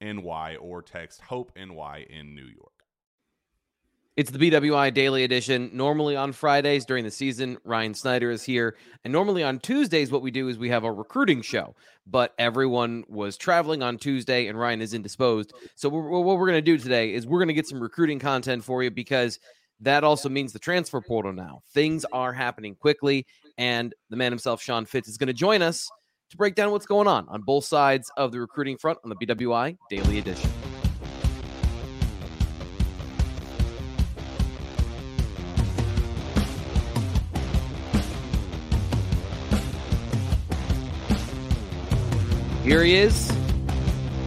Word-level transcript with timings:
NY 0.00 0.56
or 0.60 0.82
text 0.82 1.20
Hope 1.20 1.52
NY 1.56 2.06
in 2.10 2.34
New 2.34 2.46
York. 2.46 2.72
It's 4.18 4.32
the 4.32 4.50
BWI 4.50 4.92
Daily 4.92 5.22
Edition. 5.22 5.70
Normally 5.72 6.16
on 6.16 6.32
Fridays 6.32 6.84
during 6.84 7.04
the 7.04 7.10
season, 7.10 7.56
Ryan 7.62 7.94
Snyder 7.94 8.32
is 8.32 8.42
here. 8.42 8.76
And 9.04 9.12
normally 9.12 9.44
on 9.44 9.60
Tuesdays, 9.60 10.10
what 10.10 10.22
we 10.22 10.32
do 10.32 10.48
is 10.48 10.58
we 10.58 10.70
have 10.70 10.82
a 10.82 10.92
recruiting 10.92 11.40
show. 11.40 11.76
But 12.04 12.34
everyone 12.36 13.04
was 13.08 13.36
traveling 13.36 13.80
on 13.80 13.96
Tuesday 13.96 14.48
and 14.48 14.58
Ryan 14.58 14.82
is 14.82 14.92
indisposed. 14.92 15.52
So, 15.76 15.88
we're, 15.88 16.08
what 16.08 16.36
we're 16.36 16.48
going 16.48 16.58
to 16.58 16.62
do 16.62 16.78
today 16.78 17.14
is 17.14 17.28
we're 17.28 17.38
going 17.38 17.46
to 17.46 17.54
get 17.54 17.68
some 17.68 17.80
recruiting 17.80 18.18
content 18.18 18.64
for 18.64 18.82
you 18.82 18.90
because 18.90 19.38
that 19.78 20.02
also 20.02 20.28
means 20.28 20.52
the 20.52 20.58
transfer 20.58 21.00
portal 21.00 21.32
now. 21.32 21.62
Things 21.72 22.04
are 22.12 22.32
happening 22.32 22.74
quickly. 22.74 23.24
And 23.56 23.94
the 24.10 24.16
man 24.16 24.32
himself, 24.32 24.60
Sean 24.60 24.84
Fitz, 24.84 25.08
is 25.08 25.16
going 25.16 25.28
to 25.28 25.32
join 25.32 25.62
us 25.62 25.88
to 26.30 26.36
break 26.36 26.54
down 26.54 26.70
what's 26.70 26.86
going 26.86 27.08
on 27.08 27.26
on 27.28 27.42
both 27.42 27.64
sides 27.64 28.10
of 28.16 28.32
the 28.32 28.40
recruiting 28.40 28.76
front 28.76 28.98
on 29.04 29.10
the 29.10 29.16
BWI 29.16 29.76
Daily 29.88 30.18
Edition. 30.18 30.50
Here 42.62 42.84
he 42.84 42.96
is, 42.96 43.32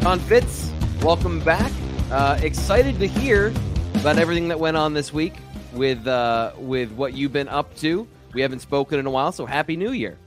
Sean 0.02 0.18
Fitz. 0.18 0.72
Welcome 1.04 1.42
back. 1.42 1.72
Uh, 2.10 2.40
excited 2.42 2.98
to 3.00 3.08
hear 3.08 3.54
about 3.96 4.18
everything 4.18 4.48
that 4.48 4.60
went 4.60 4.76
on 4.76 4.96
this 4.96 5.14
week 5.14 5.36
with 5.74 6.08
uh, 6.08 6.54
with 6.58 6.92
what 6.94 7.14
you've 7.14 7.34
been 7.34 7.48
up 7.48 7.76
to. 7.78 8.08
We 8.34 8.42
haven't 8.42 8.62
spoken 8.62 8.98
in 8.98 9.06
a 9.06 9.12
while, 9.12 9.32
so 9.32 9.46
happy 9.46 9.78
New 9.78 9.92
Year. 9.92 10.18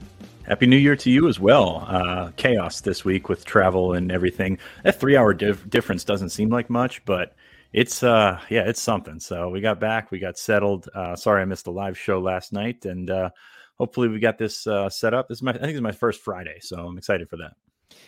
Happy 0.47 0.67
New 0.67 0.77
Year 0.77 0.95
to 0.97 1.09
you 1.09 1.27
as 1.27 1.39
well. 1.39 1.85
Uh, 1.87 2.29
chaos 2.35 2.79
this 2.79 3.03
week 3.03 3.29
with 3.29 3.45
travel 3.45 3.93
and 3.93 4.11
everything. 4.11 4.59
That 4.83 4.99
three 4.99 5.17
hour 5.17 5.33
dif- 5.33 5.67
difference 5.67 6.03
doesn't 6.03 6.29
seem 6.29 6.49
like 6.49 6.69
much, 6.69 7.03
but 7.05 7.35
it's 7.73 8.03
uh 8.03 8.39
yeah 8.51 8.61
it's 8.61 8.79
something. 8.79 9.19
So 9.19 9.49
we 9.49 9.59
got 9.59 9.79
back, 9.79 10.11
we 10.11 10.19
got 10.19 10.37
settled. 10.37 10.87
Uh, 10.93 11.15
sorry 11.15 11.41
I 11.41 11.45
missed 11.45 11.65
the 11.65 11.71
live 11.71 11.97
show 11.97 12.19
last 12.19 12.53
night, 12.53 12.85
and 12.85 13.09
uh, 13.09 13.31
hopefully 13.79 14.07
we 14.07 14.19
got 14.19 14.37
this 14.37 14.67
uh, 14.67 14.87
set 14.87 15.15
up. 15.15 15.27
This 15.27 15.39
is 15.39 15.41
my 15.41 15.51
I 15.51 15.57
think 15.57 15.71
it's 15.71 15.81
my 15.81 15.91
first 15.91 16.21
Friday, 16.21 16.59
so 16.61 16.77
I'm 16.77 16.97
excited 16.99 17.27
for 17.27 17.37
that. 17.37 17.53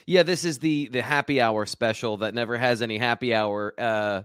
Yeah, 0.06 0.22
this 0.22 0.46
is 0.46 0.60
the 0.60 0.90
the 0.90 1.02
happy 1.02 1.42
hour 1.42 1.66
special 1.66 2.18
that 2.18 2.36
never 2.36 2.56
has 2.56 2.84
any 2.84 3.00
happy 3.00 3.34
hour 3.34 3.74
uh 3.80 4.22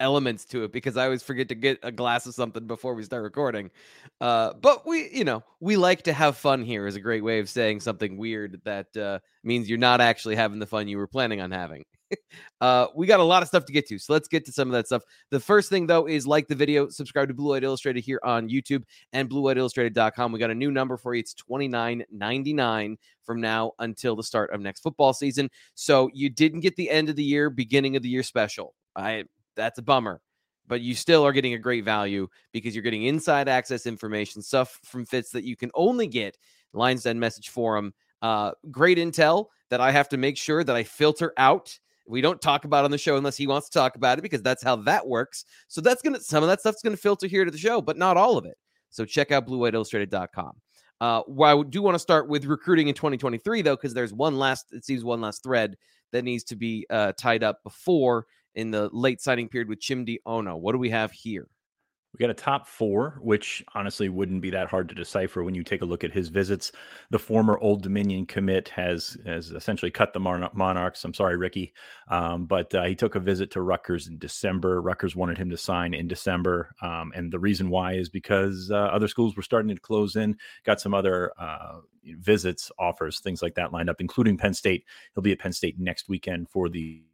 elements 0.00 0.44
to 0.46 0.64
it 0.64 0.72
because 0.72 0.96
I 0.96 1.04
always 1.04 1.22
forget 1.22 1.48
to 1.48 1.54
get 1.54 1.78
a 1.82 1.92
glass 1.92 2.26
of 2.26 2.34
something 2.34 2.66
before 2.66 2.94
we 2.94 3.02
start 3.02 3.22
recording. 3.22 3.70
Uh, 4.20 4.52
but 4.54 4.86
we, 4.86 5.08
you 5.12 5.24
know, 5.24 5.42
we 5.60 5.76
like 5.76 6.02
to 6.02 6.12
have 6.12 6.36
fun 6.36 6.62
here 6.62 6.86
is 6.86 6.96
a 6.96 7.00
great 7.00 7.24
way 7.24 7.38
of 7.38 7.48
saying 7.48 7.80
something 7.80 8.16
weird 8.16 8.60
that 8.64 8.96
uh, 8.96 9.18
means 9.42 9.68
you're 9.68 9.78
not 9.78 10.00
actually 10.00 10.36
having 10.36 10.58
the 10.58 10.66
fun 10.66 10.88
you 10.88 10.98
were 10.98 11.06
planning 11.06 11.40
on 11.40 11.50
having. 11.50 11.84
uh, 12.60 12.86
we 12.94 13.06
got 13.06 13.20
a 13.20 13.24
lot 13.24 13.42
of 13.42 13.48
stuff 13.48 13.64
to 13.66 13.72
get 13.72 13.86
to, 13.88 13.98
so 13.98 14.12
let's 14.12 14.28
get 14.28 14.44
to 14.46 14.52
some 14.52 14.68
of 14.68 14.72
that 14.72 14.86
stuff. 14.86 15.02
The 15.30 15.40
first 15.40 15.68
thing 15.68 15.86
though 15.86 16.06
is 16.06 16.26
like 16.26 16.48
the 16.48 16.54
video, 16.54 16.88
subscribe 16.88 17.28
to 17.28 17.34
Blue 17.34 17.50
White 17.50 17.64
Illustrated 17.64 18.02
here 18.02 18.20
on 18.22 18.48
YouTube 18.48 18.84
and 19.12 19.28
BlueWhiteIllustrated.com. 19.28 20.32
We 20.32 20.38
got 20.38 20.50
a 20.50 20.54
new 20.54 20.70
number 20.70 20.96
for 20.96 21.14
you. 21.14 21.20
It's 21.20 21.34
twenty 21.34 21.68
nine 21.68 22.04
ninety 22.10 22.52
nine 22.52 22.96
from 23.24 23.40
now 23.40 23.72
until 23.78 24.16
the 24.16 24.22
start 24.22 24.50
of 24.52 24.60
next 24.60 24.80
football 24.80 25.12
season. 25.12 25.50
So 25.74 26.08
you 26.14 26.30
didn't 26.30 26.60
get 26.60 26.76
the 26.76 26.88
end 26.88 27.08
of 27.10 27.16
the 27.16 27.24
year, 27.24 27.50
beginning 27.50 27.96
of 27.96 28.02
the 28.02 28.08
year 28.08 28.22
special. 28.22 28.74
I 28.96 29.24
that's 29.58 29.78
a 29.78 29.82
bummer. 29.82 30.22
But 30.66 30.80
you 30.80 30.94
still 30.94 31.24
are 31.24 31.32
getting 31.32 31.54
a 31.54 31.58
great 31.58 31.84
value 31.84 32.28
because 32.52 32.74
you're 32.74 32.82
getting 32.82 33.04
inside 33.04 33.48
access 33.48 33.86
information, 33.86 34.42
stuff 34.42 34.80
from 34.84 35.04
Fitz 35.04 35.30
that 35.30 35.44
you 35.44 35.56
can 35.56 35.70
only 35.74 36.06
get 36.06 36.38
Lions 36.72 37.02
Den 37.02 37.18
message 37.18 37.48
forum. 37.50 37.92
Uh, 38.20 38.52
great 38.70 38.98
intel 38.98 39.46
that 39.70 39.80
I 39.80 39.90
have 39.90 40.08
to 40.10 40.16
make 40.16 40.36
sure 40.36 40.64
that 40.64 40.76
I 40.76 40.84
filter 40.84 41.32
out. 41.36 41.78
We 42.06 42.20
don't 42.20 42.40
talk 42.40 42.64
about 42.64 42.84
on 42.84 42.90
the 42.90 42.98
show 42.98 43.16
unless 43.16 43.36
he 43.36 43.46
wants 43.46 43.68
to 43.68 43.78
talk 43.78 43.96
about 43.96 44.18
it 44.18 44.22
because 44.22 44.42
that's 44.42 44.62
how 44.62 44.76
that 44.76 45.06
works. 45.06 45.44
So 45.68 45.80
that's 45.80 46.02
gonna 46.02 46.20
some 46.20 46.42
of 46.42 46.48
that 46.48 46.60
stuff's 46.60 46.82
gonna 46.82 46.96
filter 46.96 47.26
here 47.26 47.44
to 47.44 47.50
the 47.50 47.58
show, 47.58 47.82
but 47.82 47.98
not 47.98 48.16
all 48.16 48.38
of 48.38 48.46
it. 48.46 48.56
So 48.90 49.04
check 49.04 49.30
out 49.30 49.46
bluewhiteillustrated.com. 49.46 50.52
Uh, 51.00 51.22
well, 51.28 51.60
I 51.60 51.62
do 51.62 51.82
want 51.82 51.94
to 51.94 52.00
start 52.00 52.28
with 52.28 52.44
recruiting 52.46 52.88
in 52.88 52.94
2023 52.94 53.62
though, 53.62 53.76
because 53.76 53.94
there's 53.94 54.12
one 54.12 54.38
last 54.38 54.66
it 54.72 54.84
seems 54.84 55.04
one 55.04 55.20
last 55.20 55.42
thread 55.42 55.76
that 56.12 56.24
needs 56.24 56.44
to 56.44 56.56
be 56.56 56.86
uh, 56.90 57.12
tied 57.18 57.42
up 57.42 57.62
before 57.62 58.26
in 58.58 58.72
the 58.72 58.90
late 58.92 59.20
signing 59.20 59.48
period 59.48 59.68
with 59.68 59.80
Chimdy 59.80 60.18
Onoh. 60.26 60.58
What 60.58 60.72
do 60.72 60.78
we 60.78 60.90
have 60.90 61.12
here? 61.12 61.46
We 62.12 62.18
got 62.18 62.30
a 62.30 62.34
top 62.34 62.66
four, 62.66 63.18
which 63.20 63.62
honestly 63.74 64.08
wouldn't 64.08 64.40
be 64.40 64.50
that 64.50 64.68
hard 64.68 64.88
to 64.88 64.94
decipher 64.94 65.44
when 65.44 65.54
you 65.54 65.62
take 65.62 65.82
a 65.82 65.84
look 65.84 66.02
at 66.02 66.12
his 66.12 66.28
visits. 66.28 66.72
The 67.10 67.20
former 67.20 67.56
Old 67.58 67.82
Dominion 67.82 68.26
commit 68.26 68.68
has 68.70 69.16
has 69.24 69.52
essentially 69.52 69.92
cut 69.92 70.12
the 70.12 70.18
Monarchs. 70.18 71.04
I'm 71.04 71.14
sorry, 71.14 71.36
Ricky, 71.36 71.72
um, 72.08 72.46
but 72.46 72.74
uh, 72.74 72.84
he 72.84 72.96
took 72.96 73.14
a 73.14 73.20
visit 73.20 73.52
to 73.52 73.60
Rutgers 73.60 74.08
in 74.08 74.18
December. 74.18 74.82
Rutgers 74.82 75.14
wanted 75.14 75.38
him 75.38 75.50
to 75.50 75.56
sign 75.56 75.94
in 75.94 76.08
December, 76.08 76.74
um, 76.82 77.12
and 77.14 77.30
the 77.30 77.38
reason 77.38 77.70
why 77.70 77.92
is 77.92 78.08
because 78.08 78.70
uh, 78.72 78.76
other 78.76 79.06
schools 79.06 79.36
were 79.36 79.42
starting 79.42 79.72
to 79.72 79.80
close 79.80 80.16
in. 80.16 80.36
Got 80.64 80.80
some 80.80 80.94
other 80.94 81.30
uh, 81.38 81.80
visits, 82.04 82.72
offers, 82.78 83.20
things 83.20 83.42
like 83.42 83.54
that 83.54 83.72
lined 83.72 83.90
up, 83.90 84.00
including 84.00 84.36
Penn 84.38 84.54
State. 84.54 84.84
He'll 85.14 85.22
be 85.22 85.32
at 85.32 85.38
Penn 85.38 85.52
State 85.52 85.78
next 85.78 86.08
weekend 86.08 86.48
for 86.48 86.68
the 86.68 87.04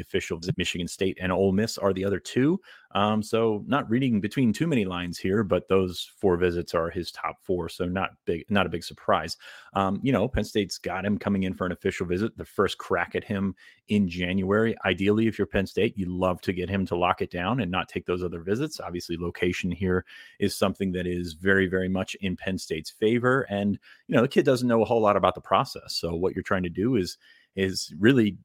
official 0.00 0.38
visit. 0.38 0.56
Michigan 0.56 0.88
State 0.88 1.18
and 1.20 1.30
Ole 1.30 1.52
Miss 1.52 1.78
are 1.78 1.92
the 1.92 2.04
other 2.04 2.18
two. 2.18 2.60
Um, 2.94 3.22
so 3.22 3.64
not 3.66 3.88
reading 3.88 4.20
between 4.20 4.52
too 4.52 4.66
many 4.66 4.84
lines 4.84 5.18
here, 5.18 5.42
but 5.42 5.68
those 5.68 6.10
four 6.18 6.36
visits 6.36 6.74
are 6.74 6.90
his 6.90 7.10
top 7.10 7.36
four. 7.42 7.68
So 7.68 7.86
not 7.86 8.10
big, 8.26 8.44
not 8.50 8.66
a 8.66 8.68
big 8.68 8.84
surprise. 8.84 9.36
Um, 9.74 10.00
you 10.02 10.12
know, 10.12 10.28
Penn 10.28 10.44
State's 10.44 10.78
got 10.78 11.04
him 11.04 11.18
coming 11.18 11.44
in 11.44 11.54
for 11.54 11.64
an 11.64 11.72
official 11.72 12.06
visit, 12.06 12.36
the 12.36 12.44
first 12.44 12.78
crack 12.78 13.14
at 13.14 13.24
him 13.24 13.54
in 13.88 14.08
January. 14.08 14.76
Ideally, 14.84 15.26
if 15.26 15.38
you're 15.38 15.46
Penn 15.46 15.66
State, 15.66 15.96
you'd 15.96 16.08
love 16.08 16.40
to 16.42 16.52
get 16.52 16.68
him 16.68 16.84
to 16.86 16.96
lock 16.96 17.22
it 17.22 17.30
down 17.30 17.60
and 17.60 17.70
not 17.70 17.88
take 17.88 18.04
those 18.04 18.22
other 18.22 18.40
visits. 18.40 18.80
Obviously, 18.80 19.16
location 19.16 19.70
here 19.70 20.04
is 20.38 20.56
something 20.56 20.92
that 20.92 21.06
is 21.06 21.32
very, 21.32 21.66
very 21.66 21.88
much 21.88 22.14
in 22.16 22.36
Penn 22.36 22.58
State's 22.58 22.90
favor. 22.90 23.42
And, 23.48 23.78
you 24.06 24.14
know, 24.14 24.22
the 24.22 24.28
kid 24.28 24.44
doesn't 24.44 24.68
know 24.68 24.82
a 24.82 24.86
whole 24.86 25.00
lot 25.00 25.16
about 25.16 25.34
the 25.34 25.40
process. 25.40 25.94
So 25.94 26.14
what 26.14 26.34
you're 26.34 26.42
trying 26.42 26.64
to 26.64 26.68
do 26.68 26.96
is 26.96 27.16
is 27.54 27.92
really 27.98 28.38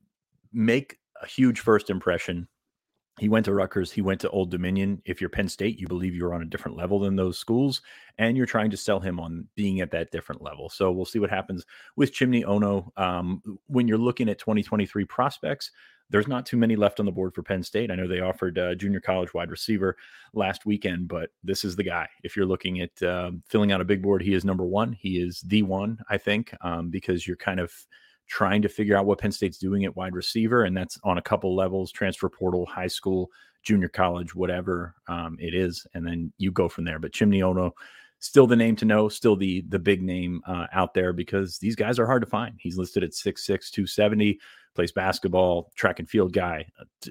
make 0.52 0.98
a 1.22 1.28
huge 1.28 1.60
first 1.60 1.90
impression. 1.90 2.48
He 3.20 3.30
went 3.30 3.46
to 3.46 3.54
Rutgers. 3.54 3.92
He 3.92 4.02
went 4.02 4.22
to 4.22 4.30
Old 4.30 4.52
Dominion. 4.52 5.02
If 5.06 5.20
you're 5.20 5.30
Penn 5.30 5.50
State, 5.50 5.80
you 5.80 5.88
believe 5.88 6.14
you're 6.14 6.36
on 6.36 6.44
a 6.44 6.46
different 6.46 6.78
level 6.78 7.00
than 7.00 7.16
those 7.16 7.40
schools, 7.40 7.82
and 8.20 8.38
you're 8.38 8.46
trying 8.46 8.70
to 8.70 8.78
sell 8.78 9.00
him 9.00 9.20
on 9.20 9.48
being 9.56 9.82
at 9.82 9.90
that 9.92 10.12
different 10.12 10.42
level. 10.42 10.70
So 10.70 10.92
we'll 10.92 11.06
see 11.06 11.18
what 11.18 11.32
happens 11.32 11.66
with 11.96 12.14
Chimdy 12.14 12.46
Onoh. 12.46 12.90
Um, 12.96 13.42
when 13.66 13.88
you're 13.88 13.98
looking 13.98 14.30
at 14.30 14.38
2023 14.38 15.06
prospects, 15.06 15.72
there's 16.10 16.28
not 16.28 16.46
too 16.46 16.58
many 16.58 16.76
left 16.76 17.00
on 17.00 17.06
the 17.06 17.12
board 17.12 17.34
for 17.34 17.44
Penn 17.44 17.64
State. 17.64 17.92
I 17.92 17.96
know 17.96 18.08
they 18.08 18.22
offered 18.22 18.58
uh, 18.58 18.76
junior 18.76 19.00
college 19.00 19.34
wide 19.34 19.52
receiver 19.52 19.98
last 20.34 20.66
weekend, 20.66 21.08
but 21.08 21.32
this 21.44 21.66
is 21.66 21.76
the 21.76 21.84
guy. 21.84 22.08
If 22.24 22.36
you're 22.36 22.46
looking 22.46 22.82
at 22.82 23.02
uh, 23.04 23.32
filling 23.48 23.72
out 23.72 23.82
a 23.82 23.86
big 23.86 24.02
board, 24.02 24.22
he 24.22 24.34
is 24.34 24.46
number 24.46 24.64
one. 24.64 24.94
He 24.94 25.20
is 25.20 25.42
the 25.42 25.64
one, 25.64 26.00
I 26.10 26.18
think, 26.18 26.54
um, 26.62 26.90
because 26.90 27.28
you're 27.28 27.36
kind 27.36 27.60
of 27.60 27.74
trying 28.28 28.62
to 28.62 28.70
figure 28.70 28.98
out 28.98 29.06
what 29.06 29.20
Penn 29.20 29.32
State's 29.32 29.58
doing 29.58 29.86
at 29.86 29.96
wide 29.96 30.16
receiver, 30.16 30.64
and 30.64 30.76
that's 30.76 31.00
on 31.04 31.18
a 31.18 31.22
couple 31.22 31.56
levels: 31.56 31.92
transfer 31.92 32.30
portal, 32.30 32.66
high 32.66 32.88
school, 32.88 33.30
junior 33.64 33.90
college, 33.90 34.36
whatever 34.36 34.96
um, 35.08 35.38
it 35.40 35.54
is, 35.54 35.86
and 35.94 36.06
then 36.06 36.32
you 36.38 36.52
go 36.52 36.70
from 36.70 36.86
there. 36.86 37.00
But 37.00 37.12
Chimdy 37.12 37.40
Onoh, 37.40 37.72
still 38.20 38.48
the 38.48 38.56
name 38.56 38.76
to 38.78 38.86
know, 38.86 39.10
still 39.10 39.36
the 39.36 39.64
the 39.70 39.80
big 39.80 40.02
name 40.02 40.42
uh, 40.48 40.68
out 40.74 40.94
there 40.94 41.14
because 41.14 41.58
these 41.58 41.76
guys 41.76 42.00
are 42.00 42.06
hard 42.06 42.22
to 42.22 42.30
find. 42.30 42.56
He's 42.60 42.78
listed 42.78 43.04
at 43.04 43.12
6'6", 43.12 43.46
270, 43.46 44.40
plays 44.76 44.92
basketball, 44.92 45.72
track 45.76 46.00
and 46.00 46.10
field 46.10 46.34
guy, 46.34 46.66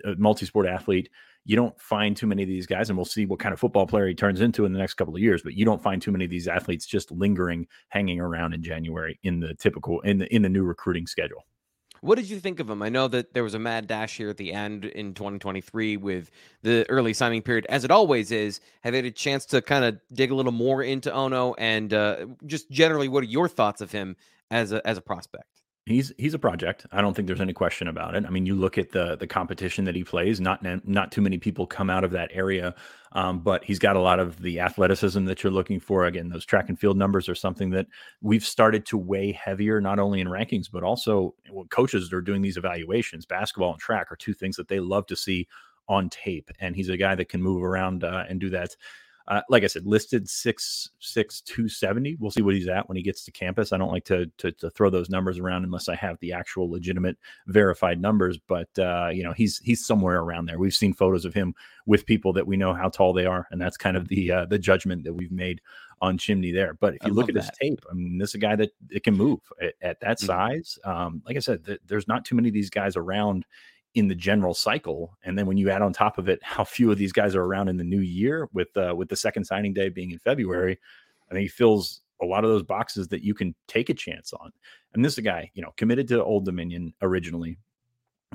a 0.04 0.14
multi-sport 0.16 0.66
athlete 0.66 1.08
you 1.46 1.54
don't 1.54 1.80
find 1.80 2.16
too 2.16 2.26
many 2.26 2.42
of 2.42 2.48
these 2.48 2.66
guys, 2.66 2.90
and 2.90 2.98
we'll 2.98 3.04
see 3.04 3.24
what 3.24 3.38
kind 3.38 3.52
of 3.52 3.60
football 3.60 3.86
player 3.86 4.08
he 4.08 4.14
turns 4.14 4.40
into 4.40 4.64
in 4.64 4.72
the 4.72 4.78
next 4.78 4.94
couple 4.94 5.14
of 5.14 5.22
years. 5.22 5.42
But 5.42 5.54
you 5.54 5.64
don't 5.64 5.82
find 5.82 6.02
too 6.02 6.10
many 6.10 6.24
of 6.24 6.30
these 6.30 6.48
athletes 6.48 6.86
just 6.86 7.10
lingering, 7.12 7.68
hanging 7.88 8.20
around 8.20 8.52
in 8.52 8.62
January 8.62 9.18
in 9.22 9.40
the 9.40 9.54
typical 9.54 10.00
in 10.00 10.18
the 10.18 10.34
in 10.34 10.42
the 10.42 10.48
new 10.48 10.64
recruiting 10.64 11.06
schedule. 11.06 11.44
What 12.00 12.16
did 12.16 12.28
you 12.28 12.40
think 12.40 12.60
of 12.60 12.68
him? 12.68 12.82
I 12.82 12.88
know 12.88 13.08
that 13.08 13.32
there 13.32 13.42
was 13.42 13.54
a 13.54 13.58
mad 13.58 13.86
dash 13.86 14.16
here 14.16 14.28
at 14.28 14.36
the 14.36 14.52
end 14.52 14.84
in 14.84 15.14
2023 15.14 15.96
with 15.96 16.30
the 16.62 16.84
early 16.90 17.14
signing 17.14 17.42
period, 17.42 17.66
as 17.68 17.84
it 17.84 17.90
always 17.90 18.30
is. 18.30 18.60
Have 18.82 18.94
you 18.94 18.98
had 18.98 19.06
a 19.06 19.10
chance 19.10 19.46
to 19.46 19.62
kind 19.62 19.84
of 19.84 19.98
dig 20.12 20.30
a 20.30 20.34
little 20.34 20.52
more 20.52 20.82
into 20.82 21.10
Onoh 21.10 21.54
and 21.58 21.94
uh, 21.94 22.26
just 22.44 22.70
generally, 22.70 23.08
what 23.08 23.22
are 23.22 23.28
your 23.28 23.48
thoughts 23.48 23.80
of 23.80 23.92
him 23.92 24.16
as 24.50 24.72
a 24.72 24.86
as 24.86 24.98
a 24.98 25.00
prospect? 25.02 25.55
He's 25.86 26.12
he's 26.18 26.34
a 26.34 26.38
project. 26.40 26.84
I 26.90 27.00
don't 27.00 27.14
think 27.14 27.28
there's 27.28 27.40
any 27.40 27.52
question 27.52 27.86
about 27.86 28.16
it. 28.16 28.24
I 28.26 28.30
mean, 28.30 28.44
you 28.44 28.56
look 28.56 28.76
at 28.76 28.90
the 28.90 29.14
the 29.16 29.28
competition 29.28 29.84
that 29.84 29.94
he 29.94 30.02
plays. 30.02 30.40
Not 30.40 30.64
not 30.84 31.12
too 31.12 31.20
many 31.20 31.38
people 31.38 31.64
come 31.64 31.90
out 31.90 32.02
of 32.02 32.10
that 32.10 32.28
area, 32.32 32.74
um, 33.12 33.38
but 33.38 33.62
he's 33.62 33.78
got 33.78 33.94
a 33.94 34.00
lot 34.00 34.18
of 34.18 34.42
the 34.42 34.58
athleticism 34.58 35.26
that 35.26 35.44
you're 35.44 35.52
looking 35.52 35.78
for. 35.78 36.04
Again, 36.04 36.28
those 36.28 36.44
track 36.44 36.68
and 36.68 36.76
field 36.76 36.96
numbers 36.96 37.28
are 37.28 37.36
something 37.36 37.70
that 37.70 37.86
we've 38.20 38.44
started 38.44 38.84
to 38.86 38.98
weigh 38.98 39.30
heavier, 39.30 39.80
not 39.80 40.00
only 40.00 40.20
in 40.20 40.26
rankings 40.26 40.68
but 40.68 40.82
also 40.82 41.36
when 41.50 41.68
coaches 41.68 42.12
are 42.12 42.20
doing 42.20 42.42
these 42.42 42.56
evaluations. 42.56 43.24
Basketball 43.24 43.70
and 43.70 43.80
track 43.80 44.10
are 44.10 44.16
two 44.16 44.34
things 44.34 44.56
that 44.56 44.66
they 44.66 44.80
love 44.80 45.06
to 45.06 45.14
see 45.14 45.46
on 45.88 46.10
tape, 46.10 46.50
and 46.58 46.74
he's 46.74 46.88
a 46.88 46.96
guy 46.96 47.14
that 47.14 47.28
can 47.28 47.40
move 47.40 47.62
around 47.62 48.02
uh, 48.02 48.24
and 48.28 48.40
do 48.40 48.50
that. 48.50 48.74
Uh, 49.28 49.40
like 49.48 49.64
I 49.64 49.66
said, 49.66 49.86
listed 49.86 50.28
six 50.28 50.90
six 51.00 51.40
two 51.40 51.68
seventy. 51.68 52.16
We'll 52.20 52.30
see 52.30 52.42
what 52.42 52.54
he's 52.54 52.68
at 52.68 52.88
when 52.88 52.96
he 52.96 53.02
gets 53.02 53.24
to 53.24 53.32
campus. 53.32 53.72
I 53.72 53.76
don't 53.76 53.90
like 53.90 54.04
to, 54.04 54.26
to, 54.38 54.52
to 54.52 54.70
throw 54.70 54.88
those 54.88 55.10
numbers 55.10 55.38
around 55.38 55.64
unless 55.64 55.88
I 55.88 55.96
have 55.96 56.18
the 56.20 56.32
actual 56.32 56.70
legitimate 56.70 57.16
verified 57.48 58.00
numbers. 58.00 58.38
But 58.38 58.68
uh, 58.78 59.08
you 59.12 59.24
know, 59.24 59.32
he's 59.32 59.58
he's 59.58 59.84
somewhere 59.84 60.20
around 60.20 60.46
there. 60.46 60.58
We've 60.58 60.74
seen 60.74 60.92
photos 60.92 61.24
of 61.24 61.34
him 61.34 61.54
with 61.86 62.06
people 62.06 62.32
that 62.34 62.46
we 62.46 62.56
know 62.56 62.72
how 62.72 62.88
tall 62.88 63.12
they 63.12 63.26
are, 63.26 63.48
and 63.50 63.60
that's 63.60 63.76
kind 63.76 63.96
of 63.96 64.08
the 64.08 64.30
uh, 64.30 64.46
the 64.46 64.58
judgment 64.58 65.04
that 65.04 65.14
we've 65.14 65.32
made 65.32 65.60
on 66.00 66.18
Chimdy 66.18 66.52
there. 66.52 66.74
But 66.74 66.94
if 66.94 67.04
you 67.04 67.12
I 67.12 67.14
look 67.14 67.28
at 67.28 67.34
that. 67.34 67.44
his 67.44 67.50
tape, 67.60 67.84
I 67.90 67.94
mean, 67.94 68.18
this 68.18 68.30
is 68.30 68.34
a 68.36 68.38
guy 68.38 68.56
that 68.56 68.70
it 68.90 69.02
can 69.02 69.16
move 69.16 69.40
at, 69.60 69.74
at 69.82 70.00
that 70.00 70.18
mm-hmm. 70.18 70.26
size. 70.26 70.78
Um, 70.84 71.22
like 71.26 71.36
I 71.36 71.40
said, 71.40 71.64
th- 71.64 71.80
there's 71.86 72.06
not 72.06 72.24
too 72.24 72.34
many 72.34 72.48
of 72.48 72.54
these 72.54 72.70
guys 72.70 72.96
around 72.96 73.44
in 73.96 74.08
the 74.08 74.14
general 74.14 74.54
cycle. 74.54 75.16
And 75.24 75.38
then 75.38 75.46
when 75.46 75.56
you 75.56 75.70
add 75.70 75.80
on 75.82 75.92
top 75.92 76.18
of 76.18 76.28
it 76.28 76.38
how 76.42 76.62
few 76.62 76.92
of 76.92 76.98
these 76.98 77.12
guys 77.12 77.34
are 77.34 77.42
around 77.42 77.68
in 77.68 77.78
the 77.78 77.84
new 77.84 78.00
year, 78.00 78.48
with 78.52 78.76
uh, 78.76 78.94
with 78.94 79.08
the 79.08 79.16
second 79.16 79.44
signing 79.44 79.72
day 79.72 79.88
being 79.88 80.12
in 80.12 80.18
February, 80.20 80.78
I 81.30 81.34
think 81.34 81.42
he 81.42 81.48
fills 81.48 82.02
a 82.22 82.24
lot 82.24 82.44
of 82.44 82.50
those 82.50 82.62
boxes 82.62 83.08
that 83.08 83.24
you 83.24 83.34
can 83.34 83.54
take 83.66 83.90
a 83.90 83.94
chance 83.94 84.32
on. 84.32 84.50
And 84.94 85.04
this 85.04 85.14
is 85.14 85.18
a 85.18 85.22
guy, 85.22 85.50
you 85.54 85.62
know, 85.62 85.72
committed 85.76 86.08
to 86.08 86.24
Old 86.24 86.44
Dominion 86.44 86.94
originally, 87.02 87.58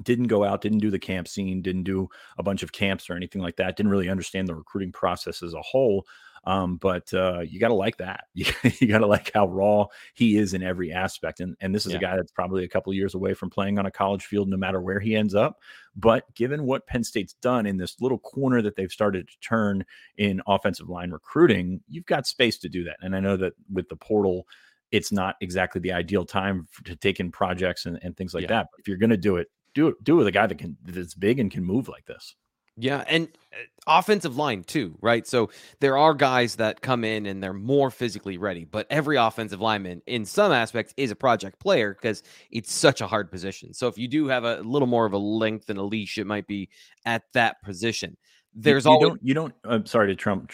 didn't 0.03 0.27
go 0.27 0.43
out, 0.43 0.61
didn't 0.61 0.79
do 0.79 0.91
the 0.91 0.99
camp 0.99 1.27
scene, 1.27 1.61
didn't 1.61 1.83
do 1.83 2.09
a 2.37 2.43
bunch 2.43 2.63
of 2.63 2.71
camps 2.71 3.09
or 3.09 3.15
anything 3.15 3.41
like 3.41 3.57
that, 3.57 3.75
didn't 3.75 3.91
really 3.91 4.09
understand 4.09 4.47
the 4.47 4.55
recruiting 4.55 4.91
process 4.91 5.43
as 5.43 5.53
a 5.53 5.61
whole. 5.61 6.05
Um, 6.43 6.77
but 6.77 7.13
uh, 7.13 7.41
you 7.41 7.59
got 7.59 7.67
to 7.67 7.75
like 7.75 7.97
that. 7.97 8.25
You, 8.33 8.45
you 8.79 8.87
got 8.87 8.99
to 8.99 9.07
like 9.07 9.31
how 9.33 9.47
raw 9.47 9.85
he 10.13 10.37
is 10.37 10.53
in 10.53 10.63
every 10.63 10.91
aspect. 10.91 11.39
And 11.39 11.55
and 11.61 11.75
this 11.75 11.85
is 11.85 11.91
yeah. 11.91 11.99
a 11.99 12.01
guy 12.01 12.15
that's 12.15 12.31
probably 12.31 12.63
a 12.63 12.67
couple 12.67 12.93
years 12.93 13.13
away 13.13 13.33
from 13.33 13.49
playing 13.49 13.77
on 13.77 13.85
a 13.85 13.91
college 13.91 14.25
field, 14.25 14.49
no 14.49 14.57
matter 14.57 14.81
where 14.81 14.99
he 14.99 15.15
ends 15.15 15.35
up. 15.35 15.59
But 15.95 16.33
given 16.33 16.63
what 16.63 16.87
Penn 16.87 17.03
State's 17.03 17.33
done 17.33 17.65
in 17.65 17.77
this 17.77 18.01
little 18.01 18.17
corner 18.17 18.61
that 18.63 18.75
they've 18.75 18.91
started 18.91 19.27
to 19.27 19.39
turn 19.39 19.85
in 20.17 20.41
offensive 20.47 20.89
line 20.89 21.11
recruiting, 21.11 21.81
you've 21.87 22.05
got 22.05 22.25
space 22.25 22.57
to 22.59 22.69
do 22.69 22.83
that. 22.85 22.97
And 23.01 23.15
I 23.15 23.19
know 23.19 23.37
that 23.37 23.53
with 23.71 23.89
the 23.89 23.95
portal, 23.95 24.47
it's 24.91 25.11
not 25.11 25.35
exactly 25.41 25.79
the 25.79 25.93
ideal 25.93 26.25
time 26.25 26.67
to 26.85 26.95
take 26.95 27.19
in 27.19 27.31
projects 27.31 27.85
and, 27.85 27.99
and 28.01 28.17
things 28.17 28.33
like 28.33 28.43
yeah. 28.43 28.49
that. 28.49 28.67
But 28.71 28.79
if 28.79 28.87
you're 28.87 28.97
going 28.97 29.11
to 29.11 29.17
do 29.17 29.37
it, 29.37 29.47
do 29.73 29.87
it 29.87 30.03
do 30.03 30.15
it 30.15 30.17
with 30.17 30.27
a 30.27 30.31
guy 30.31 30.47
that 30.47 30.57
can 30.57 30.77
that's 30.83 31.13
big 31.13 31.39
and 31.39 31.51
can 31.51 31.63
move 31.63 31.87
like 31.87 32.05
this. 32.05 32.35
Yeah, 32.77 33.03
and 33.07 33.27
uh, 33.53 33.99
offensive 33.99 34.37
line 34.37 34.63
too, 34.63 34.97
right? 35.01 35.27
So 35.27 35.49
there 35.81 35.97
are 35.97 36.13
guys 36.13 36.55
that 36.55 36.81
come 36.81 37.03
in 37.03 37.25
and 37.25 37.43
they're 37.43 37.53
more 37.53 37.91
physically 37.91 38.37
ready, 38.37 38.65
but 38.65 38.87
every 38.89 39.17
offensive 39.17 39.59
lineman 39.59 40.01
in 40.07 40.25
some 40.25 40.51
aspects 40.51 40.93
is 40.95 41.11
a 41.11 41.15
project 41.15 41.59
player 41.59 41.93
because 41.93 42.23
it's 42.49 42.71
such 42.71 43.01
a 43.01 43.07
hard 43.07 43.29
position. 43.29 43.73
So 43.73 43.87
if 43.87 43.97
you 43.97 44.07
do 44.07 44.27
have 44.27 44.45
a 44.45 44.61
little 44.61 44.87
more 44.87 45.05
of 45.05 45.13
a 45.13 45.17
length 45.17 45.69
and 45.69 45.77
a 45.77 45.83
leash, 45.83 46.17
it 46.17 46.25
might 46.25 46.47
be 46.47 46.69
at 47.05 47.23
that 47.33 47.61
position. 47.61 48.15
There's 48.53 48.85
you, 48.85 48.93
you 48.93 48.99
don't 48.99 49.19
you 49.23 49.33
don't 49.33 49.53
I'm 49.65 49.85
sorry 49.85 50.07
to 50.07 50.15
trump, 50.15 50.51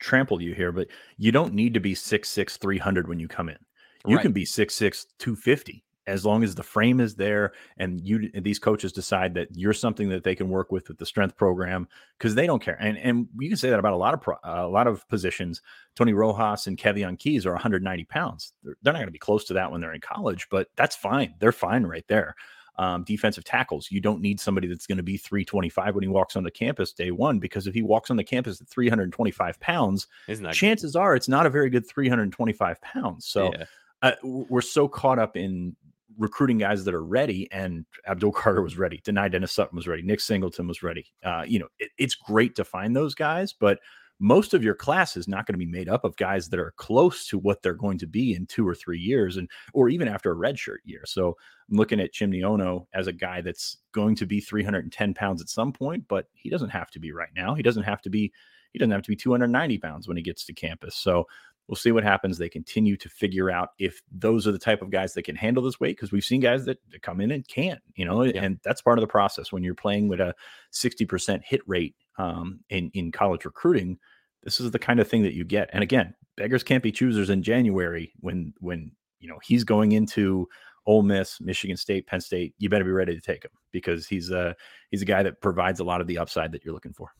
trample 0.00 0.40
you 0.40 0.54
here, 0.54 0.72
but 0.72 0.88
you 1.18 1.32
don't 1.32 1.54
need 1.54 1.74
to 1.74 1.80
be 1.80 1.94
six 1.94 2.28
six 2.30 2.56
three 2.56 2.78
hundred 2.78 3.08
when 3.08 3.20
you 3.20 3.28
come 3.28 3.48
in. 3.48 3.58
You 4.06 4.16
right. 4.16 4.22
can 4.22 4.32
be 4.32 4.44
six 4.44 4.74
six 4.74 5.06
two 5.18 5.36
fifty 5.36 5.84
as 6.06 6.24
long 6.24 6.44
as 6.44 6.54
the 6.54 6.62
frame 6.62 7.00
is 7.00 7.16
there 7.16 7.52
and 7.78 8.00
you 8.00 8.30
these 8.40 8.58
coaches 8.58 8.92
decide 8.92 9.34
that 9.34 9.48
you're 9.54 9.72
something 9.72 10.08
that 10.08 10.24
they 10.24 10.34
can 10.34 10.48
work 10.48 10.70
with 10.70 10.88
with 10.88 10.98
the 10.98 11.06
strength 11.06 11.36
program 11.36 11.88
because 12.18 12.34
they 12.34 12.46
don't 12.46 12.62
care. 12.62 12.76
And 12.80 12.96
and 12.98 13.28
you 13.38 13.48
can 13.48 13.56
say 13.56 13.70
that 13.70 13.78
about 13.78 13.92
a 13.92 13.96
lot 13.96 14.14
of 14.14 14.20
pro, 14.20 14.36
a 14.44 14.68
lot 14.68 14.86
of 14.86 15.06
positions. 15.08 15.62
Tony 15.94 16.12
Rojas 16.12 16.66
and 16.66 16.78
Kaveion 16.78 17.18
Keys 17.18 17.46
are 17.46 17.52
190 17.52 18.04
pounds. 18.04 18.52
They're, 18.62 18.76
they're 18.82 18.92
not 18.92 19.00
going 19.00 19.08
to 19.08 19.12
be 19.12 19.18
close 19.18 19.44
to 19.46 19.54
that 19.54 19.70
when 19.72 19.80
they're 19.80 19.94
in 19.94 20.00
college 20.00 20.48
but 20.50 20.68
that's 20.76 20.96
fine. 20.96 21.34
They're 21.38 21.52
fine 21.52 21.84
right 21.84 22.06
there. 22.08 22.34
Um, 22.78 23.04
defensive 23.04 23.44
tackles 23.44 23.90
you 23.90 24.02
don't 24.02 24.20
need 24.20 24.38
somebody 24.38 24.68
that's 24.68 24.86
going 24.86 24.98
to 24.98 25.02
be 25.02 25.16
325 25.16 25.94
when 25.94 26.02
he 26.02 26.08
walks 26.08 26.36
on 26.36 26.42
the 26.42 26.50
campus 26.50 26.92
day 26.92 27.10
one 27.10 27.38
because 27.38 27.66
if 27.66 27.72
he 27.72 27.80
walks 27.80 28.10
on 28.10 28.18
the 28.18 28.24
campus 28.24 28.60
at 28.60 28.68
325 28.68 29.58
pounds 29.60 30.06
chances 30.52 30.92
good? 30.92 30.98
are 30.98 31.16
it's 31.16 31.26
not 31.26 31.46
a 31.46 31.50
very 31.50 31.70
good 31.70 31.88
325 31.88 32.78
pounds. 32.82 33.26
So 33.26 33.50
yeah. 33.54 33.64
uh, 34.02 34.12
we're 34.22 34.60
so 34.60 34.88
caught 34.88 35.18
up 35.18 35.38
in 35.38 35.74
recruiting 36.18 36.58
guys 36.58 36.84
that 36.84 36.94
are 36.94 37.04
ready, 37.04 37.50
and 37.52 37.84
Abdul 38.06 38.32
Carter 38.32 38.62
was 38.62 38.78
ready. 38.78 39.00
Dani 39.04 39.30
Dennis 39.30 39.52
Sutton 39.52 39.76
was 39.76 39.86
ready. 39.86 40.02
Nick 40.02 40.20
Singleton 40.20 40.66
was 40.66 40.82
ready. 40.82 41.06
Uh, 41.24 41.44
you 41.46 41.58
know, 41.58 41.68
it, 41.78 41.90
it's 41.98 42.14
great 42.14 42.54
to 42.56 42.64
find 42.64 42.94
those 42.94 43.14
guys, 43.14 43.52
but 43.52 43.78
most 44.18 44.54
of 44.54 44.64
your 44.64 44.74
class 44.74 45.16
is 45.16 45.28
not 45.28 45.46
going 45.46 45.54
to 45.54 45.58
be 45.58 45.66
made 45.66 45.88
up 45.88 46.04
of 46.04 46.16
guys 46.16 46.48
that 46.48 46.58
are 46.58 46.72
close 46.76 47.26
to 47.26 47.38
what 47.38 47.62
they're 47.62 47.74
going 47.74 47.98
to 47.98 48.06
be 48.06 48.34
in 48.34 48.46
two 48.46 48.66
or 48.66 48.74
three 48.74 48.98
years, 48.98 49.36
and 49.36 49.48
or 49.74 49.88
even 49.88 50.08
after 50.08 50.32
a 50.32 50.36
redshirt 50.36 50.78
year. 50.84 51.02
So 51.04 51.36
I'm 51.70 51.76
looking 51.76 52.00
at 52.00 52.14
Chimdy 52.14 52.40
Onoh 52.40 52.86
as 52.94 53.06
a 53.06 53.12
guy 53.12 53.40
that's 53.42 53.78
going 53.92 54.16
to 54.16 54.26
be 54.26 54.40
310 54.40 55.14
pounds 55.14 55.42
at 55.42 55.48
some 55.48 55.72
point, 55.72 56.04
but 56.08 56.26
he 56.32 56.48
doesn't 56.48 56.70
have 56.70 56.90
to 56.92 56.98
be 56.98 57.12
right 57.12 57.28
now. 57.36 57.54
He 57.54 57.62
doesn't 57.62 57.82
have 57.82 58.00
to 58.02 58.10
be. 58.10 58.32
He 58.72 58.78
doesn't 58.78 58.92
have 58.92 59.02
to 59.02 59.08
be 59.08 59.16
290 59.16 59.78
pounds 59.78 60.06
when 60.06 60.18
he 60.18 60.22
gets 60.22 60.44
to 60.44 60.52
campus. 60.52 60.96
So 60.96 61.26
We'll 61.68 61.76
see 61.76 61.90
what 61.90 62.04
happens. 62.04 62.38
They 62.38 62.48
continue 62.48 62.96
to 62.96 63.08
figure 63.08 63.50
out 63.50 63.70
if 63.78 64.00
those 64.12 64.46
are 64.46 64.52
the 64.52 64.58
type 64.58 64.82
of 64.82 64.90
guys 64.90 65.14
that 65.14 65.24
can 65.24 65.34
handle 65.34 65.62
this 65.62 65.80
weight 65.80 65.96
because 65.96 66.12
we've 66.12 66.24
seen 66.24 66.40
guys 66.40 66.64
that, 66.66 66.78
come 67.02 67.20
in 67.20 67.30
and 67.30 67.46
can't, 67.46 67.80
you 67.94 68.04
know, 68.04 68.22
yeah. 68.22 68.42
and 68.42 68.58
that's 68.62 68.80
part 68.80 68.98
of 68.98 69.02
the 69.02 69.08
process 69.08 69.52
when 69.52 69.62
you're 69.62 69.74
playing 69.74 70.08
with 70.08 70.20
a 70.20 70.34
60% 70.72 71.42
hit 71.44 71.60
rate 71.66 71.94
um, 72.18 72.60
in, 72.70 72.90
in 72.94 73.12
college 73.12 73.44
recruiting. 73.44 73.98
This 74.42 74.60
is 74.60 74.70
the 74.70 74.78
kind 74.78 75.00
of 75.00 75.08
thing 75.08 75.22
that 75.24 75.34
you 75.34 75.44
get. 75.44 75.68
And 75.72 75.82
again, 75.82 76.14
beggars 76.36 76.62
can't 76.62 76.82
be 76.82 76.92
choosers 76.92 77.30
in 77.30 77.42
January 77.42 78.12
when 78.20 78.54
when 78.60 78.92
you 79.18 79.28
know 79.28 79.38
he's 79.42 79.64
going 79.64 79.92
into 79.92 80.48
Ole 80.86 81.02
Miss, 81.02 81.40
Michigan 81.40 81.76
State, 81.76 82.06
Penn 82.06 82.20
State. 82.20 82.54
You 82.58 82.68
better 82.68 82.84
be 82.84 82.92
ready 82.92 83.14
to 83.14 83.20
take 83.20 83.44
him 83.44 83.50
because 83.72 84.06
he's 84.06 84.30
a 84.30 84.54
he's 84.90 85.02
a 85.02 85.06
guy 85.06 85.22
that 85.22 85.40
provides 85.40 85.80
a 85.80 85.84
lot 85.84 86.00
of 86.00 86.06
the 86.06 86.18
upside 86.18 86.52
that 86.52 86.64
you're 86.64 86.74
looking 86.74 86.92
for 86.92 87.10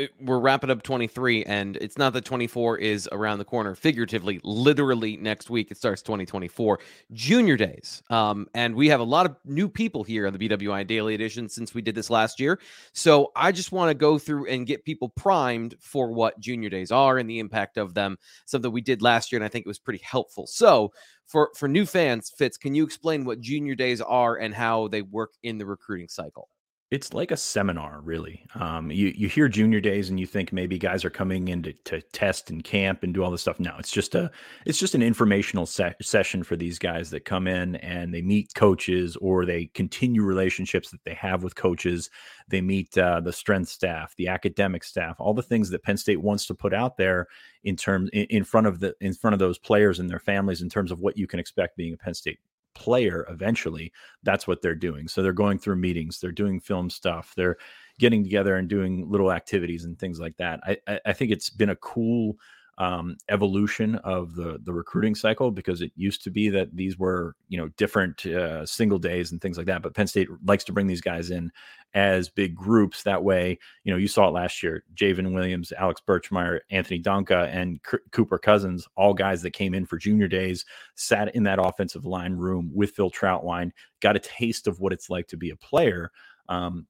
it, 0.00 0.12
we're 0.18 0.38
wrapping 0.38 0.70
up 0.70 0.82
23 0.82 1.44
and 1.44 1.76
it's 1.76 1.98
not 1.98 2.12
that 2.14 2.24
24 2.24 2.78
is 2.78 3.08
around 3.12 3.38
the 3.38 3.44
corner. 3.44 3.74
Figuratively 3.74 4.40
literally 4.42 5.16
next 5.18 5.50
week 5.50 5.70
it 5.70 5.76
starts 5.76 6.00
2024 6.02 6.80
junior 7.12 7.56
days 7.56 8.02
um, 8.08 8.46
and 8.54 8.74
we 8.74 8.88
have 8.88 9.00
a 9.00 9.04
lot 9.04 9.26
of 9.26 9.36
new 9.44 9.68
people 9.68 10.02
here 10.02 10.26
on 10.26 10.32
the 10.32 10.48
bwi 10.48 10.86
daily 10.86 11.14
edition 11.14 11.48
since 11.48 11.74
we 11.74 11.82
did 11.82 11.94
this 11.94 12.08
last 12.08 12.40
year. 12.40 12.58
So 12.92 13.30
i 13.36 13.52
just 13.52 13.72
want 13.72 13.90
to 13.90 13.94
go 13.94 14.18
through 14.18 14.46
and 14.46 14.66
get 14.66 14.84
people 14.84 15.10
primed 15.10 15.74
for 15.80 16.10
what 16.10 16.40
junior 16.40 16.70
days 16.70 16.90
are 16.90 17.18
and 17.18 17.28
the 17.28 17.38
impact 17.38 17.76
of 17.76 17.92
them 17.92 18.16
something 18.46 18.72
we 18.72 18.80
did 18.80 19.02
last 19.02 19.30
year 19.30 19.38
and 19.38 19.44
i 19.44 19.48
think 19.48 19.66
it 19.66 19.68
was 19.68 19.78
pretty 19.78 20.02
helpful. 20.02 20.46
So 20.46 20.92
for 21.26 21.50
for 21.54 21.68
new 21.68 21.84
fans 21.84 22.32
fitz 22.36 22.56
can 22.56 22.74
you 22.74 22.84
explain 22.84 23.24
what 23.24 23.40
junior 23.40 23.74
days 23.74 24.00
are 24.00 24.36
and 24.36 24.54
how 24.54 24.88
they 24.88 25.02
work 25.02 25.32
in 25.42 25.58
the 25.58 25.66
recruiting 25.66 26.08
cycle 26.08 26.48
it's 26.90 27.14
like 27.14 27.30
a 27.30 27.36
seminar, 27.36 28.00
really. 28.02 28.44
Um, 28.56 28.90
you 28.90 29.12
you 29.16 29.28
hear 29.28 29.48
junior 29.48 29.80
days 29.80 30.10
and 30.10 30.18
you 30.18 30.26
think 30.26 30.52
maybe 30.52 30.76
guys 30.76 31.04
are 31.04 31.10
coming 31.10 31.46
in 31.46 31.62
to, 31.62 31.72
to 31.84 32.02
test 32.02 32.50
and 32.50 32.64
camp 32.64 33.04
and 33.04 33.14
do 33.14 33.22
all 33.22 33.30
this 33.30 33.42
stuff. 33.42 33.60
No, 33.60 33.76
it's 33.78 33.92
just 33.92 34.16
a 34.16 34.28
it's 34.66 34.78
just 34.78 34.96
an 34.96 35.02
informational 35.02 35.66
se- 35.66 35.94
session 36.02 36.42
for 36.42 36.56
these 36.56 36.80
guys 36.80 37.08
that 37.10 37.24
come 37.24 37.46
in 37.46 37.76
and 37.76 38.12
they 38.12 38.22
meet 38.22 38.54
coaches 38.56 39.16
or 39.20 39.46
they 39.46 39.66
continue 39.66 40.22
relationships 40.22 40.90
that 40.90 41.04
they 41.04 41.14
have 41.14 41.44
with 41.44 41.54
coaches. 41.54 42.10
They 42.48 42.60
meet 42.60 42.98
uh, 42.98 43.20
the 43.20 43.32
strength 43.32 43.68
staff, 43.68 44.16
the 44.16 44.26
academic 44.26 44.82
staff, 44.82 45.20
all 45.20 45.32
the 45.32 45.42
things 45.42 45.70
that 45.70 45.84
Penn 45.84 45.96
State 45.96 46.20
wants 46.20 46.46
to 46.46 46.54
put 46.56 46.74
out 46.74 46.96
there 46.96 47.28
in 47.62 47.76
terms 47.76 48.10
in, 48.12 48.24
in 48.30 48.44
front 48.44 48.66
of 48.66 48.80
the 48.80 48.96
in 49.00 49.14
front 49.14 49.34
of 49.34 49.38
those 49.38 49.58
players 49.58 50.00
and 50.00 50.10
their 50.10 50.18
families 50.18 50.60
in 50.60 50.68
terms 50.68 50.90
of 50.90 50.98
what 50.98 51.16
you 51.16 51.28
can 51.28 51.38
expect 51.38 51.76
being 51.76 51.94
a 51.94 51.96
Penn 51.96 52.14
State 52.14 52.40
player 52.74 53.26
eventually 53.30 53.92
that's 54.22 54.46
what 54.46 54.62
they're 54.62 54.74
doing. 54.74 55.08
So 55.08 55.22
they're 55.22 55.32
going 55.32 55.58
through 55.58 55.76
meetings 55.76 56.20
they're 56.20 56.32
doing 56.32 56.60
film 56.60 56.90
stuff 56.90 57.32
they're 57.36 57.56
getting 57.98 58.22
together 58.22 58.56
and 58.56 58.68
doing 58.68 59.08
little 59.10 59.32
activities 59.32 59.84
and 59.84 59.98
things 59.98 60.18
like 60.20 60.36
that. 60.38 60.60
I 60.64 60.98
i 61.04 61.12
think 61.12 61.30
it's 61.30 61.50
been 61.50 61.70
a 61.70 61.76
cool 61.76 62.36
um, 62.78 63.16
evolution 63.28 63.96
of 63.96 64.34
the 64.34 64.58
the 64.64 64.72
recruiting 64.72 65.14
cycle 65.14 65.50
because 65.50 65.82
it 65.82 65.92
used 65.96 66.24
to 66.24 66.30
be 66.30 66.48
that 66.48 66.74
these 66.74 66.98
were 66.98 67.36
you 67.48 67.58
know 67.58 67.68
different 67.76 68.24
uh, 68.26 68.64
single 68.64 68.98
days 68.98 69.32
and 69.32 69.40
things 69.40 69.56
like 69.58 69.66
that. 69.66 69.82
But 69.82 69.94
Penn 69.94 70.06
State 70.06 70.28
likes 70.44 70.64
to 70.64 70.72
bring 70.72 70.86
these 70.86 71.00
guys 71.00 71.30
in 71.30 71.52
as 71.94 72.28
big 72.28 72.54
groups. 72.54 73.02
That 73.02 73.22
way, 73.22 73.58
you 73.84 73.92
know, 73.92 73.98
you 73.98 74.08
saw 74.08 74.28
it 74.28 74.32
last 74.32 74.62
year: 74.62 74.84
Javen 74.94 75.32
Williams, 75.34 75.72
Alex 75.72 76.00
Birchmeier, 76.06 76.60
Anthony 76.70 77.02
Donkoh, 77.02 77.48
and 77.52 77.80
C- 77.90 77.98
Cooper 78.12 78.38
Cousins, 78.38 78.88
all 78.96 79.14
guys 79.14 79.42
that 79.42 79.50
came 79.50 79.74
in 79.74 79.84
for 79.84 79.98
junior 79.98 80.28
days, 80.28 80.64
sat 80.94 81.34
in 81.34 81.42
that 81.44 81.58
offensive 81.58 82.06
line 82.06 82.34
room 82.34 82.70
with 82.74 82.92
Phil 82.92 83.10
Trautwein, 83.10 83.72
got 84.00 84.16
a 84.16 84.20
taste 84.20 84.66
of 84.66 84.80
what 84.80 84.92
it's 84.92 85.10
like 85.10 85.26
to 85.28 85.36
be 85.36 85.50
a 85.50 85.56
player. 85.56 86.10
Um, 86.48 86.86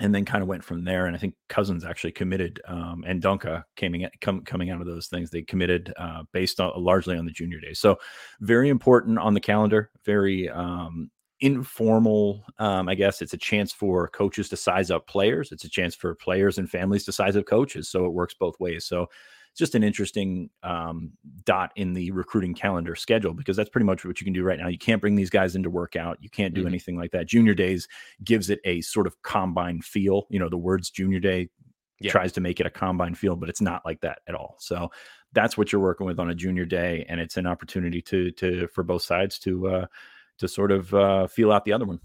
and 0.00 0.14
then 0.14 0.24
kind 0.24 0.42
of 0.42 0.48
went 0.48 0.64
from 0.64 0.84
there. 0.84 1.06
And 1.06 1.14
I 1.14 1.18
think 1.18 1.34
Cousins 1.48 1.84
actually 1.84 2.12
committed, 2.12 2.60
um, 2.66 3.04
and 3.06 3.22
Donkoh 3.22 3.62
coming 3.76 4.08
coming 4.44 4.70
out 4.70 4.80
of 4.80 4.86
those 4.86 5.08
things, 5.08 5.30
they 5.30 5.42
committed 5.42 5.92
uh, 5.96 6.24
based 6.32 6.58
on 6.58 6.72
largely 6.76 7.16
on 7.16 7.26
the 7.26 7.30
junior 7.30 7.60
day. 7.60 7.74
So 7.74 7.98
very 8.40 8.70
important 8.70 9.18
on 9.18 9.34
the 9.34 9.40
calendar. 9.40 9.90
Very 10.04 10.48
um, 10.48 11.10
informal. 11.40 12.44
Um, 12.58 12.88
I 12.88 12.94
guess 12.94 13.22
it's 13.22 13.34
a 13.34 13.38
chance 13.38 13.72
for 13.72 14.08
coaches 14.08 14.48
to 14.48 14.56
size 14.56 14.90
up 14.90 15.06
players. 15.06 15.52
It's 15.52 15.64
a 15.64 15.70
chance 15.70 15.94
for 15.94 16.14
players 16.14 16.58
and 16.58 16.68
families 16.68 17.04
to 17.04 17.12
size 17.12 17.36
up 17.36 17.46
coaches. 17.46 17.88
So 17.88 18.04
it 18.06 18.12
works 18.12 18.34
both 18.34 18.58
ways. 18.60 18.84
So 18.84 19.08
just 19.56 19.74
an 19.74 19.82
interesting 19.82 20.50
um, 20.62 21.12
dot 21.44 21.72
in 21.76 21.92
the 21.92 22.10
recruiting 22.12 22.54
calendar 22.54 22.94
schedule 22.94 23.34
because 23.34 23.56
that's 23.56 23.68
pretty 23.68 23.84
much 23.84 24.04
what 24.04 24.20
you 24.20 24.24
can 24.24 24.32
do 24.32 24.42
right 24.42 24.58
now. 24.58 24.68
You 24.68 24.78
can't 24.78 25.00
bring 25.00 25.16
these 25.16 25.30
guys 25.30 25.56
into 25.56 25.70
workout. 25.70 26.18
You 26.20 26.30
can't 26.30 26.54
do 26.54 26.62
mm-hmm. 26.62 26.68
anything 26.68 26.96
like 26.96 27.10
that. 27.12 27.26
Junior 27.26 27.54
days 27.54 27.88
gives 28.24 28.50
it 28.50 28.60
a 28.64 28.80
sort 28.80 29.06
of 29.06 29.20
combine 29.22 29.80
feel. 29.82 30.26
You 30.30 30.38
know, 30.38 30.48
the 30.48 30.56
words 30.56 30.90
junior 30.90 31.20
day 31.20 31.50
yeah. 32.00 32.10
tries 32.10 32.32
to 32.32 32.40
make 32.40 32.60
it 32.60 32.66
a 32.66 32.70
combine 32.70 33.14
feel, 33.14 33.36
but 33.36 33.48
it's 33.48 33.60
not 33.60 33.82
like 33.84 34.00
that 34.00 34.20
at 34.26 34.34
all. 34.34 34.56
So 34.58 34.90
that's 35.32 35.56
what 35.56 35.72
you're 35.72 35.82
working 35.82 36.06
with 36.06 36.18
on 36.18 36.30
a 36.30 36.34
junior 36.34 36.64
day, 36.64 37.04
and 37.08 37.20
it's 37.20 37.36
an 37.36 37.46
opportunity 37.46 38.02
to 38.02 38.30
to 38.32 38.66
for 38.68 38.82
both 38.82 39.02
sides 39.02 39.38
to 39.40 39.68
uh, 39.68 39.86
to 40.38 40.48
sort 40.48 40.72
of 40.72 40.92
uh, 40.94 41.26
feel 41.26 41.52
out 41.52 41.64
the 41.64 41.72
other 41.72 41.84
one. 41.84 42.00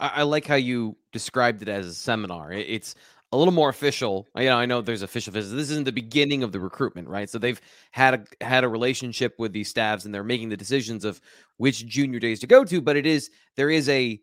I, 0.00 0.08
I 0.16 0.22
like 0.22 0.46
how 0.46 0.54
you 0.54 0.96
described 1.12 1.62
it 1.62 1.68
as 1.68 1.86
a 1.86 1.94
seminar. 1.94 2.52
It's 2.52 2.94
a 3.32 3.36
little 3.36 3.52
more 3.52 3.70
official. 3.70 4.28
You 4.36 4.44
know, 4.44 4.58
I 4.58 4.66
know 4.66 4.82
there's 4.82 5.02
official 5.02 5.32
visits. 5.32 5.54
This 5.54 5.70
isn't 5.70 5.84
the 5.84 5.92
beginning 5.92 6.42
of 6.42 6.52
the 6.52 6.60
recruitment, 6.60 7.08
right? 7.08 7.28
So 7.28 7.38
they've 7.38 7.60
had 7.90 8.14
a 8.40 8.44
had 8.44 8.62
a 8.62 8.68
relationship 8.68 9.34
with 9.38 9.52
these 9.52 9.68
staffs, 9.68 10.04
and 10.04 10.14
they're 10.14 10.22
making 10.22 10.50
the 10.50 10.56
decisions 10.56 11.04
of 11.04 11.20
which 11.56 11.86
junior 11.86 12.20
days 12.20 12.40
to 12.40 12.46
go 12.46 12.64
to. 12.64 12.80
But 12.80 12.96
it 12.96 13.06
is 13.06 13.30
there 13.56 13.70
is 13.70 13.88
a 13.88 14.20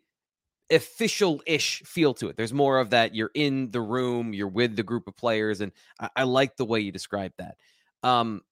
official-ish 0.70 1.82
feel 1.84 2.14
to 2.14 2.28
it. 2.28 2.36
There's 2.36 2.52
more 2.52 2.78
of 2.78 2.90
that. 2.90 3.12
You're 3.12 3.32
in 3.34 3.72
the 3.72 3.80
room, 3.80 4.32
you're 4.32 4.46
with 4.46 4.76
the 4.76 4.84
group 4.84 5.08
of 5.08 5.16
players, 5.16 5.60
and 5.60 5.72
I, 5.98 6.08
I 6.16 6.22
like 6.22 6.56
the 6.56 6.64
way 6.64 6.78
you 6.78 6.92
describe 6.92 7.32
that. 7.38 7.56
Um, 8.04 8.42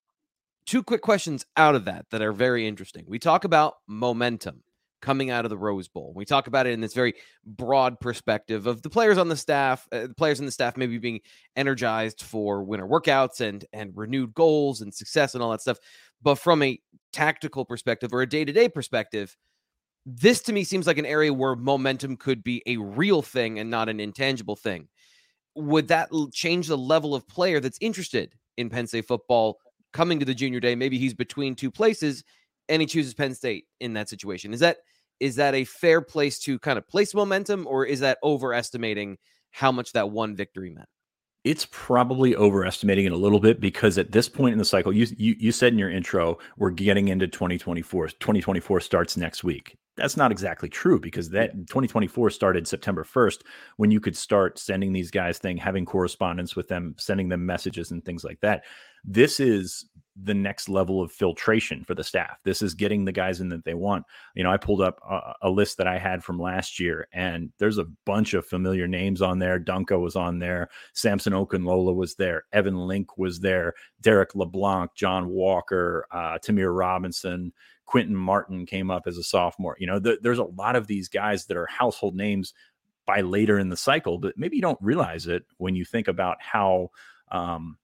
two 0.66 0.82
quick 0.82 1.00
questions 1.00 1.46
out 1.56 1.76
of 1.76 1.84
that 1.84 2.06
that 2.10 2.20
are 2.20 2.32
very 2.32 2.66
interesting. 2.66 3.04
We 3.06 3.20
talk 3.20 3.44
about 3.44 3.74
momentum 3.86 4.64
coming 5.00 5.30
out 5.30 5.44
of 5.44 5.50
the 5.50 5.58
Rose 5.58 5.88
Bowl. 5.88 6.12
We 6.14 6.24
talk 6.24 6.46
about 6.46 6.66
it 6.66 6.72
in 6.72 6.80
this 6.80 6.94
very 6.94 7.14
broad 7.46 8.00
perspective 8.00 8.66
of 8.66 8.82
the 8.82 8.90
players 8.90 9.18
on 9.18 9.28
the 9.28 9.36
staff, 9.36 9.86
uh, 9.92 10.08
the 10.08 10.14
players 10.14 10.40
in 10.40 10.46
the 10.46 10.52
staff 10.52 10.76
maybe 10.76 10.98
being 10.98 11.20
energized 11.56 12.22
for 12.22 12.64
winter 12.64 12.86
workouts 12.86 13.40
and 13.40 13.64
and 13.72 13.92
renewed 13.96 14.34
goals 14.34 14.80
and 14.80 14.92
success 14.92 15.34
and 15.34 15.42
all 15.42 15.50
that 15.50 15.60
stuff. 15.60 15.78
But 16.22 16.36
from 16.36 16.62
a 16.62 16.80
tactical 17.12 17.64
perspective 17.64 18.12
or 18.12 18.22
a 18.22 18.28
day-to-day 18.28 18.68
perspective, 18.70 19.36
this 20.04 20.42
to 20.42 20.52
me 20.52 20.64
seems 20.64 20.86
like 20.86 20.98
an 20.98 21.06
area 21.06 21.32
where 21.32 21.54
momentum 21.54 22.16
could 22.16 22.42
be 22.42 22.62
a 22.66 22.76
real 22.78 23.22
thing 23.22 23.58
and 23.58 23.70
not 23.70 23.88
an 23.88 24.00
intangible 24.00 24.56
thing. 24.56 24.88
Would 25.54 25.88
that 25.88 26.08
change 26.32 26.66
the 26.66 26.78
level 26.78 27.14
of 27.14 27.28
player 27.28 27.60
that's 27.60 27.78
interested 27.80 28.34
in 28.56 28.70
Penn 28.70 28.86
State 28.86 29.06
football 29.06 29.58
coming 29.92 30.18
to 30.18 30.24
the 30.24 30.34
junior 30.34 30.60
day? 30.60 30.74
Maybe 30.74 30.98
he's 30.98 31.14
between 31.14 31.54
two 31.54 31.70
places 31.70 32.24
and 32.68 32.82
he 32.82 32.86
chooses 32.86 33.14
Penn 33.14 33.34
State 33.34 33.66
in 33.80 33.94
that 33.94 34.08
situation. 34.08 34.52
Is 34.52 34.60
that 34.60 34.78
is 35.20 35.36
that 35.36 35.54
a 35.54 35.64
fair 35.64 36.00
place 36.00 36.38
to 36.40 36.58
kind 36.58 36.78
of 36.78 36.86
place 36.86 37.14
momentum, 37.14 37.66
or 37.66 37.84
is 37.84 38.00
that 38.00 38.18
overestimating 38.22 39.18
how 39.50 39.72
much 39.72 39.92
that 39.92 40.10
one 40.10 40.36
victory 40.36 40.70
meant? 40.70 40.88
It's 41.44 41.66
probably 41.70 42.36
overestimating 42.36 43.06
it 43.06 43.12
a 43.12 43.16
little 43.16 43.40
bit 43.40 43.60
because 43.60 43.96
at 43.96 44.12
this 44.12 44.28
point 44.28 44.52
in 44.52 44.58
the 44.58 44.64
cycle, 44.64 44.92
you, 44.92 45.06
you 45.16 45.34
you 45.38 45.52
said 45.52 45.72
in 45.72 45.78
your 45.78 45.90
intro, 45.90 46.38
we're 46.56 46.70
getting 46.70 47.08
into 47.08 47.26
2024. 47.26 48.08
2024 48.08 48.80
starts 48.80 49.16
next 49.16 49.44
week. 49.44 49.76
That's 49.96 50.16
not 50.16 50.30
exactly 50.30 50.68
true 50.68 51.00
because 51.00 51.28
that 51.30 51.52
2024 51.52 52.30
started 52.30 52.68
September 52.68 53.02
1st 53.02 53.38
when 53.78 53.90
you 53.90 53.98
could 53.98 54.16
start 54.16 54.58
sending 54.58 54.92
these 54.92 55.10
guys 55.10 55.38
thing, 55.38 55.56
having 55.56 55.84
correspondence 55.84 56.54
with 56.54 56.68
them, 56.68 56.94
sending 56.98 57.28
them 57.28 57.44
messages 57.44 57.90
and 57.90 58.04
things 58.04 58.22
like 58.22 58.40
that. 58.40 58.64
This 59.04 59.40
is 59.40 59.86
the 60.24 60.34
next 60.34 60.68
level 60.68 61.00
of 61.00 61.12
filtration 61.12 61.84
for 61.84 61.94
the 61.94 62.02
staff. 62.02 62.38
This 62.44 62.62
is 62.62 62.74
getting 62.74 63.04
the 63.04 63.12
guys 63.12 63.40
in 63.40 63.48
that 63.50 63.64
they 63.64 63.74
want. 63.74 64.04
You 64.34 64.42
know, 64.42 64.50
I 64.50 64.56
pulled 64.56 64.80
up 64.80 65.00
a, 65.08 65.34
a, 65.42 65.50
list 65.50 65.76
that 65.78 65.86
I 65.86 65.98
had 65.98 66.24
from 66.24 66.38
last 66.40 66.80
year, 66.80 67.08
and 67.12 67.52
there's 67.58 67.78
a 67.78 67.86
bunch 68.04 68.34
of 68.34 68.46
familiar 68.46 68.88
names 68.88 69.22
on 69.22 69.38
there. 69.38 69.60
Donkoh 69.60 70.00
was 70.00 70.16
on 70.16 70.38
there, 70.38 70.70
Samson 70.92 71.32
Okunlola 71.32 71.94
was 71.94 72.16
there, 72.16 72.44
Evan 72.52 72.76
Link 72.76 73.16
was 73.16 73.40
there, 73.40 73.74
Derek 74.00 74.34
LeBlanc, 74.34 74.94
John 74.94 75.28
Walker, 75.28 76.06
uh, 76.10 76.38
Tamir 76.38 76.76
Robinson, 76.76 77.52
Quinton 77.86 78.16
Martin 78.16 78.66
came 78.66 78.90
up 78.90 79.06
as 79.06 79.18
a 79.18 79.22
sophomore. 79.22 79.76
You 79.78 79.86
know, 79.86 80.00
th- 80.00 80.20
there's 80.22 80.38
a 80.38 80.44
lot 80.44 80.76
of 80.76 80.86
these 80.86 81.08
guys 81.08 81.46
that 81.46 81.56
are 81.56 81.66
household 81.66 82.16
names 82.16 82.54
by 83.06 83.20
later 83.20 83.58
in 83.58 83.68
the 83.68 83.76
cycle, 83.76 84.18
but 84.18 84.36
maybe 84.36 84.56
you 84.56 84.62
don't 84.62 84.78
realize 84.82 85.26
it 85.26 85.44
when 85.58 85.74
you 85.74 85.84
think 85.84 86.08
about 86.08 86.36
how. 86.40 86.90
Um, 87.30 87.76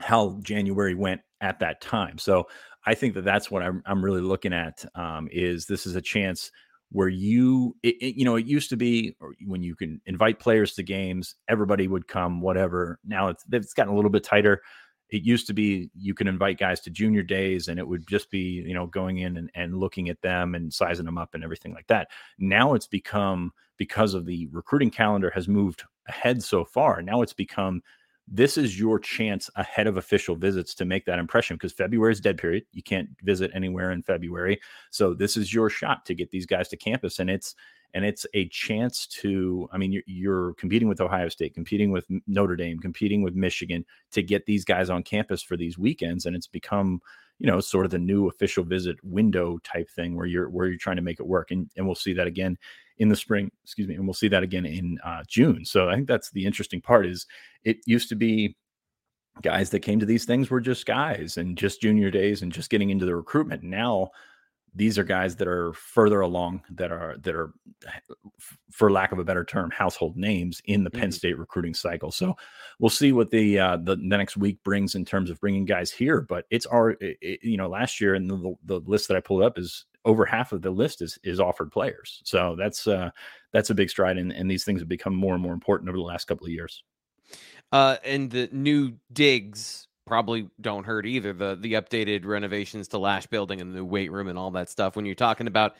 how 0.00 0.38
January 0.42 0.94
went 0.94 1.20
at 1.40 1.60
that 1.60 1.80
time. 1.80 2.18
So 2.18 2.46
I 2.86 2.94
think 2.94 3.14
that 3.14 3.24
that's 3.24 3.50
what 3.50 3.62
I'm, 3.62 3.82
I'm 3.86 4.04
really 4.04 4.20
looking 4.20 4.52
at 4.52 4.84
um, 4.94 5.28
is 5.30 5.66
this 5.66 5.86
is 5.86 5.96
a 5.96 6.00
chance 6.00 6.50
where 6.90 7.08
you 7.08 7.74
it, 7.82 7.96
it, 8.00 8.14
you 8.16 8.24
know 8.24 8.36
it 8.36 8.46
used 8.46 8.70
to 8.70 8.76
be 8.76 9.16
when 9.46 9.62
you 9.62 9.74
can 9.74 10.00
invite 10.06 10.38
players 10.38 10.74
to 10.74 10.82
games 10.82 11.34
everybody 11.48 11.88
would 11.88 12.06
come 12.06 12.40
whatever. 12.40 12.98
Now 13.04 13.28
it's 13.28 13.44
it's 13.50 13.74
gotten 13.74 13.92
a 13.92 13.96
little 13.96 14.10
bit 14.10 14.22
tighter. 14.22 14.62
It 15.10 15.22
used 15.22 15.46
to 15.48 15.54
be 15.54 15.90
you 15.96 16.14
can 16.14 16.28
invite 16.28 16.58
guys 16.58 16.80
to 16.82 16.90
junior 16.90 17.22
days 17.22 17.68
and 17.68 17.78
it 17.78 17.86
would 17.86 18.06
just 18.06 18.30
be 18.30 18.62
you 18.66 18.74
know 18.74 18.86
going 18.86 19.18
in 19.18 19.36
and, 19.38 19.50
and 19.54 19.78
looking 19.78 20.08
at 20.08 20.20
them 20.22 20.54
and 20.54 20.72
sizing 20.72 21.06
them 21.06 21.18
up 21.18 21.34
and 21.34 21.42
everything 21.42 21.72
like 21.72 21.86
that. 21.88 22.08
Now 22.38 22.74
it's 22.74 22.86
become 22.86 23.52
because 23.76 24.14
of 24.14 24.26
the 24.26 24.46
recruiting 24.52 24.90
calendar 24.90 25.30
has 25.34 25.48
moved 25.48 25.82
ahead 26.06 26.42
so 26.42 26.64
far 26.64 27.00
now 27.00 27.22
it's 27.22 27.32
become 27.32 27.82
this 28.26 28.56
is 28.56 28.78
your 28.78 28.98
chance 28.98 29.50
ahead 29.56 29.86
of 29.86 29.96
official 29.96 30.34
visits 30.34 30.74
to 30.74 30.84
make 30.84 31.04
that 31.04 31.18
impression 31.18 31.56
because 31.56 31.72
February 31.72 32.12
is 32.12 32.20
dead 32.20 32.38
period. 32.38 32.64
You 32.72 32.82
can't 32.82 33.08
visit 33.22 33.50
anywhere 33.54 33.90
in 33.90 34.02
February. 34.02 34.60
So 34.90 35.12
this 35.14 35.36
is 35.36 35.52
your 35.52 35.68
shot 35.68 36.06
to 36.06 36.14
get 36.14 36.30
these 36.30 36.46
guys 36.46 36.68
to 36.68 36.76
campus 36.76 37.18
and 37.18 37.28
it's 37.28 37.54
and 37.92 38.04
it's 38.04 38.26
a 38.34 38.48
chance 38.48 39.06
to 39.06 39.68
I 39.72 39.78
mean 39.78 39.92
you're, 39.92 40.02
you're 40.06 40.54
competing 40.54 40.88
with 40.88 41.00
Ohio 41.00 41.28
State, 41.28 41.54
competing 41.54 41.92
with 41.92 42.06
Notre 42.26 42.56
Dame, 42.56 42.78
competing 42.78 43.22
with 43.22 43.34
Michigan 43.34 43.84
to 44.12 44.22
get 44.22 44.46
these 44.46 44.64
guys 44.64 44.90
on 44.90 45.02
campus 45.02 45.42
for 45.42 45.56
these 45.56 45.78
weekends 45.78 46.24
and 46.26 46.34
it's 46.34 46.48
become 46.48 47.00
you 47.38 47.46
know 47.46 47.60
sort 47.60 47.84
of 47.84 47.90
the 47.90 47.98
new 47.98 48.28
official 48.28 48.64
visit 48.64 48.96
window 49.02 49.58
type 49.64 49.90
thing 49.90 50.16
where 50.16 50.26
you're 50.26 50.48
where 50.48 50.66
you're 50.66 50.78
trying 50.78 50.96
to 50.96 51.02
make 51.02 51.20
it 51.20 51.26
work 51.26 51.50
and 51.50 51.68
and 51.76 51.84
we'll 51.84 51.94
see 51.94 52.14
that 52.14 52.26
again 52.26 52.56
in 52.98 53.08
the 53.08 53.16
spring 53.16 53.50
excuse 53.64 53.88
me 53.88 53.94
and 53.94 54.04
we'll 54.04 54.14
see 54.14 54.28
that 54.28 54.42
again 54.42 54.66
in 54.66 54.98
uh, 55.04 55.22
june. 55.26 55.64
So 55.64 55.88
i 55.88 55.94
think 55.94 56.06
that's 56.06 56.30
the 56.30 56.44
interesting 56.44 56.80
part 56.80 57.06
is 57.06 57.26
it 57.64 57.78
used 57.86 58.08
to 58.10 58.14
be 58.14 58.56
guys 59.42 59.70
that 59.70 59.80
came 59.80 59.98
to 60.00 60.06
these 60.06 60.24
things 60.24 60.50
were 60.50 60.60
just 60.60 60.86
guys 60.86 61.36
and 61.36 61.58
just 61.58 61.80
junior 61.80 62.10
days 62.10 62.42
and 62.42 62.52
just 62.52 62.70
getting 62.70 62.90
into 62.90 63.06
the 63.06 63.16
recruitment. 63.16 63.62
Now 63.62 64.10
these 64.74 64.98
are 64.98 65.04
guys 65.04 65.36
that 65.36 65.46
are 65.48 65.72
further 65.74 66.20
along 66.20 66.62
that 66.70 66.90
are 66.90 67.16
that 67.18 67.34
are 67.34 67.52
for 68.70 68.90
lack 68.90 69.12
of 69.12 69.18
a 69.18 69.24
better 69.24 69.44
term 69.44 69.70
household 69.70 70.16
names 70.16 70.60
in 70.64 70.82
the 70.82 70.90
penn 70.90 71.10
Mhm. 71.10 71.14
state 71.14 71.38
recruiting 71.38 71.74
cycle. 71.74 72.10
So 72.10 72.36
we'll 72.78 72.90
see 72.90 73.12
what 73.12 73.30
the 73.30 73.58
uh 73.58 73.76
the, 73.76 73.96
the 73.96 74.02
next 74.02 74.36
week 74.36 74.62
brings 74.64 74.94
in 74.94 75.04
terms 75.04 75.30
of 75.30 75.40
bringing 75.40 75.64
guys 75.64 75.90
here 75.92 76.20
but 76.20 76.44
it's 76.50 76.66
our 76.66 76.96
you 77.20 77.56
know 77.56 77.68
last 77.68 78.00
year 78.00 78.14
and 78.14 78.28
the, 78.28 78.54
the 78.64 78.80
list 78.80 79.06
that 79.08 79.16
i 79.16 79.20
pulled 79.20 79.42
up 79.42 79.58
is 79.58 79.86
over 80.04 80.26
half 80.26 80.52
of 80.52 80.60
the 80.60 80.70
list 80.70 81.00
is 81.02 81.18
is 81.22 81.40
offered 81.40 81.70
players. 81.70 82.20
So 82.24 82.56
that's 82.58 82.86
uh 82.86 83.10
that's 83.52 83.70
a 83.70 83.74
big 83.74 83.90
stride 83.90 84.18
and, 84.18 84.32
and 84.32 84.50
these 84.50 84.64
things 84.64 84.80
have 84.80 84.88
become 84.88 85.14
more 85.14 85.34
and 85.34 85.42
more 85.42 85.54
important 85.54 85.88
over 85.88 85.96
the 85.96 86.02
last 86.02 86.26
couple 86.26 86.46
of 86.46 86.52
years. 86.52 86.82
Uh, 87.72 87.96
and 88.04 88.30
the 88.30 88.48
new 88.52 88.92
digs 89.12 89.88
probably 90.06 90.48
don't 90.60 90.84
hurt 90.84 91.06
either. 91.06 91.32
The 91.32 91.56
the 91.60 91.74
updated 91.74 92.24
renovations 92.24 92.88
to 92.88 92.98
Lasch 92.98 93.26
Building 93.26 93.60
and 93.60 93.72
the 93.72 93.76
new 93.76 93.84
weight 93.84 94.12
room 94.12 94.28
and 94.28 94.38
all 94.38 94.50
that 94.52 94.70
stuff. 94.70 94.96
When 94.96 95.06
you're 95.06 95.14
talking 95.14 95.46
about 95.46 95.76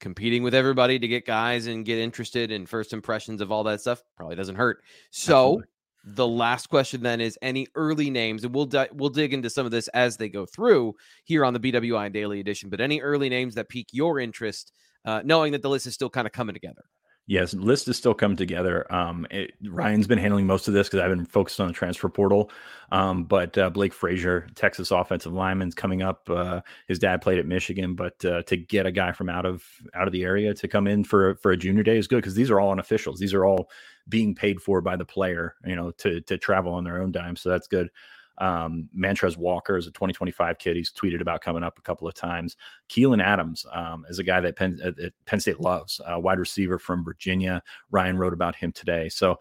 competing 0.00 0.42
with 0.42 0.54
everybody 0.54 0.98
to 0.98 1.08
get 1.08 1.26
guys 1.26 1.66
and 1.66 1.84
get 1.84 1.98
interested 1.98 2.50
in 2.50 2.66
first 2.66 2.92
impressions 2.92 3.40
of 3.40 3.50
all 3.50 3.64
that 3.64 3.80
stuff, 3.80 4.02
probably 4.16 4.36
doesn't 4.36 4.54
hurt. 4.54 4.82
So 5.10 5.34
Absolutely. 5.34 5.64
the 6.04 6.26
last 6.26 6.68
question 6.68 7.02
then 7.02 7.20
is 7.20 7.38
any 7.42 7.66
early 7.74 8.10
names, 8.10 8.44
and 8.44 8.54
we'll 8.54 8.66
di- 8.66 8.88
we'll 8.92 9.10
dig 9.10 9.32
into 9.32 9.50
some 9.50 9.66
of 9.66 9.72
this 9.72 9.88
as 9.88 10.16
they 10.16 10.28
go 10.28 10.46
through 10.46 10.94
here 11.24 11.44
on 11.44 11.52
the 11.52 11.60
BWI 11.60 12.12
Daily 12.12 12.40
Edition. 12.40 12.70
But 12.70 12.80
any 12.80 13.00
early 13.00 13.28
names 13.28 13.54
that 13.54 13.68
pique 13.68 13.88
your 13.92 14.20
interest, 14.20 14.72
uh, 15.04 15.22
knowing 15.24 15.52
that 15.52 15.62
the 15.62 15.70
list 15.70 15.86
is 15.86 15.94
still 15.94 16.10
kind 16.10 16.26
of 16.26 16.32
coming 16.32 16.54
together. 16.54 16.84
Yes, 17.28 17.52
list 17.52 17.88
is 17.88 17.98
still 17.98 18.14
coming 18.14 18.38
together. 18.38 18.90
Um, 18.90 19.26
it, 19.30 19.52
Ryan's 19.68 20.06
been 20.06 20.18
handling 20.18 20.46
most 20.46 20.66
of 20.66 20.72
this 20.72 20.88
because 20.88 21.00
I've 21.00 21.10
been 21.10 21.26
focused 21.26 21.60
on 21.60 21.66
the 21.66 21.74
transfer 21.74 22.08
portal. 22.08 22.50
Um, 22.90 23.24
but 23.24 23.56
uh, 23.58 23.68
Blake 23.68 23.92
Frazier, 23.92 24.46
Texas 24.54 24.90
offensive 24.90 25.34
lineman's 25.34 25.74
coming 25.74 26.00
up. 26.00 26.28
Uh, 26.30 26.62
his 26.86 26.98
dad 26.98 27.20
played 27.20 27.38
at 27.38 27.44
Michigan, 27.44 27.94
but 27.94 28.24
uh, 28.24 28.44
to 28.44 28.56
get 28.56 28.86
a 28.86 28.90
guy 28.90 29.12
from 29.12 29.28
out 29.28 29.44
of 29.44 29.62
out 29.94 30.08
of 30.08 30.12
the 30.14 30.24
area 30.24 30.54
to 30.54 30.68
come 30.68 30.86
in 30.86 31.04
for 31.04 31.34
for 31.36 31.52
a 31.52 31.56
junior 31.56 31.82
day 31.82 31.98
is 31.98 32.08
good 32.08 32.16
because 32.16 32.34
these 32.34 32.50
are 32.50 32.60
all 32.60 32.74
unofficials. 32.74 33.18
These 33.18 33.34
are 33.34 33.44
all 33.44 33.70
being 34.08 34.34
paid 34.34 34.62
for 34.62 34.80
by 34.80 34.96
the 34.96 35.04
player, 35.04 35.54
you 35.66 35.76
know, 35.76 35.90
to 35.98 36.22
to 36.22 36.38
travel 36.38 36.72
on 36.72 36.84
their 36.84 37.02
own 37.02 37.12
dime. 37.12 37.36
So 37.36 37.50
that's 37.50 37.68
good. 37.68 37.90
Um, 38.38 38.88
Walker 39.36 39.76
is 39.76 39.86
a 39.86 39.90
2025 39.90 40.58
kid. 40.58 40.76
He's 40.76 40.92
tweeted 40.92 41.20
about 41.20 41.40
coming 41.40 41.62
up 41.62 41.78
a 41.78 41.82
couple 41.82 42.08
of 42.08 42.14
times. 42.14 42.56
Keelan 42.88 43.22
Adams 43.22 43.66
um, 43.72 44.04
is 44.08 44.18
a 44.18 44.24
guy 44.24 44.40
that 44.40 44.56
Penn, 44.56 44.78
uh, 44.84 44.92
Penn 45.26 45.40
State 45.40 45.60
loves, 45.60 46.00
uh, 46.06 46.18
wide 46.18 46.38
receiver 46.38 46.78
from 46.78 47.04
Virginia. 47.04 47.62
Ryan 47.90 48.18
wrote 48.18 48.32
about 48.32 48.54
him 48.54 48.72
today. 48.72 49.08
So 49.08 49.38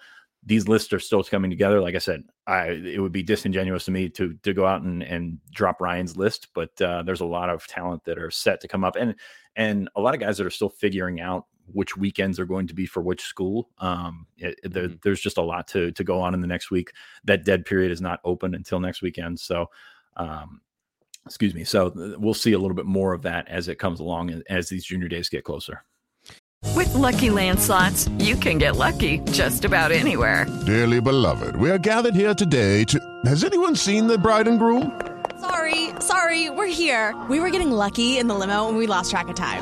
these 0.48 0.68
lists 0.68 0.94
are 0.94 1.00
still 1.00 1.24
coming 1.24 1.52
together. 1.52 1.82
Like 1.82 1.96
I 1.96 2.00
said, 2.00 2.24
I 2.48 2.68
it 2.68 3.02
would 3.02 3.12
be 3.12 3.24
disingenuous 3.24 3.86
to 3.86 3.92
me 3.92 4.08
to 4.10 4.34
to 4.44 4.54
go 4.54 4.66
out 4.66 4.82
and 4.82 5.04
and 5.04 5.40
drop 5.52 5.82
Ryan's 5.82 6.16
list, 6.16 6.48
but 6.54 6.80
uh, 6.82 7.04
there's 7.04 7.22
a 7.22 7.26
lot 7.26 7.50
of 7.50 7.68
talent 7.68 8.04
that 8.06 8.18
are 8.18 8.32
set 8.32 8.62
to 8.62 8.68
come 8.68 8.84
up, 8.84 8.96
and 8.96 9.16
and 9.56 9.90
a 9.96 10.02
lot 10.02 10.14
of 10.14 10.22
guys 10.22 10.38
that 10.38 10.48
are 10.48 10.52
still 10.52 10.70
figuring 10.70 11.20
out 11.20 11.46
which 11.72 11.96
weekends 11.98 12.40
are 12.40 12.46
going 12.46 12.68
to 12.68 12.74
be 12.74 12.86
for 12.86 13.02
which 13.02 13.22
school. 13.22 13.70
Um, 13.80 14.28
it, 14.38 14.60
it- 14.64 14.74
there, 14.74 14.88
Mhm. 14.90 15.02
there's 15.04 15.22
just 15.22 15.38
a 15.38 15.42
lot 15.42 15.68
to 15.70 15.92
to 15.92 16.04
go 16.04 16.22
on 16.22 16.34
in 16.34 16.42
the 16.42 16.48
next 16.48 16.72
week. 16.72 16.92
That 17.24 17.44
dead 17.46 17.66
period 17.66 17.92
is 17.92 18.02
not 18.02 18.20
open 18.24 18.54
until 18.56 18.80
next 18.80 19.02
weekend, 19.02 19.40
so. 19.40 19.70
Um, 20.16 20.62
excuse 21.26 21.54
me. 21.54 21.64
So 21.66 21.88
uh, 21.88 22.18
we'll 22.18 22.34
see 22.34 22.54
a 22.54 22.58
little 22.58 22.74
bit 22.76 22.86
more 22.86 23.12
of 23.14 23.22
that 23.24 23.48
as 23.50 23.68
it 23.68 23.78
comes 23.80 24.00
along 24.00 24.32
and 24.32 24.44
as 24.50 24.70
these 24.70 24.86
junior 24.86 25.10
days 25.10 25.28
get 25.30 25.44
closer. 25.44 25.84
With 26.74 26.92
Lucky 26.96 27.30
Land 27.30 27.60
slots, 27.60 28.08
you 28.18 28.36
can 28.38 28.58
get 28.58 28.78
lucky 28.78 29.20
just 29.32 29.66
about 29.66 29.92
anywhere. 29.92 30.46
Dearly 30.66 31.02
beloved, 31.02 31.58
we 31.58 31.70
are 31.70 31.78
gathered 31.78 32.16
here 32.16 32.34
today 32.34 32.84
to. 32.86 33.00
Has 33.26 33.44
anyone 33.44 33.76
seen 33.76 34.08
the 34.08 34.18
bride 34.18 34.48
and 34.48 34.58
groom? 34.58 35.00
Sorry, 35.42 35.90
sorry, 36.00 36.50
we're 36.50 36.66
here. 36.66 37.14
We 37.30 37.40
were 37.42 37.50
getting 37.52 37.72
lucky 37.72 38.18
in 38.18 38.28
the 38.28 38.34
limo 38.36 38.70
and 38.70 38.78
we 38.78 38.88
lost 38.88 39.12
track 39.12 39.28
of 39.28 39.36
time. 39.36 39.62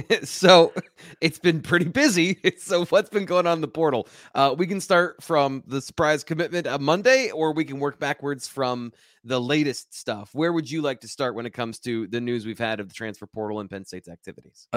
so 0.24 0.72
it's 1.20 1.38
been 1.38 1.60
pretty 1.60 1.86
busy. 1.86 2.38
So 2.58 2.84
what's 2.86 3.10
been 3.10 3.24
going 3.24 3.46
on 3.46 3.58
in 3.58 3.60
the 3.60 3.68
portal? 3.68 4.08
Uh, 4.34 4.54
we 4.56 4.66
can 4.66 4.80
start 4.80 5.22
from 5.22 5.64
the 5.66 5.80
surprise 5.80 6.22
commitment 6.22 6.66
on 6.66 6.82
Monday, 6.82 7.30
or 7.30 7.52
we 7.52 7.64
can 7.64 7.80
work 7.80 7.98
backwards 7.98 8.46
from 8.46 8.92
the 9.24 9.40
latest 9.40 9.92
stuff. 9.94 10.30
Where 10.32 10.52
would 10.52 10.70
you 10.70 10.80
like 10.80 11.00
to 11.00 11.08
start 11.08 11.34
when 11.34 11.44
it 11.44 11.50
comes 11.50 11.78
to 11.80 12.06
the 12.06 12.20
news 12.20 12.46
we've 12.46 12.58
had 12.58 12.78
of 12.78 12.88
the 12.88 12.94
transfer 12.94 13.26
portal 13.26 13.58
and 13.60 13.68
Penn 13.68 13.84
State's 13.84 14.08
activities? 14.08 14.68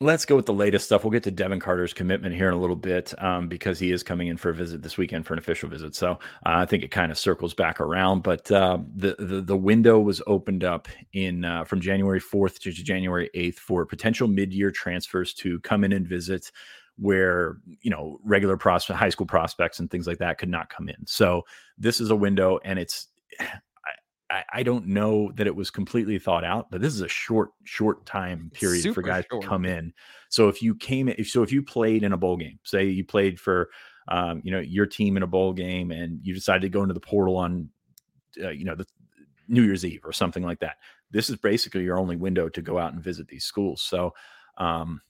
Let's 0.00 0.24
go 0.24 0.36
with 0.36 0.46
the 0.46 0.52
latest 0.52 0.84
stuff. 0.84 1.02
We'll 1.02 1.10
get 1.10 1.24
to 1.24 1.32
Devin 1.32 1.58
Carter's 1.58 1.92
commitment 1.92 2.32
here 2.32 2.46
in 2.46 2.54
a 2.54 2.60
little 2.60 2.76
bit 2.76 3.12
um, 3.20 3.48
because 3.48 3.80
he 3.80 3.90
is 3.90 4.04
coming 4.04 4.28
in 4.28 4.36
for 4.36 4.50
a 4.50 4.54
visit 4.54 4.80
this 4.80 4.96
weekend 4.96 5.26
for 5.26 5.32
an 5.32 5.40
official 5.40 5.68
visit. 5.68 5.96
So 5.96 6.12
uh, 6.12 6.16
I 6.44 6.66
think 6.66 6.84
it 6.84 6.92
kind 6.92 7.10
of 7.10 7.18
circles 7.18 7.52
back 7.52 7.80
around. 7.80 8.22
But 8.22 8.48
uh, 8.52 8.78
the, 8.94 9.16
the 9.18 9.40
the 9.40 9.56
window 9.56 9.98
was 9.98 10.22
opened 10.28 10.62
up 10.62 10.86
in 11.14 11.44
uh, 11.44 11.64
from 11.64 11.80
January 11.80 12.20
4th 12.20 12.60
to 12.60 12.70
January 12.70 13.28
8th 13.34 13.56
for 13.56 13.84
potential 13.84 14.28
mid 14.28 14.52
year 14.52 14.70
transfers 14.70 15.34
to 15.34 15.58
come 15.60 15.82
in 15.82 15.92
and 15.92 16.06
visit 16.06 16.52
where 16.96 17.56
you 17.80 17.90
know 17.90 18.20
regular 18.22 18.56
prospect 18.56 19.00
high 19.00 19.08
school 19.08 19.26
prospects 19.26 19.80
and 19.80 19.90
things 19.90 20.06
like 20.06 20.18
that 20.18 20.36
could 20.36 20.48
not 20.48 20.68
come 20.68 20.88
in 20.88 21.06
so 21.06 21.42
this 21.76 22.00
is 22.00 22.10
a 22.10 22.16
window 22.16 22.58
and 22.64 22.76
it's 22.76 23.06
I, 24.30 24.44
I 24.52 24.62
don't 24.62 24.86
know 24.86 25.32
that 25.36 25.46
it 25.46 25.54
was 25.54 25.70
completely 25.70 26.18
thought 26.18 26.44
out, 26.44 26.70
but 26.70 26.80
this 26.80 26.94
is 26.94 27.00
a 27.00 27.08
short, 27.08 27.50
short 27.64 28.04
time 28.04 28.50
period 28.54 28.94
for 28.94 29.02
guys 29.02 29.24
short. 29.30 29.42
to 29.42 29.48
come 29.48 29.64
in. 29.64 29.92
So 30.28 30.48
if 30.48 30.62
you 30.62 30.74
came, 30.74 31.08
if 31.08 31.28
so, 31.28 31.42
if 31.42 31.50
you 31.52 31.62
played 31.62 32.02
in 32.02 32.12
a 32.12 32.16
bowl 32.16 32.36
game, 32.36 32.58
say 32.62 32.84
you 32.84 33.04
played 33.04 33.40
for, 33.40 33.70
um, 34.08 34.40
you 34.44 34.50
know, 34.50 34.60
your 34.60 34.86
team 34.86 35.16
in 35.16 35.22
a 35.22 35.26
bowl 35.26 35.52
game, 35.52 35.90
and 35.90 36.20
you 36.22 36.34
decided 36.34 36.62
to 36.62 36.68
go 36.68 36.82
into 36.82 36.94
the 36.94 37.00
portal 37.00 37.36
on, 37.36 37.68
uh, 38.42 38.50
you 38.50 38.64
know, 38.64 38.74
the 38.74 38.86
New 39.48 39.62
Year's 39.62 39.84
Eve 39.84 40.04
or 40.04 40.12
something 40.12 40.42
like 40.42 40.60
that. 40.60 40.76
This 41.10 41.30
is 41.30 41.36
basically 41.36 41.84
your 41.84 41.98
only 41.98 42.16
window 42.16 42.48
to 42.50 42.62
go 42.62 42.78
out 42.78 42.92
and 42.92 43.02
visit 43.02 43.28
these 43.28 43.44
schools. 43.44 43.80
So, 43.82 44.14
um, 44.58 45.00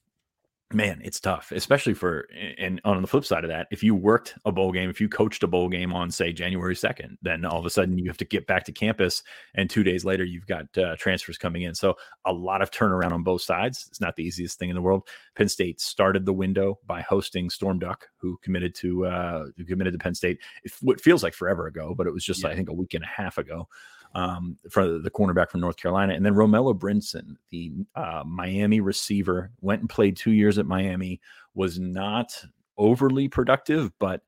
man, 0.71 1.01
it's 1.03 1.19
tough, 1.19 1.51
especially 1.51 1.93
for 1.93 2.27
and 2.57 2.79
on 2.85 3.01
the 3.01 3.07
flip 3.07 3.25
side 3.25 3.43
of 3.43 3.49
that, 3.49 3.67
if 3.71 3.83
you 3.83 3.95
worked 3.95 4.35
a 4.45 4.51
bowl 4.51 4.71
game, 4.71 4.89
if 4.89 5.01
you 5.01 5.09
coached 5.09 5.41
a 5.43 5.47
bowl 5.47 5.67
game 5.67 5.93
on 5.93 6.11
say 6.11 6.31
January 6.31 6.75
2nd, 6.75 7.17
then 7.21 7.43
all 7.45 7.59
of 7.59 7.65
a 7.65 7.69
sudden 7.69 7.97
you 7.97 8.07
have 8.07 8.17
to 8.17 8.25
get 8.25 8.45
back 8.45 8.65
to 8.65 8.71
campus 8.71 9.23
and 9.55 9.69
2 9.69 9.83
days 9.83 10.05
later 10.05 10.23
you've 10.23 10.45
got 10.45 10.65
uh, 10.77 10.95
transfers 10.97 11.37
coming 11.37 11.63
in. 11.63 11.73
So 11.73 11.95
a 12.25 12.33
lot 12.33 12.61
of 12.61 12.69
turnaround 12.71 13.11
on 13.11 13.23
both 13.23 13.41
sides. 13.41 13.87
It's 13.89 14.01
not 14.01 14.15
the 14.15 14.23
easiest 14.23 14.59
thing 14.59 14.69
in 14.69 14.75
the 14.75 14.81
world. 14.81 15.07
Penn 15.35 15.49
State 15.49 15.81
started 15.81 16.25
the 16.25 16.33
window 16.33 16.79
by 16.85 17.01
hosting 17.01 17.49
Storm 17.49 17.79
Duck, 17.79 18.07
who 18.17 18.37
committed 18.43 18.75
to 18.75 19.05
uh 19.05 19.45
who 19.57 19.65
committed 19.65 19.93
to 19.93 19.99
Penn 19.99 20.15
State. 20.15 20.39
It, 20.63 20.71
what 20.81 21.01
feels 21.01 21.23
like 21.23 21.33
forever 21.33 21.67
ago, 21.67 21.95
but 21.97 22.07
it 22.07 22.13
was 22.13 22.23
just 22.23 22.43
Yeah. 22.43 22.49
I 22.49 22.55
think 22.55 22.69
a 22.69 22.73
week 22.73 22.93
and 22.93 23.03
a 23.03 23.07
half 23.07 23.37
ago 23.37 23.67
um, 24.15 24.57
for 24.69 24.99
the 24.99 25.11
cornerback 25.11 25.49
from 25.49 25.61
North 25.61 25.77
Carolina. 25.77 26.13
And 26.13 26.25
then 26.25 26.33
Romello 26.33 26.77
Brinson, 26.77 27.35
the 27.49 27.71
uh, 27.95 28.23
Miami 28.25 28.79
receiver, 28.79 29.51
went 29.61 29.81
and 29.81 29.89
played 29.89 30.17
two 30.17 30.31
years 30.31 30.57
at 30.57 30.65
Miami, 30.65 31.19
was 31.53 31.79
not 31.79 32.33
overly 32.77 33.27
productive, 33.27 33.91
but 33.99 34.21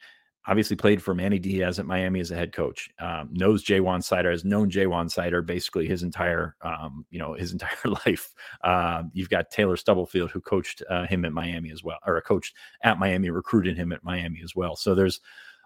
obviously 0.48 0.76
played 0.76 1.02
for 1.02 1.13
Manny 1.13 1.38
Diaz 1.38 1.78
at 1.78 1.86
Miami 1.86 2.20
as 2.20 2.32
a 2.32 2.36
head 2.36 2.52
coach. 2.52 2.89
Um, 3.00 3.30
knows 3.32 3.63
Ja'Juan 3.63 4.00
Seider, 4.00 4.32
has 4.32 4.44
known 4.44 4.72
Ja'Juan 4.72 5.06
Seider 5.06 5.46
basically 5.46 5.88
his 5.88 6.04
entire, 6.04 6.56
um, 6.62 7.06
you 7.12 7.20
know, 7.20 7.34
his 7.34 7.52
entire 7.54 7.96
life. 8.06 8.34
Um, 8.63 9.12
you've 9.13 9.30
got 9.30 9.52
Taylor 9.52 9.78
Stubblefield 9.78 10.32
who 10.32 10.41
coached 10.41 10.82
uh, 10.89 11.06
him 11.06 11.26
at 11.26 11.34
Miami 11.34 11.72
as 11.72 11.84
well, 11.84 12.00
or 12.06 12.20
coached 12.22 12.56
at 12.84 13.00
Miami, 13.00 13.30
recruited 13.30 13.78
him 13.78 13.91
at 13.91 14.04
Miami 14.04 14.41
as 14.44 14.56
well. 14.56 14.76
So 14.76 14.96
there's 14.96 15.22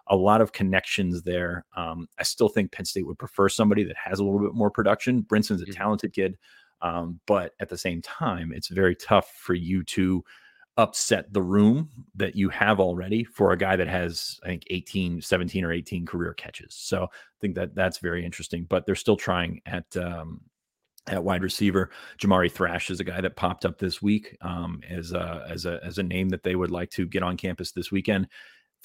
a 0.08 0.16
lot 0.16 0.40
of 0.40 0.52
connections 0.52 1.22
there. 1.22 1.64
Um, 1.76 2.08
I 2.18 2.22
still 2.22 2.48
think 2.48 2.72
Penn 2.72 2.84
State 2.84 3.06
would 3.06 3.18
prefer 3.18 3.48
somebody 3.48 3.84
that 3.84 3.96
has 3.96 4.18
a 4.20 4.24
little 4.24 4.40
bit 4.40 4.54
more 4.54 4.70
production. 4.70 5.22
Brinson's 5.22 5.62
a 5.62 5.66
Mhm. 5.66 5.74
talented 5.74 6.12
kid, 6.12 6.38
um, 6.82 7.20
but 7.26 7.54
at 7.60 7.68
the 7.68 7.78
same 7.78 8.02
time, 8.02 8.52
it's 8.52 8.68
very 8.68 8.94
tough 8.96 9.30
for 9.32 9.54
you 9.54 9.82
to 9.84 10.24
upset 10.78 11.32
the 11.32 11.40
room 11.42 11.88
that 12.14 12.36
you 12.36 12.50
have 12.50 12.78
already 12.80 13.24
for 13.24 13.50
a 13.52 13.56
guy 13.56 13.76
that 13.76 13.88
has 13.88 14.38
i 14.44 14.46
think 14.46 14.62
18 14.68 15.22
17 15.22 15.64
or 15.64 15.72
18 15.72 16.04
career 16.04 16.34
catches 16.34 16.74
so 16.74 17.04
i 17.04 17.38
think 17.40 17.54
that 17.54 17.74
that's 17.74 17.96
very 17.98 18.22
interesting 18.24 18.64
but 18.64 18.84
they're 18.84 18.94
still 18.94 19.16
trying 19.16 19.58
at 19.64 19.96
um 19.96 20.42
at 21.08 21.24
wide 21.24 21.42
receiver 21.42 21.90
Jamari 22.18 22.50
Thrash 22.50 22.90
is 22.90 23.00
a 23.00 23.04
guy 23.04 23.20
that 23.20 23.36
popped 23.36 23.64
up 23.64 23.78
this 23.78 24.02
week 24.02 24.36
um 24.42 24.82
as 24.88 25.12
a 25.12 25.46
as 25.48 25.64
a 25.64 25.80
as 25.82 25.96
a 25.98 26.02
name 26.02 26.28
that 26.28 26.42
they 26.42 26.56
would 26.56 26.70
like 26.70 26.90
to 26.90 27.06
get 27.06 27.22
on 27.22 27.36
campus 27.38 27.72
this 27.72 27.90
weekend 27.90 28.28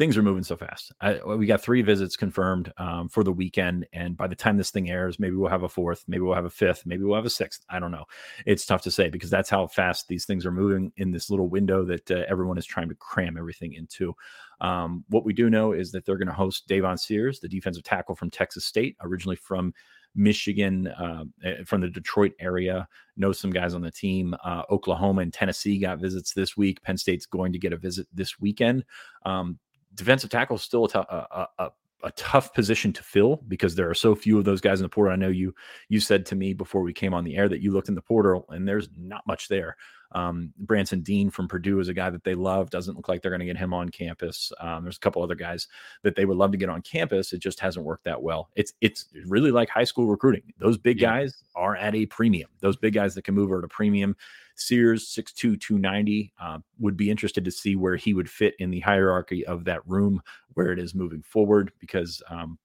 things 0.02 0.18
are 0.18 0.24
moving 0.24 0.44
so 0.44 0.58
fast. 0.58 0.92
I, 1.00 1.20
we 1.24 1.46
got 1.46 1.62
three 1.62 1.84
visits 1.84 2.16
confirmed 2.16 2.74
um, 2.78 3.08
for 3.08 3.24
the 3.24 3.32
weekend, 3.32 3.86
and 3.94 4.18
by 4.18 4.26
the 4.26 4.36
time 4.36 4.58
this 4.58 4.72
thing 4.72 4.90
airs, 4.90 5.20
maybe 5.20 5.36
we'll 5.36 5.52
have 5.52 5.62
a 5.62 5.70
fourth, 5.70 6.04
maybe 6.08 6.22
we'll 6.22 6.34
have 6.34 6.46
a 6.46 6.50
fifth, 6.50 6.88
maybe 6.88 7.04
we'll 7.04 7.18
have 7.18 7.26
a 7.28 7.30
sixth. 7.30 7.64
I 7.70 7.78
don't 7.78 7.92
know. 7.92 8.06
It's 8.48 8.66
tough 8.66 8.82
to 8.82 8.90
say 8.90 9.10
because 9.10 9.30
that's 9.30 9.48
how 9.52 9.68
fast 9.68 10.08
these 10.08 10.26
things 10.26 10.44
are 10.44 10.52
moving 10.52 10.92
in 10.98 11.12
this 11.12 11.30
little 11.30 11.50
window 11.50 11.86
that 11.86 12.10
uh, 12.10 12.24
everyone 12.28 12.58
is 12.58 12.66
trying 12.66 12.90
to 12.90 12.96
cram 12.96 13.38
everything 13.38 13.74
into. 13.74 14.16
Um, 14.60 15.04
what 15.10 15.24
we 15.24 15.34
do 15.34 15.52
know 15.52 15.74
is 15.74 15.92
that 15.92 16.04
they're 16.04 16.18
going 16.18 16.28
to 16.28 16.34
host 16.34 16.68
Davon 16.68 16.98
Sears, 16.98 17.40
the 17.40 17.48
defensive 17.48 17.84
tackle 17.84 18.16
from 18.16 18.32
Texas 18.32 18.66
State, 18.66 18.98
originally 19.02 19.36
from 19.36 19.72
Michigan, 20.16 20.88
uh, 20.88 21.26
from 21.64 21.82
the 21.82 21.90
Detroit 21.90 22.34
area. 22.40 22.88
Know 23.18 23.34
some 23.34 23.52
guys 23.52 23.76
on 23.76 23.82
the 23.82 23.92
team. 23.92 24.36
Uh, 24.44 24.64
Oklahoma 24.72 25.22
and 25.22 25.32
Tennessee 25.32 25.78
got 25.78 26.00
visits 26.00 26.34
this 26.34 26.58
week. 26.58 26.82
Penn 26.82 26.98
State's 26.98 27.28
going 27.28 27.54
to 27.54 27.60
get 27.60 27.72
a 27.72 27.78
visit 27.78 28.08
this 28.12 28.40
weekend. 28.40 28.84
Um, 29.26 29.60
defensive 29.96 30.30
tackle 30.30 30.56
is 30.56 30.62
still 30.62 30.86
a, 30.86 30.90
t- 30.90 31.00
a, 31.00 31.48
a, 31.60 31.70
a 32.04 32.12
tough 32.12 32.54
position 32.54 32.94
to 32.94 33.04
fill 33.04 33.44
because 33.48 33.76
there 33.76 33.90
are 33.90 33.96
so 33.96 34.16
few 34.16 34.38
of 34.38 34.46
those 34.46 34.62
guys 34.62 34.80
in 34.80 34.84
the 34.84 34.90
portal. 34.90 35.14
I 35.14 35.18
know 35.18 35.30
you 35.30 35.54
you 35.90 36.00
said 36.00 36.26
to 36.28 36.36
me 36.36 36.54
before 36.54 36.82
we 36.82 36.94
came 36.94 37.14
on 37.14 37.24
the 37.24 37.38
air 37.38 37.50
that 37.50 37.62
you 37.62 37.72
looked 37.72 37.90
in 37.90 37.96
the 37.96 38.02
portal 38.02 38.46
and 38.50 38.68
there's 38.68 38.90
not 38.98 39.26
much 39.28 39.48
there. 39.48 39.76
Um, 40.14 40.54
Branson 40.58 41.02
Deen 41.02 41.30
from 41.30 41.48
Purdue 41.48 41.80
is 41.80 41.88
a 41.88 41.94
guy 41.94 42.10
that 42.10 42.24
they 42.24 42.36
love. 42.36 42.70
Doesn't 42.70 42.96
look 42.96 43.08
like 43.08 43.22
they're 43.22 43.32
going 43.32 43.40
to 43.40 43.46
get 43.46 43.58
him 43.58 43.74
on 43.74 43.88
campus. 43.90 44.52
Um, 44.60 44.84
there's 44.84 44.98
a 44.98 45.00
couple 45.00 45.24
other 45.24 45.36
guys 45.36 45.68
that 46.04 46.16
they 46.16 46.26
would 46.26 46.38
love 46.38 46.52
to 46.52 46.58
get 46.58 46.70
on 46.70 46.82
campus. 46.82 47.32
It 47.32 47.40
just 47.40 47.62
hasn't 47.62 47.86
worked 47.86 48.04
that 48.06 48.22
well. 48.22 48.50
It's 48.56 48.74
it's 48.82 49.06
really 49.26 49.52
like 49.52 49.70
high 49.70 49.86
school 49.86 50.08
recruiting. 50.08 50.44
Those 50.60 50.78
big 50.78 51.00
yeah. 51.00 51.12
guys 51.12 51.44
are 51.56 51.76
at 51.76 51.96
a 51.96 52.06
premium. 52.08 52.50
Those 52.60 52.76
big 52.76 52.94
guys 52.94 53.16
that 53.16 53.24
can 53.24 53.36
move 53.36 53.52
are 53.52 53.60
at 53.60 53.64
a 53.64 53.70
premium. 53.70 54.16
Sears 54.56 55.08
6'2, 55.08 55.60
290 55.60 56.34
uh, 56.40 56.60
would 56.80 56.98
be 56.98 57.10
interested 57.10 57.46
to 57.46 57.52
see 57.52 57.76
where 57.76 57.96
he 57.96 58.14
would 58.14 58.30
fit 58.30 58.56
in 58.60 58.70
the 58.70 58.80
hierarchy 58.80 59.46
of 59.46 59.66
that 59.66 59.86
room 59.88 60.22
where 60.54 60.72
it 60.72 60.80
is 60.80 60.94
moving 60.94 61.22
forward 61.22 61.72
because 61.80 62.22
um, 62.30 62.58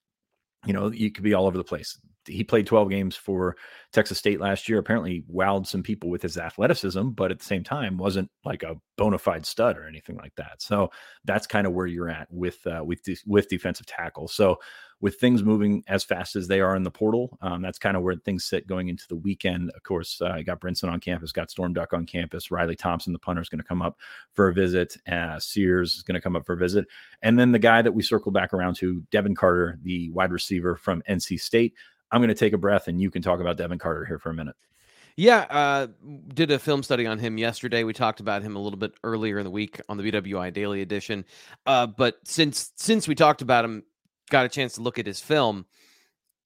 you 0.66 0.72
know, 0.72 0.90
you 0.90 1.10
could 1.10 1.24
be 1.24 1.34
all 1.34 1.46
over 1.46 1.56
the 1.56 1.64
place 1.64 1.98
he 2.26 2.44
played 2.44 2.66
12 2.66 2.90
games 2.90 3.16
for 3.16 3.56
Texas 3.92 4.18
State 4.18 4.40
last 4.40 4.68
year. 4.68 4.78
Apparently, 4.78 5.24
wowed 5.32 5.66
some 5.66 5.82
people 5.82 6.10
with 6.10 6.22
his 6.22 6.36
athleticism, 6.36 7.10
but 7.10 7.30
at 7.30 7.38
the 7.38 7.44
same 7.44 7.64
time, 7.64 7.96
wasn't 7.96 8.30
like 8.44 8.62
a 8.62 8.76
bona 8.98 9.18
fide 9.18 9.46
stud 9.46 9.76
or 9.76 9.86
anything 9.86 10.16
like 10.16 10.34
that. 10.36 10.60
So 10.60 10.90
that's 11.24 11.46
kind 11.46 11.66
of 11.66 11.72
where 11.72 11.86
you're 11.86 12.10
at 12.10 12.28
with 12.30 12.66
uh, 12.66 12.82
with 12.84 13.02
de- 13.02 13.16
with 13.26 13.48
defensive 13.48 13.86
tackle. 13.86 14.28
So 14.28 14.58
with 15.00 15.16
things 15.16 15.42
moving 15.42 15.84
as 15.88 16.04
fast 16.04 16.36
as 16.36 16.48
they 16.48 16.60
are 16.60 16.74
in 16.74 16.82
the 16.82 16.90
portal, 16.90 17.36
um, 17.42 17.60
that's 17.60 17.78
kind 17.78 17.96
of 17.96 18.02
where 18.02 18.16
things 18.16 18.44
sit 18.44 18.66
going 18.66 18.88
into 18.88 19.04
the 19.08 19.16
weekend. 19.16 19.70
Of 19.76 19.82
course, 19.82 20.20
uh, 20.22 20.40
got 20.44 20.60
Brinson 20.60 20.90
on 20.90 21.00
campus, 21.00 21.32
got 21.32 21.50
Storm 21.50 21.74
Duck 21.74 21.92
on 21.92 22.06
campus. 22.06 22.50
Riley 22.50 22.76
Thompson, 22.76 23.12
the 23.12 23.18
punter, 23.18 23.42
is 23.42 23.48
going 23.48 23.60
to 23.60 23.66
come 23.66 23.82
up 23.82 23.98
for 24.32 24.48
a 24.48 24.54
visit. 24.54 24.96
Uh, 25.10 25.38
Sears 25.38 25.96
is 25.96 26.02
going 26.02 26.14
to 26.14 26.20
come 26.20 26.34
up 26.34 26.46
for 26.46 26.54
a 26.54 26.58
visit, 26.58 26.86
and 27.22 27.38
then 27.38 27.52
the 27.52 27.58
guy 27.58 27.82
that 27.82 27.92
we 27.92 28.02
circle 28.02 28.32
back 28.32 28.54
around 28.54 28.76
to, 28.76 29.02
Devin 29.10 29.34
Carter, 29.34 29.78
the 29.82 30.10
wide 30.10 30.32
receiver 30.32 30.76
from 30.76 31.02
NC 31.08 31.40
State. 31.40 31.74
I'm 32.12 32.20
going 32.20 32.28
to 32.28 32.34
take 32.34 32.52
a 32.52 32.58
breath 32.58 32.88
and 32.88 33.00
you 33.00 33.10
can 33.10 33.22
talk 33.22 33.40
about 33.40 33.56
Devin 33.56 33.78
Carter 33.78 34.04
here 34.04 34.18
for 34.18 34.30
a 34.30 34.34
minute. 34.34 34.56
Yeah, 35.16 35.46
uh, 35.48 35.86
did 36.34 36.50
a 36.50 36.58
film 36.58 36.82
study 36.82 37.06
on 37.06 37.18
him 37.18 37.38
yesterday. 37.38 37.84
We 37.84 37.94
talked 37.94 38.20
about 38.20 38.42
him 38.42 38.54
a 38.54 38.58
little 38.58 38.78
bit 38.78 38.92
earlier 39.02 39.38
in 39.38 39.44
the 39.44 39.50
week 39.50 39.80
on 39.88 39.96
the 39.96 40.12
BWI 40.12 40.52
Daily 40.52 40.82
Edition. 40.82 41.24
Uh, 41.64 41.86
but 41.86 42.16
since 42.24 42.72
since 42.76 43.08
we 43.08 43.14
talked 43.14 43.40
about 43.40 43.64
him, 43.64 43.82
got 44.30 44.44
a 44.44 44.48
chance 44.48 44.74
to 44.74 44.82
look 44.82 44.98
at 44.98 45.06
his 45.06 45.20
film. 45.20 45.64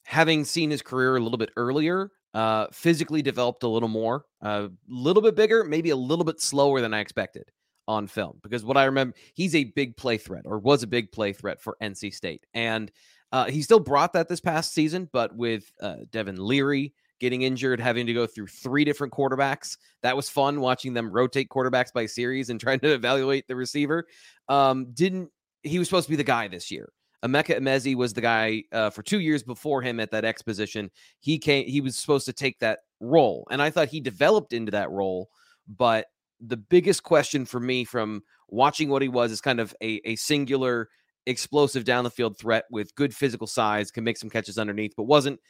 Having 0.05 0.45
seen 0.45 0.71
his 0.71 0.83
career 0.83 1.17
a 1.17 1.21
little 1.21 1.37
bit 1.37 1.51
earlier, 1.57 2.13
uh, 2.33 2.67
physically 2.73 3.23
developed 3.23 3.65
a 3.65 3.69
little 3.69 3.89
more, 3.89 4.25
a 4.41 4.71
little 4.89 5.23
bit 5.23 5.35
bigger, 5.35 5.65
maybe 5.65 5.91
a 5.91 5.97
little 5.97 6.25
bit 6.25 6.41
slower 6.41 6.81
than 6.81 6.95
I 6.95 7.01
expected 7.01 7.51
on 7.89 8.07
film. 8.07 8.39
Because 8.43 8.65
what 8.65 8.77
I 8.77 8.85
remember, 8.85 9.17
he's 9.35 9.57
a 9.57 9.65
big 9.65 9.97
play 9.97 10.17
threat 10.17 10.43
or 10.45 10.59
was 10.59 10.85
a 10.85 10.87
big 10.87 11.11
play 11.11 11.33
threat 11.33 11.61
for 11.61 11.77
NC 11.83 12.15
State, 12.15 12.47
and 12.55 12.93
uh, 13.33 13.47
he 13.47 13.63
still 13.63 13.81
brought 13.81 14.13
that 14.13 14.29
this 14.29 14.41
past 14.41 14.73
season, 14.73 15.09
but 15.13 15.35
with 15.35 15.71
uh, 15.81 15.97
Devin 16.11 16.37
Leary 16.37 16.93
getting 17.21 17.43
injured, 17.43 17.81
having 17.81 18.07
to 18.07 18.15
go 18.15 18.27
through 18.27 18.47
three 18.47 18.85
different 18.85 19.13
quarterbacks, 19.13 19.77
that 20.03 20.17
was 20.17 20.29
fun 20.31 20.61
watching 20.61 20.95
them 20.95 21.11
rotate 21.11 21.49
quarterbacks 21.49 21.93
by 21.93 22.07
series 22.07 22.51
and 22.51 22.59
trying 22.61 22.81
to 22.81 22.93
evaluate 22.93 23.47
the 23.47 23.57
receiver. 23.57 24.07
Um, 24.49 24.87
didn't 24.93 25.31
he 25.63 25.79
was 25.79 25.89
supposed 25.89 26.07
to 26.07 26.11
be 26.11 26.17
the 26.17 26.25
guy 26.25 26.49
this 26.49 26.71
year? 26.71 26.91
Emeka 27.23 27.59
Emezie 27.59 27.95
was 27.95 28.15
the 28.15 28.23
guy 28.23 28.65
uh, 28.73 28.89
for 28.89 29.03
two 29.03 29.21
years 29.21 29.43
before 29.43 29.83
him 29.83 30.01
at 30.01 30.11
that 30.11 30.25
X 30.25 30.41
position. 30.41 30.91
He 31.21 31.39
came, 31.39 31.67
he 31.67 31.83
was 31.83 31.97
supposed 31.97 32.25
to 32.27 32.33
take 32.33 32.59
that 32.61 32.81
role, 32.99 33.47
and 33.51 33.61
I 33.61 33.71
thought 33.71 33.89
he 33.89 34.01
developed 34.01 34.55
into 34.55 34.73
that 34.73 34.91
role. 34.91 35.29
But 35.69 36.07
the 36.41 36.57
biggest 36.57 37.03
question 37.03 37.45
for 37.45 37.61
me 37.61 37.85
from 37.85 38.23
watching 38.49 38.89
what 38.89 39.03
he 39.03 39.09
was 39.09 39.31
is 39.31 39.43
kind 39.43 39.61
of 39.61 39.75
a, 39.83 40.01
a 40.05 40.17
singular 40.17 40.89
explosive 41.31 41.85
down 41.85 42.05
the 42.05 42.11
field 42.11 42.39
threat 42.39 42.65
with 42.71 42.95
good 42.95 43.15
physical 43.15 43.47
size, 43.47 43.91
can 43.91 44.05
make 44.05 44.19
some 44.19 44.31
catches 44.31 44.59
underneath, 44.59 44.93
but 44.97 45.05
wasn't 45.05 45.41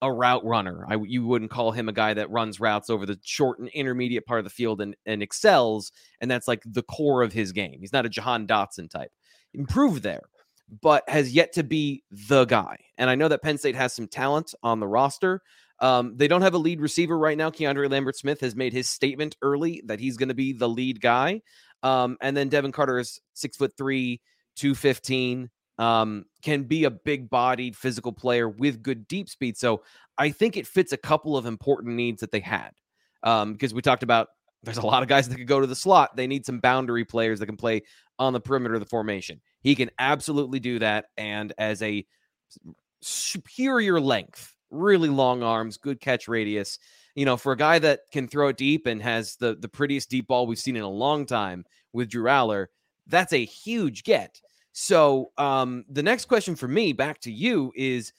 a 0.00 0.12
route 0.12 0.44
runner. 0.44 0.86
I 0.88 0.96
you 1.06 1.26
wouldn't 1.26 1.50
call 1.50 1.72
him 1.72 1.88
a 1.88 1.92
guy 1.92 2.14
that 2.14 2.30
runs 2.30 2.60
routes 2.60 2.90
over 2.90 3.06
the 3.06 3.18
short 3.22 3.58
and 3.58 3.68
intermediate 3.70 4.26
part 4.26 4.38
of 4.38 4.44
the 4.44 4.50
field 4.50 4.80
and, 4.80 4.96
and 5.06 5.22
excels, 5.22 5.90
and 6.20 6.30
that's 6.30 6.46
like 6.46 6.62
the 6.64 6.82
core 6.82 7.22
of 7.22 7.32
his 7.32 7.52
game. 7.52 7.78
He's 7.80 7.92
not 7.92 8.06
a 8.06 8.10
Jahan 8.10 8.46
Dotson 8.46 8.90
type. 8.90 9.10
Improved 9.54 10.02
there, 10.02 10.22
but 10.82 11.08
has 11.08 11.32
yet 11.32 11.52
to 11.54 11.64
be 11.64 12.04
the 12.10 12.44
guy. 12.44 12.76
And 12.96 13.10
I 13.10 13.14
know 13.14 13.28
that 13.28 13.42
Penn 13.42 13.58
State 13.58 13.74
has 13.74 13.92
some 13.92 14.06
talent 14.06 14.54
on 14.62 14.78
the 14.78 14.86
roster. 14.86 15.42
Um, 15.80 16.16
they 16.16 16.28
don't 16.28 16.42
have 16.42 16.54
a 16.54 16.58
lead 16.58 16.80
receiver 16.80 17.16
right 17.16 17.38
now. 17.38 17.50
Keandre 17.50 17.90
Lambert 17.90 18.16
Smith 18.16 18.40
has 18.40 18.54
made 18.54 18.72
his 18.72 18.88
statement 18.88 19.36
early 19.42 19.82
that 19.86 20.00
he's 20.00 20.16
going 20.16 20.28
to 20.28 20.34
be 20.34 20.52
the 20.52 20.68
lead 20.68 21.00
guy. 21.00 21.40
Um, 21.82 22.16
and 22.20 22.36
then 22.36 22.48
Devin 22.48 22.72
Carter 22.72 22.98
is 22.98 23.20
six 23.34 23.56
foot 23.56 23.72
three, 23.76 24.20
215, 24.58 25.50
um, 25.78 26.24
can 26.42 26.64
be 26.64 26.84
a 26.84 26.90
big 26.90 27.30
bodied 27.30 27.76
physical 27.76 28.12
player 28.12 28.48
with 28.48 28.82
good 28.82 29.06
deep 29.08 29.28
speed. 29.28 29.56
So 29.56 29.82
I 30.18 30.30
think 30.30 30.56
it 30.56 30.66
fits 30.66 30.92
a 30.92 30.96
couple 30.96 31.36
of 31.36 31.46
important 31.46 31.94
needs 31.94 32.20
that 32.20 32.32
they 32.32 32.40
had. 32.40 32.70
Um, 33.22 33.52
because 33.52 33.74
we 33.74 33.82
talked 33.82 34.02
about 34.02 34.28
there's 34.62 34.78
a 34.78 34.86
lot 34.86 35.02
of 35.02 35.08
guys 35.08 35.28
that 35.28 35.36
could 35.36 35.46
go 35.46 35.60
to 35.60 35.66
the 35.66 35.76
slot. 35.76 36.16
They 36.16 36.26
need 36.26 36.44
some 36.44 36.58
boundary 36.58 37.04
players 37.04 37.38
that 37.38 37.46
can 37.46 37.56
play 37.56 37.82
on 38.18 38.32
the 38.32 38.40
perimeter 38.40 38.74
of 38.74 38.80
the 38.80 38.86
formation. 38.86 39.40
He 39.60 39.74
can 39.74 39.90
absolutely 39.98 40.60
do 40.60 40.80
that. 40.80 41.06
And 41.16 41.52
as 41.58 41.82
a 41.82 42.04
superior 43.00 44.00
length, 44.00 44.54
really 44.70 45.08
long 45.08 45.42
arms, 45.42 45.76
good 45.76 46.00
catch 46.00 46.28
radius. 46.28 46.78
You 47.14 47.24
know, 47.24 47.36
for 47.36 47.52
a 47.52 47.56
guy 47.56 47.78
that 47.80 48.00
can 48.12 48.28
throw 48.28 48.48
it 48.48 48.56
deep 48.56 48.86
and 48.86 49.02
has 49.02 49.36
the 49.36 49.56
the 49.56 49.68
prettiest 49.68 50.10
deep 50.10 50.28
ball 50.28 50.46
we've 50.46 50.58
seen 50.58 50.76
in 50.76 50.82
a 50.82 50.88
long 50.88 51.26
time 51.26 51.64
with 51.92 52.10
Drew 52.10 52.24
Allar, 52.24 52.66
that's 53.08 53.32
a 53.32 53.44
huge 53.44 54.04
get. 54.04 54.40
So 54.72 55.32
um, 55.38 55.84
the 55.88 56.02
next 56.02 56.26
question 56.26 56.54
for 56.54 56.68
me, 56.68 56.92
back 56.92 57.20
to 57.22 57.32
you, 57.32 57.72
is 57.74 58.12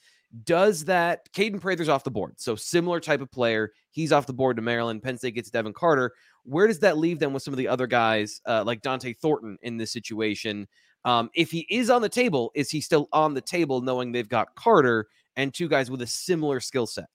does 0.44 0.84
that 0.84 1.32
Kaden 1.32 1.60
Prather's 1.60 1.88
off 1.88 2.04
the 2.04 2.10
board? 2.10 2.34
So 2.36 2.54
similar 2.54 3.00
type 3.00 3.20
of 3.20 3.30
player. 3.30 3.72
He's 3.90 4.12
off 4.12 4.26
the 4.26 4.32
board 4.32 4.56
to 4.56 4.62
Maryland. 4.62 5.02
Penn 5.02 5.18
State 5.18 5.34
gets 5.34 5.50
Devin 5.50 5.72
Carter. 5.72 6.12
Where 6.44 6.66
does 6.66 6.78
that 6.80 6.98
leave 6.98 7.18
them 7.18 7.32
with 7.32 7.42
some 7.42 7.54
of 7.54 7.58
the 7.58 7.68
other 7.68 7.86
guys 7.86 8.40
uh, 8.46 8.62
like 8.64 8.82
Dante 8.82 9.12
Thornton 9.12 9.58
in 9.62 9.76
this 9.76 9.92
situation? 9.92 10.68
Um, 11.04 11.30
if 11.34 11.50
he 11.50 11.66
is 11.70 11.90
on 11.90 12.02
the 12.02 12.08
table, 12.08 12.50
is 12.54 12.70
he 12.70 12.80
still 12.80 13.08
on 13.12 13.34
the 13.34 13.40
table 13.40 13.80
knowing 13.80 14.12
they've 14.12 14.28
got 14.28 14.54
Carter 14.54 15.06
and 15.36 15.52
two 15.52 15.68
guys 15.68 15.90
with 15.90 16.02
a 16.02 16.06
similar 16.06 16.60
skill 16.60 16.86
set? 16.86 17.06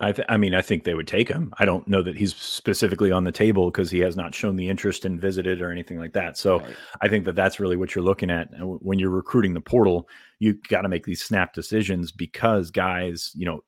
I, 0.00 0.12
th- 0.12 0.26
I 0.28 0.36
mean, 0.36 0.54
I 0.54 0.62
think 0.62 0.84
they 0.84 0.94
would 0.94 1.08
take 1.08 1.28
him. 1.28 1.52
I 1.58 1.64
don't 1.64 1.86
know 1.88 2.02
that 2.02 2.16
he's 2.16 2.34
specifically 2.36 3.10
on 3.10 3.24
the 3.24 3.32
table 3.32 3.70
because 3.70 3.90
he 3.90 3.98
has 4.00 4.16
not 4.16 4.32
shown 4.32 4.54
the 4.54 4.68
interest 4.68 5.04
and 5.04 5.20
visited 5.20 5.60
or 5.60 5.72
anything 5.72 5.98
like 5.98 6.12
that. 6.12 6.38
So 6.38 6.60
right. 6.60 6.76
I 7.00 7.08
think 7.08 7.24
that 7.24 7.34
that's 7.34 7.58
really 7.58 7.76
what 7.76 7.94
you're 7.94 8.04
looking 8.04 8.30
at 8.30 8.48
when 8.60 9.00
you're 9.00 9.10
recruiting 9.10 9.54
the 9.54 9.60
portal. 9.60 10.08
You 10.38 10.54
got 10.68 10.82
to 10.82 10.88
make 10.88 11.04
these 11.04 11.24
snap 11.24 11.52
decisions 11.52 12.12
because 12.12 12.70
guys, 12.70 13.32
you 13.34 13.44
know, 13.44 13.60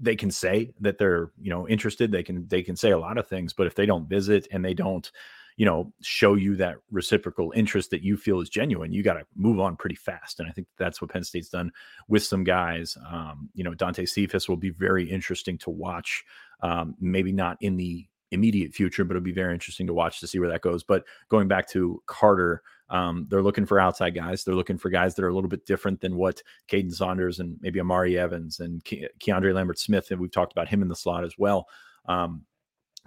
they 0.00 0.16
can 0.16 0.30
say 0.30 0.72
that 0.80 0.98
they're 0.98 1.32
you 1.40 1.50
know 1.50 1.68
interested. 1.68 2.10
They 2.10 2.22
can 2.22 2.48
they 2.48 2.62
can 2.62 2.74
say 2.74 2.92
a 2.92 2.98
lot 2.98 3.18
of 3.18 3.28
things, 3.28 3.52
but 3.52 3.66
if 3.66 3.74
they 3.74 3.86
don't 3.86 4.08
visit 4.08 4.48
and 4.50 4.64
they 4.64 4.74
don't 4.74 5.10
you 5.58 5.66
know 5.66 5.92
show 6.00 6.34
you 6.34 6.56
that 6.56 6.76
reciprocal 6.90 7.52
interest 7.54 7.90
that 7.90 8.02
you 8.02 8.16
feel 8.16 8.40
is 8.40 8.48
genuine 8.48 8.92
you 8.92 9.02
got 9.02 9.14
to 9.14 9.24
move 9.34 9.60
on 9.60 9.76
pretty 9.76 9.96
fast 9.96 10.40
and 10.40 10.48
i 10.48 10.52
think 10.52 10.66
that's 10.78 11.02
what 11.02 11.10
penn 11.10 11.24
state's 11.24 11.50
done 11.50 11.70
with 12.08 12.22
some 12.22 12.44
guys 12.44 12.96
um, 13.10 13.50
you 13.52 13.62
know 13.62 13.74
Dante 13.74 14.06
Cephas 14.06 14.48
will 14.48 14.56
be 14.56 14.70
very 14.70 15.08
interesting 15.10 15.58
to 15.58 15.70
watch 15.70 16.24
um, 16.62 16.94
maybe 17.00 17.32
not 17.32 17.58
in 17.60 17.76
the 17.76 18.06
immediate 18.30 18.72
future 18.72 19.04
but 19.04 19.16
it'll 19.16 19.24
be 19.24 19.32
very 19.32 19.52
interesting 19.52 19.86
to 19.86 19.94
watch 19.94 20.20
to 20.20 20.26
see 20.26 20.38
where 20.38 20.48
that 20.48 20.62
goes 20.62 20.82
but 20.82 21.04
going 21.28 21.48
back 21.48 21.68
to 21.68 22.00
carter 22.06 22.62
um, 22.90 23.26
they're 23.28 23.42
looking 23.42 23.66
for 23.66 23.78
outside 23.78 24.14
guys. 24.14 24.44
They're 24.44 24.54
looking 24.54 24.78
for 24.78 24.88
guys 24.88 25.14
that 25.14 25.22
are 25.22 25.28
a 25.28 25.34
little 25.34 25.50
bit 25.50 25.66
different 25.66 26.00
than 26.00 26.16
what 26.16 26.42
Kaden 26.68 26.90
Saunders 26.90 27.38
and 27.38 27.58
maybe 27.60 27.80
Omari 27.80 28.18
Evans 28.18 28.60
and 28.60 28.82
Ke- 28.82 29.12
Keandre 29.20 29.54
Lambert 29.54 29.78
Smith, 29.78 30.10
and 30.10 30.18
we've 30.18 30.32
talked 30.32 30.52
about 30.52 30.68
him 30.68 30.80
in 30.80 30.88
the 30.88 30.96
slot 30.96 31.22
as 31.22 31.34
well. 31.36 31.66
Um, 32.06 32.44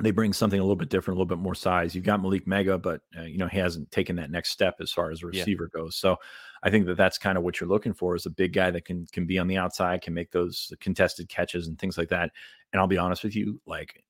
they 0.02 0.12
bring 0.12 0.34
something 0.34 0.60
a 0.60 0.64
little 0.64 0.76
bit 0.76 0.90
different, 0.90 1.18
a 1.18 1.20
little 1.22 1.36
bit 1.36 1.42
more 1.42 1.56
size. 1.56 1.96
You've 1.96 2.06
got 2.06 2.22
Malick 2.22 2.46
Meiga, 2.46 2.82
but 2.82 3.02
uh, 3.18 3.24
you 3.24 3.38
know 3.38 3.48
he 3.48 3.58
hasn't 3.58 3.92
taken 3.92 4.16
that 4.18 4.32
next 4.32 4.50
step 4.50 4.76
as 4.80 4.92
far 4.92 5.12
as 5.12 5.24
a 5.24 5.28
receiver 5.28 5.70
yeah. 5.74 5.82
goes. 5.82 5.96
So 5.96 6.18
I 6.64 6.70
think 6.70 6.86
that 6.88 6.98
that's 6.98 7.18
kind 7.18 7.38
of 7.38 7.44
what 7.44 7.60
you're 7.60 7.70
looking 7.70 7.94
for 7.94 8.16
is 8.16 8.26
a 8.26 8.32
big 8.32 8.54
guy 8.54 8.72
that 8.72 8.86
can 8.86 9.06
can 9.12 9.26
be 9.26 9.40
on 9.40 9.48
the 9.48 9.58
outside, 9.58 10.02
can 10.02 10.14
make 10.14 10.32
those 10.32 10.74
contested 10.80 11.30
catches 11.30 11.68
and 11.68 11.78
things 11.78 11.98
like 11.98 12.10
that. 12.10 12.32
And 12.74 12.80
I'll 12.80 12.88
be 12.88 12.98
honest 12.98 13.24
with 13.24 13.36
you, 13.36 13.60
like 13.66 14.04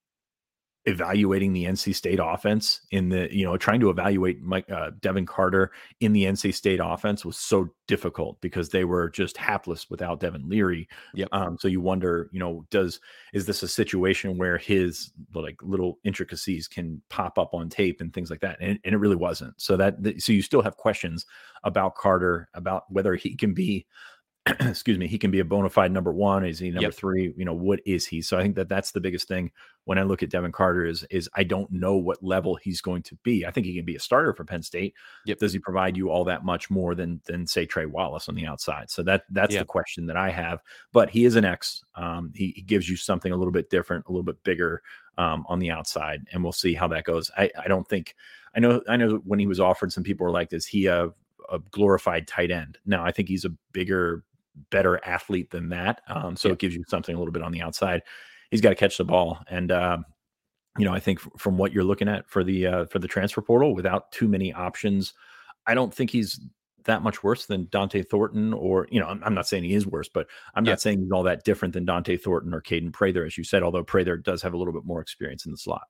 evaluating 0.85 1.53
the 1.53 1.65
NC 1.65 1.93
State 1.93 2.19
offense 2.21 2.81
in 2.91 3.09
the 3.09 3.33
you 3.35 3.45
know 3.45 3.55
trying 3.55 3.79
to 3.79 3.89
evaluate 3.89 4.41
Mike 4.41 4.69
uh, 4.71 4.91
Devin 4.99 5.25
Carter 5.27 5.71
in 5.99 6.11
the 6.11 6.23
NC 6.23 6.53
State 6.53 6.79
offense 6.83 7.23
was 7.23 7.37
so 7.37 7.69
difficult 7.87 8.41
because 8.41 8.69
they 8.69 8.83
were 8.83 9.09
just 9.09 9.37
hapless 9.37 9.89
without 9.89 10.19
Devin 10.19 10.49
Leary. 10.49 10.87
Yep. 11.13 11.29
Um, 11.31 11.57
so 11.59 11.67
you 11.67 11.81
wonder, 11.81 12.29
you 12.31 12.39
know, 12.39 12.65
does 12.71 12.99
is 13.33 13.45
this 13.45 13.61
a 13.61 13.67
situation 13.67 14.37
where 14.37 14.57
his 14.57 15.11
like 15.35 15.57
little 15.61 15.99
intricacies 16.03 16.67
can 16.67 17.01
pop 17.09 17.37
up 17.37 17.53
on 17.53 17.69
tape 17.69 18.01
and 18.01 18.11
things 18.11 18.31
like 18.31 18.41
that? 18.41 18.57
And, 18.59 18.79
and 18.83 18.95
it 18.95 18.97
really 18.97 19.15
wasn't. 19.15 19.59
So 19.61 19.77
that 19.77 19.97
so 20.17 20.33
you 20.33 20.41
still 20.41 20.63
have 20.63 20.77
questions 20.77 21.27
about 21.63 21.95
Carter 21.95 22.49
about 22.55 22.91
whether 22.91 23.13
he 23.15 23.35
can 23.35 23.53
be 23.53 23.85
excuse 24.59 24.97
me, 24.97 25.07
he 25.07 25.19
can 25.19 25.29
be 25.29 25.39
a 25.39 25.45
bona 25.45 25.69
fide 25.69 25.91
number 25.91 26.11
one. 26.11 26.43
Is 26.43 26.57
he 26.57 26.69
number 26.71 26.87
Yep. 26.87 26.93
three? 26.95 27.31
You 27.37 27.45
know, 27.45 27.53
what 27.53 27.79
is 27.85 28.07
he? 28.07 28.23
So 28.23 28.39
I 28.39 28.41
think 28.41 28.55
that 28.55 28.67
that's 28.69 28.91
the 28.91 28.99
biggest 28.99 29.27
thing 29.27 29.51
when 29.85 29.99
I 29.99 30.03
look 30.03 30.23
at 30.23 30.29
Devin 30.31 30.51
Carter 30.51 30.83
is 30.83 31.03
is 31.11 31.29
I 31.35 31.43
don't 31.43 31.71
know 31.71 31.95
what 31.95 32.23
level 32.23 32.55
he's 32.55 32.81
going 32.81 33.03
to 33.03 33.15
be. 33.23 33.45
I 33.45 33.51
think 33.51 33.67
he 33.67 33.75
can 33.75 33.85
be 33.85 33.95
a 33.95 33.99
starter 33.99 34.33
for 34.33 34.43
Penn 34.43 34.63
State. 34.63 34.95
Yep. 35.27 35.37
Does 35.37 35.53
he 35.53 35.59
provide 35.59 35.95
you 35.95 36.09
all 36.09 36.23
that 36.23 36.43
much 36.43 36.71
more 36.71 36.95
than 36.95 37.21
than 37.25 37.45
say 37.45 37.67
Trey 37.67 37.85
Wallace 37.85 38.27
on 38.29 38.33
the 38.35 38.47
outside? 38.47 38.89
So 38.89 39.03
that 39.03 39.25
that's 39.29 39.53
Yeah. 39.53 39.59
the 39.59 39.65
question 39.65 40.07
that 40.07 40.17
I 40.17 40.31
have. 40.31 40.59
But 40.91 41.11
he 41.11 41.25
is 41.25 41.35
an 41.35 41.45
X. 41.45 41.83
Um, 41.93 42.31
he, 42.35 42.51
he 42.55 42.61
gives 42.63 42.89
you 42.89 42.95
something 42.97 43.31
a 43.31 43.37
little 43.37 43.51
bit 43.53 43.69
different, 43.69 44.05
a 44.07 44.11
little 44.11 44.23
bit 44.23 44.43
bigger 44.43 44.81
um, 45.19 45.45
on 45.49 45.59
the 45.59 45.69
outside, 45.69 46.21
and 46.33 46.41
we'll 46.41 46.51
see 46.51 46.73
how 46.73 46.87
that 46.87 47.03
goes. 47.03 47.29
I 47.37 47.51
I 47.63 47.67
don't 47.67 47.87
think 47.87 48.15
I 48.55 48.59
know 48.59 48.81
I 48.89 48.97
know 48.97 49.17
when 49.23 49.37
he 49.37 49.45
was 49.45 49.59
offered, 49.59 49.93
some 49.93 50.03
people 50.03 50.25
were 50.25 50.31
like, 50.31 50.51
"Is 50.51 50.65
he 50.65 50.87
a 50.87 51.11
a 51.51 51.59
glorified 51.69 52.27
tight 52.27 52.49
end?" 52.49 52.79
Now 52.87 53.05
I 53.05 53.11
think 53.11 53.27
he's 53.29 53.45
a 53.45 53.49
bigger 53.71 54.23
better 54.69 54.99
athlete 55.05 55.49
than 55.49 55.69
that. 55.69 56.01
Um, 56.07 56.35
so 56.35 56.49
Yeah. 56.49 56.53
it 56.53 56.59
gives 56.59 56.75
you 56.75 56.83
something 56.87 57.15
a 57.15 57.17
little 57.19 57.31
bit 57.31 57.43
on 57.43 57.51
the 57.51 57.61
outside. 57.61 58.01
He's 58.49 58.61
got 58.61 58.69
to 58.69 58.75
catch 58.75 58.97
the 58.97 59.05
ball, 59.05 59.39
and 59.49 59.71
um, 59.71 60.05
you 60.77 60.85
know, 60.85 60.93
I 60.93 60.99
think 60.99 61.19
from 61.39 61.57
what 61.57 61.73
you're 61.73 61.83
looking 61.83 62.07
at 62.07 62.29
for 62.29 62.43
the 62.43 62.67
uh, 62.67 62.85
for 62.85 62.99
the 62.99 63.07
transfer 63.07 63.41
portal, 63.41 63.73
without 63.75 64.11
too 64.11 64.27
many 64.27 64.53
options, 64.53 65.13
I 65.67 65.73
don't 65.73 65.93
think 65.93 66.09
he's 66.09 66.39
that 66.85 67.03
much 67.03 67.23
worse 67.23 67.45
than 67.45 67.67
Dante 67.69 68.01
Thornton, 68.01 68.53
or 68.53 68.87
you 68.91 68.99
know, 68.99 69.05
I'm, 69.07 69.23
I'm 69.23 69.33
not 69.35 69.47
saying 69.47 69.63
he 69.63 69.73
is 69.75 69.85
worse, 69.85 70.09
but 70.09 70.27
I'm 70.55 70.65
Yeah. 70.65 70.71
not 70.71 70.81
saying 70.81 71.01
he's 71.01 71.11
all 71.11 71.23
that 71.23 71.43
different 71.43 71.73
than 71.73 71.85
Dante 71.85 72.17
Thornton 72.17 72.53
or 72.53 72.61
Kaden 72.61 72.91
Prather, 72.91 73.23
as 73.25 73.37
you 73.37 73.43
said. 73.43 73.63
Although 73.63 73.83
Prather 73.83 74.17
does 74.17 74.41
have 74.41 74.53
a 74.53 74.57
little 74.57 74.73
bit 74.73 74.83
more 74.83 74.99
experience 74.99 75.45
in 75.45 75.51
the 75.51 75.57
slot. 75.57 75.83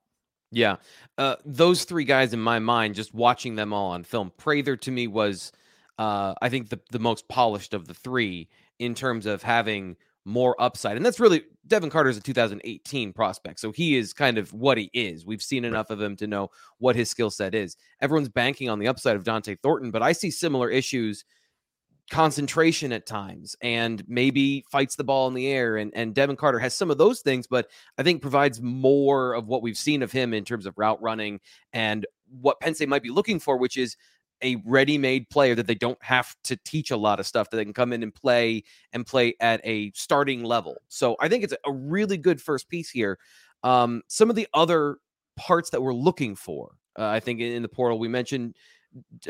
Yeah. 0.50 0.76
Uh, 1.16 1.36
those 1.46 1.84
three 1.84 2.04
guys 2.04 2.34
in 2.34 2.40
my 2.40 2.58
mind, 2.58 2.94
just 2.94 3.14
watching 3.14 3.54
them 3.54 3.72
all 3.72 3.92
on 3.92 4.04
film, 4.04 4.30
Prather 4.36 4.76
to 4.76 4.90
me 4.90 5.06
was, 5.06 5.50
uh, 6.02 6.34
I 6.42 6.48
think, 6.48 6.68
the, 6.68 6.80
the 6.90 6.98
most 6.98 7.28
polished 7.28 7.74
of 7.74 7.86
the 7.86 7.94
three 7.94 8.48
in 8.80 8.94
terms 8.94 9.24
of 9.24 9.42
having 9.42 9.96
more 10.24 10.60
upside. 10.60 10.96
And 10.96 11.06
that's 11.06 11.20
really 11.20 11.44
Devin 11.68 11.90
Carter's 11.90 12.16
a 12.16 12.20
2018 12.20 13.12
prospect. 13.12 13.60
So 13.60 13.70
he 13.70 13.96
is 13.96 14.12
kind 14.12 14.36
of 14.36 14.52
what 14.52 14.78
he 14.78 14.90
is. 14.92 15.24
We've 15.24 15.42
seen 15.42 15.64
enough 15.64 15.90
of 15.90 16.00
him 16.00 16.16
to 16.16 16.26
know 16.26 16.50
what 16.78 16.96
his 16.96 17.08
skill 17.08 17.30
set 17.30 17.54
is. 17.54 17.76
Everyone's 18.00 18.28
banking 18.28 18.68
on 18.68 18.80
the 18.80 18.88
upside 18.88 19.14
of 19.14 19.22
Dante 19.22 19.56
Thornton, 19.62 19.92
but 19.92 20.02
I 20.02 20.10
see 20.12 20.30
similar 20.30 20.68
issues 20.70 21.24
concentration 22.10 22.92
at 22.92 23.06
times 23.06 23.54
and 23.62 24.02
maybe 24.08 24.64
fights 24.70 24.96
the 24.96 25.04
ball 25.04 25.28
in 25.28 25.34
the 25.34 25.46
air 25.46 25.76
and 25.76 25.92
and 25.94 26.14
Devin 26.14 26.36
Carter 26.36 26.58
has 26.58 26.74
some 26.74 26.90
of 26.90 26.98
those 26.98 27.20
things 27.20 27.46
but 27.46 27.68
I 27.96 28.02
think 28.02 28.20
provides 28.20 28.60
more 28.60 29.34
of 29.34 29.46
what 29.46 29.62
we've 29.62 29.78
seen 29.78 30.02
of 30.02 30.12
him 30.12 30.34
in 30.34 30.44
terms 30.44 30.66
of 30.66 30.76
route 30.76 31.00
running 31.00 31.40
and 31.72 32.04
what 32.40 32.60
Penn 32.60 32.74
State 32.74 32.88
might 32.88 33.04
be 33.04 33.10
looking 33.10 33.38
for 33.38 33.56
which 33.56 33.78
is 33.78 33.96
a 34.42 34.56
ready-made 34.64 35.28
player 35.30 35.54
that 35.54 35.66
they 35.66 35.74
don't 35.74 36.02
have 36.02 36.34
to 36.44 36.56
teach 36.56 36.90
a 36.90 36.96
lot 36.96 37.20
of 37.20 37.26
stuff 37.26 37.50
that 37.50 37.56
they 37.56 37.64
can 37.64 37.72
come 37.72 37.92
in 37.92 38.02
and 38.02 38.14
play 38.14 38.64
and 38.92 39.06
play 39.06 39.34
at 39.40 39.60
a 39.64 39.90
starting 39.94 40.42
level. 40.42 40.76
So 40.88 41.16
I 41.20 41.28
think 41.28 41.44
it's 41.44 41.54
a 41.66 41.72
really 41.72 42.16
good 42.16 42.40
first 42.40 42.68
piece 42.68 42.90
here. 42.90 43.18
Um, 43.62 44.02
some 44.08 44.30
of 44.30 44.36
the 44.36 44.48
other 44.54 44.98
parts 45.36 45.70
that 45.70 45.80
we're 45.80 45.94
looking 45.94 46.34
for, 46.34 46.72
uh, 46.98 47.06
I 47.06 47.20
think 47.20 47.40
in 47.40 47.62
the 47.62 47.68
portal, 47.68 47.98
we 47.98 48.08
mentioned 48.08 48.56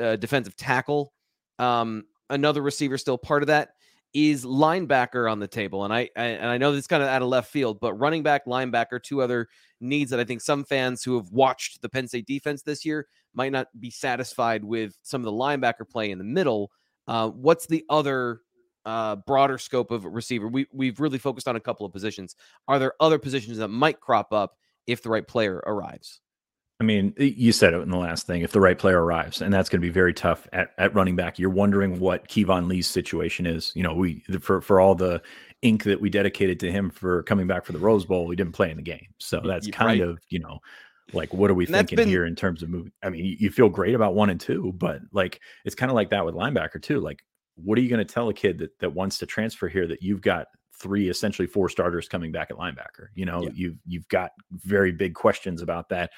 uh, 0.00 0.16
defensive 0.16 0.56
tackle. 0.56 1.12
Um, 1.58 2.04
another 2.30 2.62
receiver 2.62 2.98
still 2.98 3.18
part 3.18 3.42
of 3.42 3.48
that 3.48 3.74
is 4.14 4.44
linebacker 4.44 5.30
on 5.30 5.38
the 5.38 5.48
table, 5.48 5.84
and 5.84 5.92
I, 5.92 6.10
I 6.16 6.24
and 6.24 6.46
I 6.46 6.58
know 6.58 6.72
this 6.72 6.86
kind 6.86 7.02
of 7.02 7.08
out 7.08 7.22
of 7.22 7.28
left 7.28 7.50
field, 7.50 7.80
but 7.80 7.94
running 7.94 8.22
back, 8.22 8.44
linebacker, 8.44 9.02
two 9.02 9.22
other 9.22 9.48
needs 9.82 10.10
that 10.10 10.20
I 10.20 10.24
think 10.24 10.40
some 10.40 10.64
fans 10.64 11.02
who 11.02 11.16
have 11.16 11.30
watched 11.30 11.82
the 11.82 11.88
Penn 11.88 12.08
State 12.08 12.26
defense 12.26 12.62
this 12.62 12.84
year 12.84 13.06
might 13.34 13.52
not 13.52 13.68
be 13.78 13.90
satisfied 13.90 14.64
with 14.64 14.96
some 15.02 15.20
of 15.20 15.24
the 15.24 15.32
linebacker 15.32 15.88
play 15.88 16.10
in 16.10 16.18
the 16.18 16.24
middle. 16.24 16.70
Uh, 17.06 17.28
what's 17.28 17.66
the 17.66 17.84
other 17.88 18.40
uh, 18.84 19.16
broader 19.16 19.58
scope 19.58 19.90
of 19.90 20.04
receiver? 20.04 20.48
We 20.48 20.66
we've 20.72 21.00
really 21.00 21.18
focused 21.18 21.48
on 21.48 21.56
a 21.56 21.60
couple 21.60 21.84
of 21.84 21.92
positions. 21.92 22.36
Are 22.68 22.78
there 22.78 22.94
other 23.00 23.18
positions 23.18 23.58
that 23.58 23.68
might 23.68 24.00
crop 24.00 24.32
up 24.32 24.56
if 24.86 25.02
the 25.02 25.10
right 25.10 25.26
player 25.26 25.62
arrives? 25.66 26.20
I 26.82 26.84
mean, 26.84 27.14
you 27.16 27.52
said 27.52 27.74
it 27.74 27.80
in 27.80 27.90
the 27.90 27.96
last 27.96 28.26
thing. 28.26 28.42
If 28.42 28.50
the 28.50 28.58
right 28.60 28.76
player 28.76 29.00
arrives, 29.04 29.40
and 29.40 29.54
that's 29.54 29.68
going 29.68 29.80
to 29.80 29.86
be 29.86 29.92
very 29.92 30.12
tough 30.12 30.48
at, 30.52 30.72
at 30.78 30.92
running 30.96 31.14
back, 31.14 31.38
you're 31.38 31.48
wondering 31.48 32.00
what 32.00 32.26
Keyvone 32.26 32.66
Lee's 32.68 32.88
situation 32.88 33.46
is. 33.46 33.70
You 33.76 33.84
know, 33.84 33.94
we 33.94 34.24
for 34.40 34.60
for 34.60 34.80
all 34.80 34.96
the 34.96 35.22
ink 35.62 35.84
that 35.84 36.00
we 36.00 36.10
dedicated 36.10 36.58
to 36.58 36.72
him 36.72 36.90
for 36.90 37.22
coming 37.22 37.46
back 37.46 37.64
for 37.64 37.70
the 37.70 37.78
Rose 37.78 38.04
Bowl, 38.04 38.26
we 38.26 38.34
didn't 38.34 38.54
play 38.54 38.68
in 38.68 38.76
the 38.78 38.82
game. 38.82 39.06
So 39.18 39.40
that's 39.46 39.68
y- 39.68 39.70
kind 39.70 40.00
right. 40.00 40.08
of 40.08 40.18
you 40.28 40.40
know, 40.40 40.58
like 41.12 41.32
what 41.32 41.52
are 41.52 41.54
we 41.54 41.66
And 41.66 41.74
thinking 41.76 41.94
been- 41.96 42.08
here 42.08 42.26
in 42.26 42.34
terms 42.34 42.64
of 42.64 42.68
moving? 42.68 42.90
I 43.04 43.10
mean, 43.10 43.24
you, 43.24 43.36
you 43.38 43.50
feel 43.52 43.68
great 43.68 43.94
about 43.94 44.16
one 44.16 44.28
and 44.28 44.40
two, 44.40 44.72
but 44.76 45.02
like 45.12 45.40
it's 45.64 45.76
kind 45.76 45.88
of 45.88 45.94
like 45.94 46.10
that 46.10 46.26
with 46.26 46.34
linebacker 46.34 46.82
too. 46.82 46.98
Like, 46.98 47.22
what 47.54 47.78
are 47.78 47.80
you 47.80 47.88
going 47.88 48.04
to 48.04 48.12
tell 48.12 48.28
a 48.28 48.34
kid 48.34 48.58
that 48.58 48.76
that 48.80 48.92
wants 48.92 49.18
to 49.18 49.26
transfer 49.26 49.68
here 49.68 49.86
that 49.86 50.02
you've 50.02 50.20
got 50.20 50.48
three 50.74 51.08
essentially 51.08 51.46
four 51.46 51.68
starters 51.68 52.08
coming 52.08 52.32
back 52.32 52.50
at 52.50 52.56
linebacker? 52.56 53.06
You 53.14 53.26
know, 53.26 53.44
Yeah. 53.44 53.50
you've 53.54 53.76
you've 53.86 54.08
got 54.08 54.32
very 54.50 54.90
big 54.90 55.14
questions 55.14 55.62
about 55.62 55.88
that. 55.90 56.10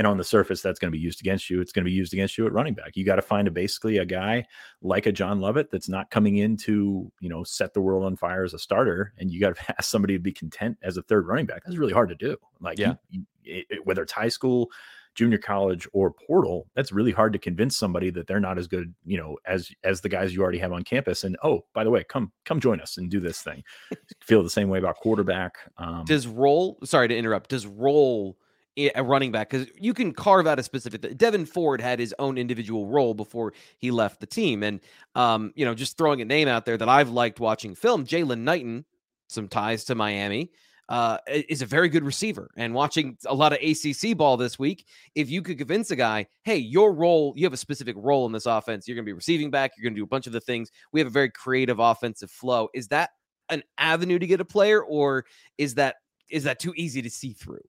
And 0.00 0.06
on 0.06 0.16
the 0.16 0.24
surface, 0.24 0.62
that's 0.62 0.78
going 0.78 0.90
to 0.90 0.96
be 0.96 1.02
used 1.02 1.20
against 1.20 1.50
you. 1.50 1.60
It's 1.60 1.72
going 1.72 1.84
to 1.84 1.90
be 1.90 1.94
used 1.94 2.14
against 2.14 2.38
you 2.38 2.46
at 2.46 2.54
running 2.54 2.72
back. 2.72 2.96
You 2.96 3.04
got 3.04 3.16
to 3.16 3.22
find 3.22 3.46
a 3.46 3.50
basically 3.50 3.98
a 3.98 4.06
guy 4.06 4.46
like 4.80 5.04
a 5.04 5.12
John 5.12 5.42
Lovett 5.42 5.70
that's 5.70 5.90
not 5.90 6.10
coming 6.10 6.38
in 6.38 6.56
to, 6.56 7.12
you 7.20 7.28
know, 7.28 7.44
set 7.44 7.74
the 7.74 7.82
world 7.82 8.06
on 8.06 8.16
fire 8.16 8.42
as 8.42 8.54
a 8.54 8.58
starter. 8.58 9.12
And 9.18 9.30
you 9.30 9.38
got 9.40 9.54
to 9.56 9.74
ask 9.78 9.90
somebody 9.90 10.14
to 10.14 10.18
be 10.18 10.32
content 10.32 10.78
as 10.82 10.96
a 10.96 11.02
third 11.02 11.26
running 11.26 11.44
back. 11.44 11.64
That's 11.66 11.76
really 11.76 11.92
hard 11.92 12.08
to 12.08 12.14
do. 12.14 12.38
Like, 12.60 12.78
Yeah. 12.78 12.94
you- 13.10 13.26
you- 13.44 13.64
it- 13.68 13.84
whether 13.86 14.00
it's 14.00 14.12
high 14.12 14.30
school, 14.30 14.70
junior 15.14 15.36
college, 15.36 15.86
or 15.92 16.10
portal, 16.12 16.66
that's 16.74 16.92
really 16.92 17.12
hard 17.12 17.34
to 17.34 17.38
convince 17.38 17.76
somebody 17.76 18.08
that 18.08 18.26
they're 18.26 18.40
not 18.40 18.56
as 18.56 18.66
good, 18.68 18.94
you 19.04 19.18
know, 19.18 19.36
as 19.44 19.70
as 19.84 20.00
the 20.00 20.08
guys 20.08 20.32
you 20.34 20.40
already 20.40 20.60
have 20.60 20.72
on 20.72 20.82
campus. 20.82 21.24
And 21.24 21.36
oh, 21.42 21.66
by 21.74 21.84
the 21.84 21.90
way, 21.90 22.04
come 22.04 22.32
come 22.46 22.58
join 22.58 22.80
us 22.80 22.96
and 22.96 23.10
do 23.10 23.20
this 23.20 23.42
thing. 23.42 23.62
Feel 24.22 24.42
the 24.42 24.48
same 24.48 24.70
way 24.70 24.78
about 24.78 24.96
quarterback. 24.96 25.56
Um, 25.76 26.06
Does 26.06 26.26
roll? 26.26 26.78
Sorry 26.84 27.06
to 27.08 27.14
interrupt. 27.14 27.50
Does 27.50 27.66
roll 27.66 28.38
i- 28.40 28.44
a 28.88 29.02
running 29.02 29.32
back 29.32 29.50
because 29.50 29.66
you 29.78 29.92
can 29.94 30.12
carve 30.12 30.46
out 30.46 30.58
a 30.58 30.62
specific. 30.62 31.02
Devyn 31.02 31.46
Ford 31.46 31.80
had 31.80 31.98
his 31.98 32.14
own 32.18 32.38
individual 32.38 32.86
role 32.86 33.14
before 33.14 33.52
he 33.78 33.90
left 33.90 34.20
the 34.20 34.26
team, 34.26 34.62
and 34.62 34.80
um, 35.14 35.52
you 35.54 35.64
know, 35.64 35.74
just 35.74 35.98
throwing 35.98 36.20
a 36.20 36.24
name 36.24 36.48
out 36.48 36.64
there 36.64 36.76
that 36.76 36.88
I've 36.88 37.10
liked 37.10 37.40
watching 37.40 37.74
film. 37.74 38.04
Jalen 38.04 38.40
Knighton, 38.40 38.84
some 39.28 39.48
ties 39.48 39.84
to 39.84 39.94
Miami. 39.94 40.50
Uh, 40.88 41.18
is 41.28 41.62
a 41.62 41.66
very 41.66 41.88
good 41.88 42.02
receiver 42.02 42.50
and 42.56 42.74
watching 42.74 43.16
a 43.26 43.32
lot 43.32 43.52
of 43.52 43.60
ACC 43.62 44.16
ball 44.16 44.36
this 44.36 44.58
week. 44.58 44.88
If 45.14 45.30
you 45.30 45.40
could 45.40 45.56
convince 45.56 45.92
a 45.92 45.96
guy, 45.96 46.26
hey, 46.42 46.56
your 46.56 46.92
role, 46.92 47.32
you 47.36 47.46
have 47.46 47.52
a 47.52 47.56
specific 47.56 47.94
role 47.96 48.26
in 48.26 48.32
this 48.32 48.46
offense. 48.46 48.88
You're 48.88 48.96
going 48.96 49.04
to 49.04 49.08
be 49.08 49.12
receiving 49.12 49.52
back. 49.52 49.70
You're 49.76 49.84
going 49.84 49.94
to 49.94 50.00
do 50.00 50.02
a 50.02 50.08
bunch 50.08 50.26
of 50.26 50.32
the 50.32 50.40
things. 50.40 50.72
We 50.90 50.98
have 50.98 51.06
a 51.06 51.10
very 51.10 51.30
creative 51.30 51.78
offensive 51.78 52.28
flow. 52.28 52.70
Is 52.74 52.88
that 52.88 53.10
an 53.50 53.62
avenue 53.78 54.18
to 54.18 54.26
get 54.26 54.40
a 54.40 54.44
player, 54.44 54.82
or 54.82 55.26
is 55.58 55.74
that 55.74 55.96
is 56.28 56.44
that 56.44 56.58
too 56.58 56.72
easy 56.76 57.02
to 57.02 57.10
see 57.10 57.34
through? 57.34 57.62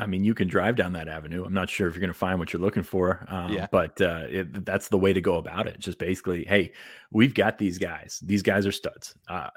I 0.00 0.06
mean, 0.06 0.24
you 0.24 0.34
can 0.34 0.48
drive 0.48 0.76
down 0.76 0.92
that 0.94 1.08
avenue. 1.08 1.44
I'm 1.44 1.52
not 1.52 1.68
sure 1.70 1.86
if 1.88 1.94
you're 1.94 2.00
going 2.00 2.12
to 2.12 2.18
find 2.18 2.38
what 2.38 2.52
you're 2.52 2.62
looking 2.62 2.82
for, 2.82 3.24
um, 3.28 3.52
Yeah. 3.52 3.66
but 3.70 4.00
uh, 4.00 4.24
it, 4.28 4.64
that's 4.64 4.88
the 4.88 4.98
way 4.98 5.12
to 5.12 5.20
go 5.20 5.36
about 5.36 5.66
it. 5.68 5.78
Just 5.78 5.98
basically, 5.98 6.44
hey, 6.44 6.72
we've 7.12 7.34
got 7.34 7.58
these 7.58 7.78
guys. 7.78 8.20
These 8.24 8.42
guys 8.42 8.66
are 8.66 8.72
studs. 8.72 9.14
Uh, 9.28 9.50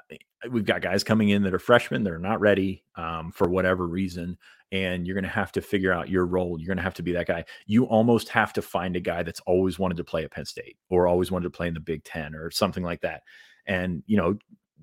we've 0.50 0.64
got 0.64 0.82
guys 0.82 1.02
coming 1.02 1.30
in 1.30 1.42
that 1.42 1.54
are 1.54 1.58
freshmen. 1.58 2.04
They're 2.04 2.18
not 2.18 2.40
ready 2.40 2.84
um, 2.96 3.32
for 3.32 3.48
whatever 3.48 3.86
reason, 3.86 4.36
and 4.70 5.06
you're 5.06 5.14
going 5.14 5.24
to 5.24 5.30
have 5.30 5.52
to 5.52 5.60
figure 5.62 5.92
out 5.92 6.08
your 6.08 6.26
role. 6.26 6.58
You're 6.60 6.68
going 6.68 6.76
to 6.76 6.82
have 6.82 6.94
to 6.94 7.02
be 7.02 7.12
that 7.12 7.26
guy. 7.26 7.44
You 7.66 7.84
almost 7.84 8.28
have 8.28 8.52
to 8.54 8.62
find 8.62 8.96
a 8.96 9.00
guy 9.00 9.22
that's 9.22 9.40
always 9.46 9.78
wanted 9.78 9.96
to 9.96 10.04
play 10.04 10.24
at 10.24 10.30
Penn 10.30 10.44
State 10.44 10.76
or 10.90 11.06
always 11.06 11.30
wanted 11.30 11.44
to 11.44 11.50
play 11.56 11.68
in 11.68 11.74
the 11.74 11.80
Big 11.80 12.04
Ten 12.04 12.34
or 12.34 12.50
something 12.50 12.82
like 12.84 13.00
that. 13.00 13.22
And 13.66 14.02
you 14.06 14.16
know, 14.18 14.36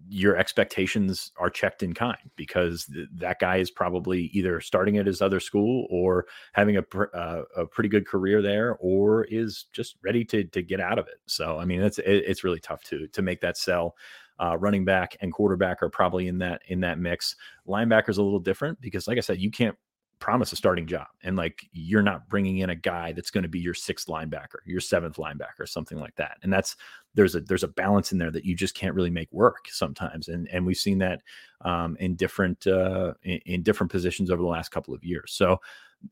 your 0.10 0.38
expectations 0.38 1.32
are 1.38 1.50
checked 1.50 1.84
in 1.84 1.94
kind 1.94 2.32
because 2.36 2.86
th- 2.86 3.08
that 3.14 3.40
guy 3.40 3.58
is 3.58 3.72
probably 3.72 4.24
either 4.34 4.60
starting 4.62 4.98
at 4.98 5.06
his 5.06 5.22
other 5.22 5.40
school 5.40 5.88
or 5.90 6.26
having 6.54 6.78
a 6.78 6.82
pr- 6.82 7.14
uh, 7.14 7.44
a 7.56 7.66
pretty 7.66 7.90
good 7.90 8.08
career 8.08 8.42
there 8.42 8.78
or 8.80 9.26
is 9.26 9.66
just 9.72 9.96
ready 10.04 10.24
to 10.26 10.44
to 10.46 10.62
get 10.62 10.80
out 10.80 11.00
of 11.00 11.08
it. 11.08 11.20
So 11.28 11.58
I 11.58 11.66
mean 11.66 11.82
it's 11.82 12.00
it, 12.00 12.24
it's 12.28 12.44
really 12.44 12.60
tough 12.60 12.84
to 12.86 13.08
to 13.08 13.22
make 13.22 13.42
that 13.42 13.58
sell. 13.58 13.96
Uh, 14.40 14.58
running 14.58 14.84
back 14.84 15.16
and 15.22 15.32
quarterback 15.32 15.84
are 15.84 15.90
probably 15.90 16.28
in 16.28 16.40
that 16.40 16.62
in 16.68 16.80
that 16.80 16.98
mix. 16.98 17.36
Linebacker's 17.68 18.18
a 18.18 18.24
little 18.24 18.40
different 18.40 18.82
because 18.82 19.08
like 19.08 19.18
I 19.18 19.22
said, 19.22 19.40
you 19.40 19.52
can't 19.52 19.78
promise 20.22 20.54
a 20.54 20.56
starting 20.56 20.88
job 20.88 21.08
and 21.24 21.36
like 21.36 21.68
you're 21.74 22.02
not 22.04 22.30
bringing 22.30 22.60
in 22.60 22.70
a 22.70 22.76
guy 22.76 23.12
that's 23.12 23.32
going 23.32 23.42
to 23.42 23.50
be 23.50 23.60
your 23.60 23.74
sixth 23.74 24.08
linebacker 24.08 24.60
your 24.66 24.80
seventh 24.80 25.18
linebacker 25.18 25.68
something 25.68 26.00
like 26.00 26.16
that 26.16 26.38
and 26.44 26.54
that's 26.54 26.78
there's 27.16 27.36
a 27.36 27.42
there's 27.42 27.64
a 27.64 27.68
balance 27.68 28.12
in 28.14 28.18
there 28.18 28.32
that 28.32 28.46
you 28.46 28.56
just 28.56 28.76
can't 28.76 28.96
really 28.96 29.10
make 29.10 29.32
work 29.34 29.66
sometimes 29.70 30.30
and 30.30 30.48
and 30.50 30.66
we've 30.66 30.78
seen 30.78 31.00
that 31.00 31.22
um, 31.62 31.98
in 32.00 32.16
different 32.16 32.66
uh, 32.68 33.14
in, 33.24 33.40
in 33.46 33.64
different 33.64 33.92
positions 33.92 34.32
over 34.32 34.42
the 34.42 34.48
last 34.48 34.70
couple 34.70 34.94
of 34.94 35.04
years 35.04 35.34
so 35.34 35.60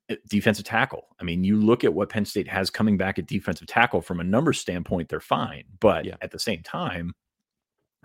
eh, 0.09 0.15
defensive 0.27 0.65
tackle. 0.65 1.07
I 1.19 1.23
mean, 1.23 1.43
you 1.43 1.55
look 1.59 1.83
at 1.83 1.93
what 1.93 2.09
Penn 2.09 2.25
State 2.25 2.47
has 2.47 2.69
coming 2.69 2.97
back 2.97 3.17
at 3.17 3.25
defensive 3.25 3.67
tackle 3.67 4.01
from 4.01 4.19
a 4.19 4.23
number 4.23 4.53
standpoint, 4.53 5.09
they're 5.09 5.19
fine. 5.19 5.63
But 5.79 6.05
Yeah. 6.05 6.15
at 6.21 6.31
the 6.31 6.37
same 6.39 6.61
time, 6.63 7.13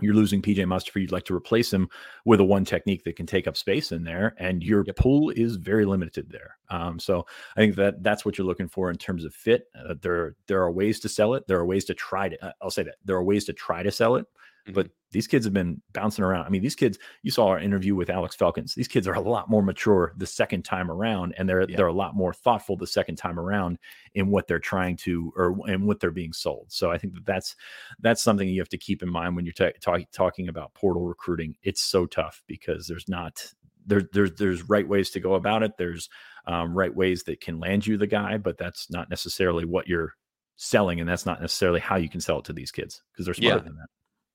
you're 0.00 0.14
losing 0.14 0.42
PJ 0.42 0.56
Mustipher. 0.56 1.00
You'd 1.00 1.12
like 1.12 1.24
to 1.26 1.36
replace 1.36 1.72
him 1.72 1.88
with 2.24 2.40
a 2.40 2.44
one 2.44 2.64
technique 2.64 3.04
that 3.04 3.16
can 3.16 3.26
take 3.26 3.46
up 3.46 3.56
space 3.56 3.92
in 3.92 4.02
there, 4.02 4.34
and 4.38 4.62
your 4.62 4.84
pool 4.84 5.30
is 5.30 5.56
very 5.56 5.84
limited 5.84 6.30
there. 6.30 6.58
Um, 6.70 6.98
so 6.98 7.26
I 7.56 7.60
think 7.60 7.76
that 7.76 8.02
that's 8.02 8.24
what 8.24 8.36
you're 8.36 8.46
looking 8.46 8.68
for 8.68 8.90
in 8.90 8.96
terms 8.96 9.24
of 9.24 9.34
fit. 9.34 9.68
Uh, 9.78 9.94
there 10.00 10.34
there 10.46 10.62
are 10.62 10.72
ways 10.72 11.00
to 11.00 11.08
sell 11.08 11.34
it. 11.34 11.46
There 11.46 11.58
are 11.58 11.66
ways 11.66 11.84
to 11.86 11.94
try 11.94 12.28
to. 12.28 12.44
Uh, 12.44 12.52
I'll 12.60 12.70
say 12.70 12.82
that 12.82 12.96
there 13.04 13.16
are 13.16 13.24
ways 13.24 13.44
to 13.44 13.52
try 13.52 13.82
to 13.82 13.92
sell 13.92 14.16
it, 14.16 14.26
but 14.72 14.88
these 15.10 15.26
kids 15.26 15.44
have 15.44 15.52
been 15.52 15.80
bouncing 15.92 16.24
around. 16.24 16.46
I 16.46 16.48
mean, 16.48 16.62
these 16.62 16.74
kids. 16.74 16.98
You 17.22 17.30
saw 17.30 17.48
our 17.48 17.58
interview 17.58 17.94
with 17.94 18.10
Alex 18.10 18.36
Felkins. 18.36 18.74
These 18.74 18.88
kids 18.88 19.06
are 19.06 19.12
a 19.14 19.20
lot 19.20 19.50
more 19.50 19.62
mature 19.62 20.12
the 20.16 20.26
second 20.26 20.64
time 20.64 20.90
around, 20.90 21.34
and 21.36 21.48
they're 21.48 21.66
they're 21.66 21.86
a 21.86 21.92
lot 21.92 22.14
more 22.16 22.32
thoughtful 22.32 22.76
the 22.76 22.86
second 22.86 23.16
time 23.16 23.38
around 23.38 23.78
in 24.14 24.30
what 24.30 24.46
they're 24.46 24.58
trying 24.58 24.96
to 24.98 25.32
or 25.36 25.56
and 25.68 25.86
what 25.86 26.00
they're 26.00 26.10
being 26.10 26.32
sold. 26.32 26.66
So 26.68 26.90
I 26.90 26.98
think 26.98 27.14
that 27.14 27.26
that's 27.26 27.54
that's 28.00 28.22
something 28.22 28.48
you 28.48 28.60
have 28.60 28.68
to 28.70 28.78
keep 28.78 29.02
in 29.02 29.08
mind 29.08 29.36
when 29.36 29.44
you're 29.44 29.52
ta- 29.52 29.78
talk, 29.80 30.00
talking 30.12 30.48
about 30.48 30.74
portal 30.74 31.02
recruiting. 31.06 31.56
It's 31.62 31.82
so 31.82 32.06
tough 32.06 32.42
because 32.46 32.86
there's 32.86 33.08
not 33.08 33.52
there, 33.86 34.02
there's 34.12 34.32
there's 34.32 34.68
right 34.68 34.88
ways 34.88 35.10
to 35.10 35.20
go 35.20 35.34
about 35.34 35.62
it. 35.62 35.72
There's 35.76 36.08
um, 36.46 36.74
right 36.76 36.94
ways 36.94 37.24
that 37.24 37.40
can 37.40 37.60
land 37.60 37.86
you 37.86 37.96
the 37.96 38.06
guy, 38.06 38.38
but 38.38 38.58
that's 38.58 38.90
not 38.90 39.10
necessarily 39.10 39.64
what 39.64 39.86
you're 39.88 40.14
selling, 40.56 41.00
and 41.00 41.08
that's 41.08 41.26
not 41.26 41.40
necessarily 41.40 41.80
how 41.80 41.96
you 41.96 42.08
can 42.08 42.20
sell 42.20 42.38
it 42.38 42.44
to 42.46 42.52
these 42.52 42.70
kids 42.70 43.02
because 43.12 43.26
they're 43.26 43.34
smarter 43.34 43.58
Yeah. 43.58 43.62
than 43.62 43.76
that. 43.76 43.88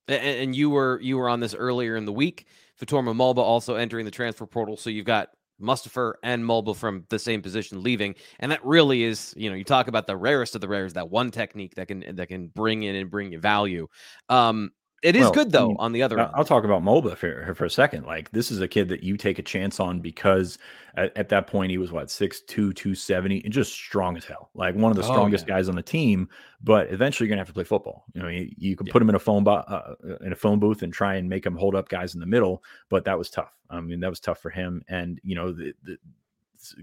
And, 0.09 0.39
and 0.39 0.55
you 0.55 0.69
were 0.69 0.99
you 1.01 1.17
were 1.17 1.29
on 1.29 1.39
this 1.39 1.53
earlier 1.53 1.95
in 1.95 2.05
the 2.05 2.11
week. 2.11 2.47
Fatorma 2.81 3.15
Mulbah 3.15 3.41
also 3.41 3.75
entering 3.75 4.05
the 4.05 4.11
transfer 4.11 4.45
portal, 4.45 4.77
so 4.77 4.89
you've 4.89 5.05
got 5.05 5.29
Mustafer 5.61 6.13
and 6.23 6.43
Mulbah 6.43 6.75
from 6.75 7.05
the 7.09 7.19
same 7.19 7.41
position 7.41 7.83
leaving, 7.83 8.15
and 8.39 8.51
that 8.51 8.65
really 8.65 9.03
is 9.03 9.33
you 9.37 9.49
know 9.49 9.55
you 9.55 9.63
talk 9.63 9.87
about 9.87 10.07
the 10.07 10.17
rarest 10.17 10.55
of 10.55 10.61
the 10.61 10.67
rares 10.67 10.93
that 10.93 11.09
one 11.09 11.31
technique 11.31 11.75
that 11.75 11.87
can 11.87 12.15
that 12.15 12.27
can 12.27 12.47
bring 12.47 12.83
in 12.83 12.95
and 12.95 13.11
bring 13.11 13.31
you 13.31 13.39
value. 13.39 13.87
Um, 14.29 14.71
it 15.01 15.15
is 15.15 15.21
Well, 15.23 15.31
good 15.31 15.47
I 15.47 15.51
though 15.51 15.67
mean, 15.69 15.77
on 15.79 15.91
the 15.93 16.03
other 16.03 16.19
I- 16.19 16.23
end. 16.25 16.31
I'll 16.35 16.45
talk 16.45 16.63
about 16.63 16.83
Mulbah 16.83 17.15
for, 17.17 17.53
for 17.55 17.65
a 17.65 17.69
second. 17.69 18.05
Like 18.05 18.31
this 18.31 18.51
is 18.51 18.61
a 18.61 18.67
kid 18.67 18.89
that 18.89 19.03
you 19.03 19.17
take 19.17 19.39
a 19.39 19.43
chance 19.43 19.79
on 19.79 19.99
because 19.99 20.57
at, 20.95 21.15
at 21.17 21.29
that 21.29 21.47
point 21.47 21.71
he 21.71 21.77
was 21.77 21.91
what 21.91 22.07
6'2", 22.07 22.45
270 22.47 23.43
and 23.43 23.53
just 23.53 23.71
strong 23.73 24.17
as 24.17 24.25
hell. 24.25 24.49
Like 24.53 24.75
one 24.75 24.91
of 24.91 24.97
the 24.97 25.03
Oh, 25.03 25.11
strongest 25.11 25.47
yeah. 25.47 25.55
guys 25.55 25.69
on 25.69 25.75
the 25.75 25.81
team. 25.83 26.27
But 26.61 26.91
eventually 26.91 27.27
you're 27.27 27.31
gonna 27.35 27.41
have 27.41 27.47
to 27.47 27.53
play 27.53 27.63
football. 27.63 28.03
You 28.13 28.21
know, 28.21 28.27
you, 28.27 28.49
you 28.57 28.75
can 28.75 28.87
put 28.87 29.01
him 29.01 29.09
in 29.09 29.15
a 29.15 29.19
phone 29.19 29.43
bo- 29.43 29.51
uh, 29.67 29.95
in 30.21 30.33
a 30.33 30.35
phone 30.35 30.59
booth 30.59 30.81
and 30.83 30.91
try 30.93 31.15
and 31.15 31.29
make 31.29 31.45
him 31.45 31.55
hold 31.55 31.75
up 31.75 31.87
guys 31.89 32.13
in 32.13 32.19
the 32.19 32.25
middle. 32.25 32.63
But 32.89 33.05
that 33.05 33.17
was 33.17 33.29
tough. 33.29 33.55
I 33.69 33.79
mean, 33.79 33.99
that 34.01 34.09
was 34.09 34.19
tough 34.19 34.39
for 34.41 34.49
him. 34.49 34.83
And 34.89 35.19
you 35.23 35.35
know, 35.35 35.51
the, 35.53 35.73
the, 35.83 35.97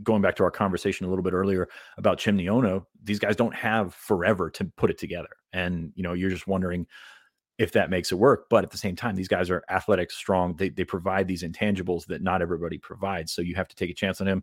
going 0.03 0.23
back 0.23 0.35
to 0.37 0.43
our 0.43 0.51
conversation 0.51 1.05
a 1.05 1.09
little 1.11 1.23
bit 1.23 1.35
earlier 1.35 1.69
about 1.99 2.19
Chimdy 2.19 2.47
Onoh, 2.47 2.87
these 3.05 3.19
guys 3.19 3.37
don't 3.37 3.55
have 3.55 3.93
forever 3.95 4.49
to 4.53 4.65
put 4.65 4.89
it 4.91 4.97
together. 4.97 5.29
And 5.53 5.93
you 5.95 6.03
know, 6.03 6.15
you're 6.15 6.31
just 6.31 6.47
wondering 6.47 6.87
if 7.59 7.73
that 7.73 7.91
makes 7.91 8.13
it 8.13 8.17
work. 8.17 8.49
But 8.51 8.65
at 8.65 8.71
the 8.71 8.79
same 8.79 8.97
time, 8.97 9.17
these 9.17 9.29
guys 9.29 9.51
are 9.51 9.65
athletic, 9.71 10.11
strong. 10.11 10.55
They 10.57 10.69
they 10.69 10.85
provide 10.85 11.27
these 11.27 11.43
intangibles 11.43 12.07
that 12.07 12.23
not 12.23 12.43
everybody 12.43 12.79
provides. 12.79 13.33
So 13.33 13.43
you 13.43 13.55
have 13.55 13.69
to 13.69 13.77
take 13.77 13.91
a 13.91 13.95
chance 13.95 14.21
on 14.21 14.29
him. 14.29 14.43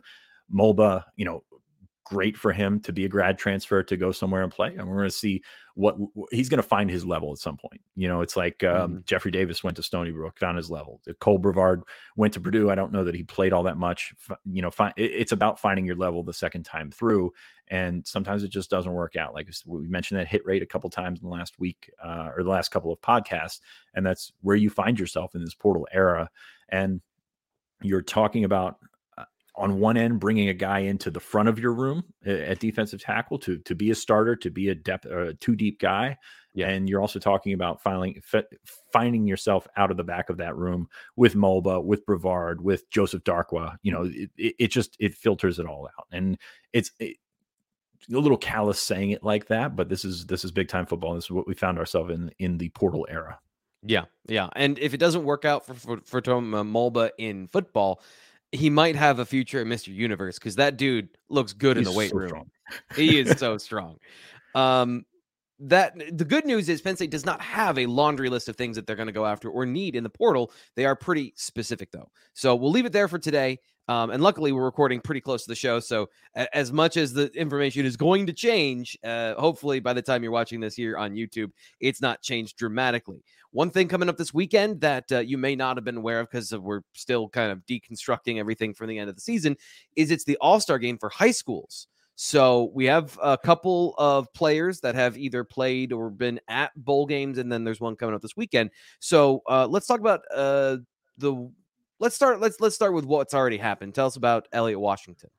Mulbah, 0.52 1.04
you 1.16 1.24
know, 1.24 1.44
great 2.04 2.36
for 2.36 2.52
him 2.52 2.80
to 2.80 2.92
be 2.92 3.04
a 3.04 3.08
grad 3.08 3.38
transfer 3.38 3.82
to 3.82 3.96
go 3.96 4.12
somewhere 4.12 4.42
and 4.42 4.52
play. 4.52 4.68
And 4.68 4.86
we're 4.86 4.96
going 4.96 5.08
to 5.08 5.16
see 5.16 5.42
what 5.74 5.96
he's 6.30 6.48
going 6.48 6.62
to 6.62 6.68
find 6.68 6.88
his 6.88 7.04
level 7.04 7.32
at 7.32 7.38
some 7.38 7.56
point. 7.56 7.80
You 7.96 8.06
know, 8.06 8.20
it's 8.20 8.36
like 8.36 8.62
um, 8.62 9.02
Jeffrey 9.06 9.30
Davis 9.30 9.64
went 9.64 9.76
to 9.76 9.82
Stony 9.82 10.12
Brook, 10.12 10.38
found 10.38 10.56
his 10.56 10.70
level. 10.70 11.00
Cole 11.18 11.38
Brevard 11.38 11.82
went 12.16 12.34
to 12.34 12.40
Purdue. 12.40 12.70
I 12.70 12.74
don't 12.74 12.92
know 12.92 13.04
that 13.04 13.14
he 13.14 13.24
played 13.24 13.52
all 13.52 13.64
that 13.64 13.76
much. 13.76 14.14
You 14.44 14.62
know, 14.62 14.70
fi- 14.70 14.92
it's 14.96 15.32
about 15.32 15.58
finding 15.58 15.86
your 15.86 15.96
level 15.96 16.22
the 16.22 16.32
second 16.32 16.64
time 16.64 16.90
through. 16.90 17.32
And 17.68 18.06
sometimes 18.06 18.44
it 18.44 18.48
just 18.48 18.70
doesn't 18.70 18.92
work 18.92 19.16
out. 19.16 19.34
Like 19.34 19.48
we 19.66 19.88
mentioned 19.88 20.20
that 20.20 20.28
hit 20.28 20.44
rate 20.44 20.62
a 20.62 20.66
couple 20.66 20.90
times 20.90 21.20
in 21.20 21.28
the 21.28 21.34
last 21.34 21.58
week 21.58 21.90
uh, 22.04 22.30
or 22.36 22.42
the 22.42 22.50
last 22.50 22.70
couple 22.70 22.92
of 22.92 23.00
podcasts. 23.00 23.60
And 23.94 24.04
that's 24.04 24.32
where 24.42 24.56
you 24.56 24.70
find 24.70 25.00
yourself 25.00 25.34
in 25.34 25.40
this 25.40 25.54
portal 25.54 25.88
era. 25.92 26.30
And 26.68 27.00
you're 27.82 28.02
talking 28.02 28.44
about 28.44 28.78
uh, 28.82 28.86
on 29.56 29.78
one 29.78 29.96
end 29.96 30.18
bringing 30.18 30.48
a 30.48 30.54
guy 30.54 30.80
into 30.80 31.10
the 31.10 31.20
front 31.20 31.48
of 31.48 31.58
your 31.58 31.72
room 31.72 32.02
at 32.26 32.58
defensive 32.58 33.00
tackle 33.00 33.38
to 33.38 33.58
to 33.58 33.74
be 33.74 33.90
a 33.90 33.94
starter 33.94 34.34
to 34.34 34.50
be 34.50 34.68
a 34.68 34.74
depth 34.74 35.06
a 35.06 35.34
two 35.34 35.54
deep 35.54 35.78
guy 35.80 36.16
Yeah. 36.54 36.70
and 36.70 36.88
you're 36.88 37.00
also 37.00 37.18
talking 37.20 37.52
about 37.52 37.80
finding 37.82 38.20
fi- 38.20 38.44
finding 38.92 39.26
yourself 39.26 39.68
out 39.76 39.90
of 39.90 39.96
the 39.96 40.02
back 40.04 40.28
of 40.28 40.38
that 40.38 40.56
room 40.56 40.88
with 41.16 41.34
Mulbah 41.34 41.84
with 41.84 42.04
Brevard 42.04 42.60
with 42.62 42.88
Joseph 42.90 43.22
Darkwa 43.22 43.76
you 43.82 43.92
know 43.92 44.04
it, 44.04 44.30
it, 44.36 44.54
it 44.58 44.68
just 44.68 44.96
it 44.98 45.14
filters 45.14 45.58
it 45.60 45.66
all 45.66 45.88
out 45.98 46.06
and 46.10 46.36
it's 46.72 46.90
it, 46.98 47.16
a 48.12 48.18
little 48.18 48.36
callous 48.36 48.80
saying 48.80 49.10
it 49.12 49.22
like 49.22 49.46
that 49.46 49.76
but 49.76 49.88
this 49.88 50.04
is 50.04 50.26
this 50.26 50.44
is 50.44 50.50
big 50.50 50.68
time 50.68 50.84
football 50.84 51.14
this 51.14 51.24
is 51.24 51.30
what 51.30 51.46
we 51.46 51.54
found 51.54 51.78
ourselves 51.78 52.12
in 52.12 52.30
in 52.38 52.58
the 52.58 52.68
portal 52.70 53.06
era 53.08 53.38
Yeah, 53.86 54.04
yeah. 54.26 54.48
And 54.56 54.78
if 54.78 54.94
it 54.94 54.98
doesn't 54.98 55.24
work 55.24 55.44
out 55.44 55.64
for 55.64 55.74
for, 55.74 56.00
for 56.04 56.20
Tom 56.20 56.54
uh, 56.54 56.64
Mulbah 56.64 57.10
in 57.18 57.48
football, 57.48 58.00
he 58.54 58.70
might 58.70 58.96
have 58.96 59.18
a 59.18 59.26
future 59.26 59.60
at 59.60 59.66
Mr. 59.66 59.88
Universe 59.94 60.38
because 60.38 60.56
that 60.56 60.76
dude 60.76 61.08
looks 61.28 61.52
good 61.52 61.76
in 61.76 61.84
the 61.84 61.92
weight 61.92 62.10
so 62.10 62.16
room. 62.16 62.50
he 62.96 63.18
is 63.18 63.30
so 63.38 63.58
strong. 63.58 63.98
Um, 64.54 65.04
that 65.60 65.94
the 66.16 66.24
good 66.24 66.44
news 66.44 66.68
is 66.68 66.80
Penn 66.80 66.96
State 66.96 67.10
does 67.10 67.24
not 67.24 67.40
have 67.40 67.78
a 67.78 67.86
laundry 67.86 68.28
list 68.28 68.48
of 68.48 68.56
things 68.56 68.76
that 68.76 68.86
they're 68.86 68.96
going 68.96 69.06
to 69.06 69.12
go 69.12 69.24
after 69.24 69.48
or 69.50 69.64
need 69.64 69.94
in 69.96 70.02
the 70.02 70.10
portal. 70.10 70.50
They 70.74 70.84
are 70.84 70.96
pretty 70.96 71.32
specific 71.36 71.90
though. 71.90 72.10
So 72.34 72.54
we'll 72.56 72.72
leave 72.72 72.86
it 72.86 72.92
there 72.92 73.08
for 73.08 73.18
today. 73.18 73.58
Um, 73.86 74.10
and 74.10 74.22
luckily, 74.22 74.52
we're 74.52 74.64
recording 74.64 75.00
pretty 75.00 75.20
close 75.20 75.42
to 75.42 75.48
the 75.48 75.54
show. 75.54 75.78
So, 75.78 76.08
a- 76.34 76.56
as 76.56 76.72
much 76.72 76.96
as 76.96 77.12
the 77.12 77.26
information 77.34 77.84
is 77.84 77.98
going 77.98 78.24
to 78.26 78.32
change, 78.32 78.96
uh, 79.04 79.34
hopefully 79.34 79.78
by 79.78 79.92
the 79.92 80.00
time 80.00 80.22
you're 80.22 80.32
watching 80.32 80.58
this 80.58 80.74
here 80.74 80.96
on 80.96 81.12
YouTube, 81.14 81.50
it's 81.80 82.00
not 82.00 82.22
changed 82.22 82.56
dramatically. 82.56 83.22
One 83.54 83.70
thing 83.70 83.86
coming 83.86 84.08
up 84.08 84.16
this 84.16 84.34
weekend 84.34 84.80
that 84.80 85.12
uh, 85.12 85.20
you 85.20 85.38
may 85.38 85.54
not 85.54 85.76
have 85.76 85.84
been 85.84 85.98
aware 85.98 86.18
of 86.18 86.28
because 86.28 86.52
we're 86.52 86.80
still 86.92 87.28
kind 87.28 87.52
of 87.52 87.64
deconstructing 87.66 88.40
everything 88.40 88.74
from 88.74 88.88
the 88.88 88.98
end 88.98 89.08
of 89.08 89.14
the 89.14 89.22
season 89.22 89.56
is 89.94 90.10
it's 90.10 90.24
the 90.24 90.36
All 90.40 90.58
Star 90.58 90.76
game 90.76 90.98
for 90.98 91.08
high 91.08 91.30
schools. 91.30 91.86
So 92.16 92.72
we 92.74 92.84
have 92.86 93.16
a 93.22 93.38
couple 93.38 93.94
of 93.96 94.32
players 94.34 94.80
that 94.80 94.96
have 94.96 95.16
either 95.16 95.44
played 95.44 95.92
or 95.92 96.10
been 96.10 96.40
at 96.48 96.72
bowl 96.74 97.06
games, 97.06 97.38
and 97.38 97.50
then 97.50 97.62
there's 97.62 97.80
one 97.80 97.94
coming 97.94 98.16
up 98.16 98.22
this 98.22 98.36
weekend. 98.36 98.70
So 98.98 99.42
uh, 99.48 99.68
let's 99.68 99.86
talk 99.86 100.00
about 100.00 100.22
uh, 100.34 100.78
the. 101.18 101.48
Let's 102.00 102.16
start. 102.16 102.40
Let's 102.40 102.60
let's 102.60 102.74
start 102.74 102.92
with 102.92 103.04
what's 103.04 103.34
already 103.34 103.56
happened. 103.56 103.94
Tell 103.94 104.06
us 104.06 104.16
about 104.16 104.48
Elliot 104.52 104.80
Washington. 104.80 105.30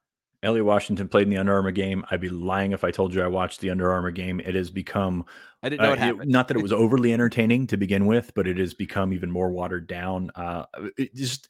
Elliot 0.46 0.66
Washington 0.66 1.08
played 1.08 1.24
in 1.24 1.30
the 1.30 1.38
Under 1.38 1.54
Armour 1.54 1.72
game. 1.72 2.06
I'd 2.12 2.22
be 2.22 2.30
lying 2.30 2.72
if 2.72 2.84
I 2.84 2.92
told 2.92 3.14
you 3.14 3.22
I 3.22 3.28
watched 3.28 3.60
the 3.60 3.70
Under 3.70 3.92
Armour 3.92 4.12
game. 4.12 4.40
It 4.40 4.56
has 4.56 4.70
become 4.70 5.26
I 5.64 5.70
didn't 5.70 5.82
know 5.82 5.90
uh, 5.90 5.94
it 5.94 6.00
happened. 6.00 6.32
not 6.32 6.48
that 6.48 6.58
it 6.58 6.64
was 6.64 6.72
overly 6.72 7.14
entertaining 7.14 7.68
to 7.68 7.78
begin 7.78 8.06
with, 8.06 8.32
but 8.36 8.48
it 8.48 8.58
has 8.58 8.74
become 8.74 9.12
even 9.12 9.32
more 9.32 9.50
watered 9.50 9.88
down. 9.88 10.32
Uh, 10.36 10.66
it 10.98 11.14
just 11.16 11.48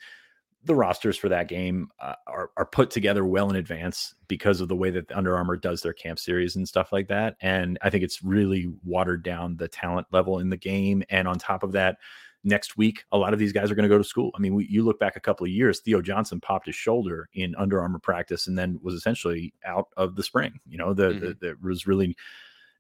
the 0.64 0.76
rosters 0.76 1.16
for 1.16 1.30
that 1.30 1.48
game 1.48 1.90
uh, 2.00 2.16
are 2.26 2.52
are 2.58 2.66
put 2.66 2.90
together 2.90 3.26
well 3.26 3.50
in 3.50 3.56
advance 3.56 4.16
because 4.28 4.62
of 4.62 4.68
the 4.68 4.76
way 4.76 4.90
that 4.90 5.12
Under 5.12 5.36
Armour 5.36 5.58
does 5.58 5.82
their 5.82 5.94
camp 5.94 6.18
series 6.18 6.56
and 6.56 6.68
stuff 6.68 6.92
like 6.92 7.08
that. 7.10 7.36
And 7.42 7.78
I 7.82 7.90
think 7.90 8.04
it's 8.04 8.24
really 8.24 8.74
watered 8.84 9.24
down 9.24 9.58
the 9.58 9.68
talent 9.68 10.08
level 10.12 10.40
in 10.40 10.50
the 10.50 10.58
game. 10.58 11.04
And 11.10 11.28
on 11.28 11.38
top 11.38 11.62
of 11.62 11.74
that, 11.74 11.98
next 12.46 12.78
week 12.78 13.04
a 13.12 13.18
lot 13.18 13.34
of 13.34 13.40
these 13.40 13.52
guys 13.52 13.70
are 13.70 13.76
going 13.76 13.90
to 13.90 13.94
go 13.94 13.98
to 13.98 14.04
school. 14.04 14.32
I 14.36 14.40
mean, 14.40 14.56
we, 14.56 14.68
you 14.68 14.84
look 14.84 15.00
back 15.00 15.16
a 15.16 15.20
couple 15.20 15.46
of 15.46 15.52
years, 15.52 15.80
Theo 15.80 16.02
Johnson 16.02 16.40
popped 16.40 16.68
his 16.68 16.76
shoulder 16.76 17.28
in 17.34 17.56
Under 17.56 17.82
Armour 17.82 18.00
practice 18.00 18.48
and 18.48 18.58
then 18.58 18.80
was 18.82 18.94
essentially 18.94 19.54
out 19.66 19.90
of 19.98 20.16
the 20.16 20.24
spring. 20.24 20.60
You 20.70 20.78
know, 20.78 20.94
the, 20.94 21.08
the 21.08 21.14
mm-hmm. 21.14 21.32
there 21.42 21.58
was 21.62 21.88
really 21.88 22.16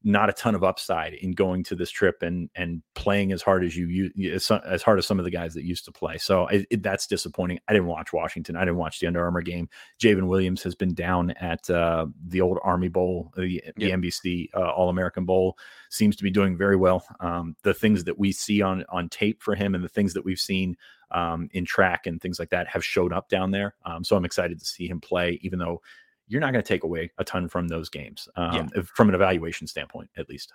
not 0.07 0.29
a 0.29 0.33
ton 0.33 0.53
of 0.53 0.63
upside 0.63 1.15
in 1.15 1.31
going 1.31 1.63
to 1.63 1.75
this 1.75 1.89
trip 1.89 2.21
and 2.21 2.47
and 2.55 2.83
playing 2.93 3.31
as 3.31 3.41
hard 3.41 3.65
as 3.65 3.75
you, 3.75 4.11
as, 4.31 4.51
as 4.51 4.83
hard 4.83 4.99
as 4.99 5.05
some 5.07 5.17
of 5.17 5.25
the 5.25 5.31
guys 5.31 5.55
that 5.55 5.65
used 5.65 5.83
to 5.83 5.91
play. 5.91 6.17
So 6.19 6.45
it, 6.47 6.67
it, 6.69 6.83
that's 6.83 7.07
disappointing. 7.07 7.59
I 7.67 7.73
didn't 7.73 7.87
watch 7.87 8.13
Washington. 8.13 8.55
I 8.55 8.61
didn't 8.61 8.77
watch 8.77 8.99
the 8.99 9.07
Under 9.07 9.23
Armour 9.23 9.41
game. 9.41 9.67
J'ven 9.99 10.27
Williams 10.27 10.61
has 10.61 10.75
been 10.75 10.93
down 10.93 11.31
at 11.31 11.67
uh, 11.71 12.05
the 12.27 12.39
old 12.39 12.59
Army 12.63 12.87
Bowl, 12.87 13.33
the, 13.35 13.63
the 13.77 13.89
NBC 13.89 14.49
uh, 14.55 14.69
All 14.69 14.89
American 14.89 15.25
Bowl. 15.25 15.57
Seems 15.89 16.15
to 16.17 16.23
be 16.23 16.31
doing 16.31 16.55
very 16.55 16.75
well. 16.75 17.03
Um, 17.19 17.55
the 17.63 17.73
things 17.73 18.03
that 18.03 18.19
we 18.19 18.31
see 18.31 18.61
on 18.61 18.85
on 18.89 19.09
tape 19.09 19.41
for 19.41 19.55
him 19.55 19.73
and 19.73 19.83
the 19.83 19.89
things 19.89 20.13
that 20.13 20.23
we've 20.23 20.39
seen 20.39 20.77
um, 21.09 21.49
in 21.53 21.65
track 21.65 22.05
and 22.05 22.21
things 22.21 22.37
like 22.37 22.51
that 22.51 22.67
have 22.67 22.85
showed 22.85 23.11
up 23.11 23.27
down 23.27 23.49
there. 23.49 23.73
Um, 23.85 24.03
so 24.03 24.15
I'm 24.15 24.25
excited 24.25 24.59
to 24.59 24.65
see 24.65 24.87
him 24.87 25.01
play, 25.01 25.39
even 25.41 25.57
though 25.57 25.81
you're 26.27 26.41
not 26.41 26.51
going 26.51 26.63
to 26.63 26.67
take 26.67 26.83
away 26.83 27.11
a 27.17 27.23
ton 27.23 27.47
from 27.47 27.67
those 27.67 27.89
games 27.89 28.27
um, 28.35 28.69
if- 28.75 28.87
from 28.87 29.09
an 29.09 29.15
evaluation 29.15 29.67
standpoint, 29.67 30.09
at 30.17 30.29
least. 30.29 30.53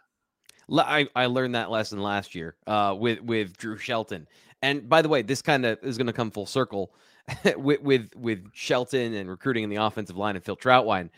I, 0.73 1.09
I 1.17 1.27
learned 1.27 1.55
that 1.57 1.71
lesson 1.71 2.01
last 2.01 2.35
year 2.35 2.55
uh, 2.67 2.95
with 2.99 3.21
with 3.23 3.57
Drew 3.57 3.77
Shelton. 3.77 4.29
And 4.63 4.89
by 4.89 5.03
the 5.03 5.09
way, 5.09 5.23
this 5.23 5.43
kind 5.43 5.65
of 5.67 5.79
is 5.83 5.97
going 5.97 6.07
to 6.07 6.13
come 6.13 6.31
full 6.31 6.47
circle 6.47 6.95
with, 7.57 7.81
with 7.83 8.15
with 8.15 8.47
Shelton 8.53 9.15
and 9.15 9.29
recruiting 9.29 9.65
in 9.65 9.71
the 9.71 9.77
offensive 9.77 10.17
line 10.17 10.37
and 10.37 10.45
Phil 10.45 10.57
Trautwein. 10.57 11.11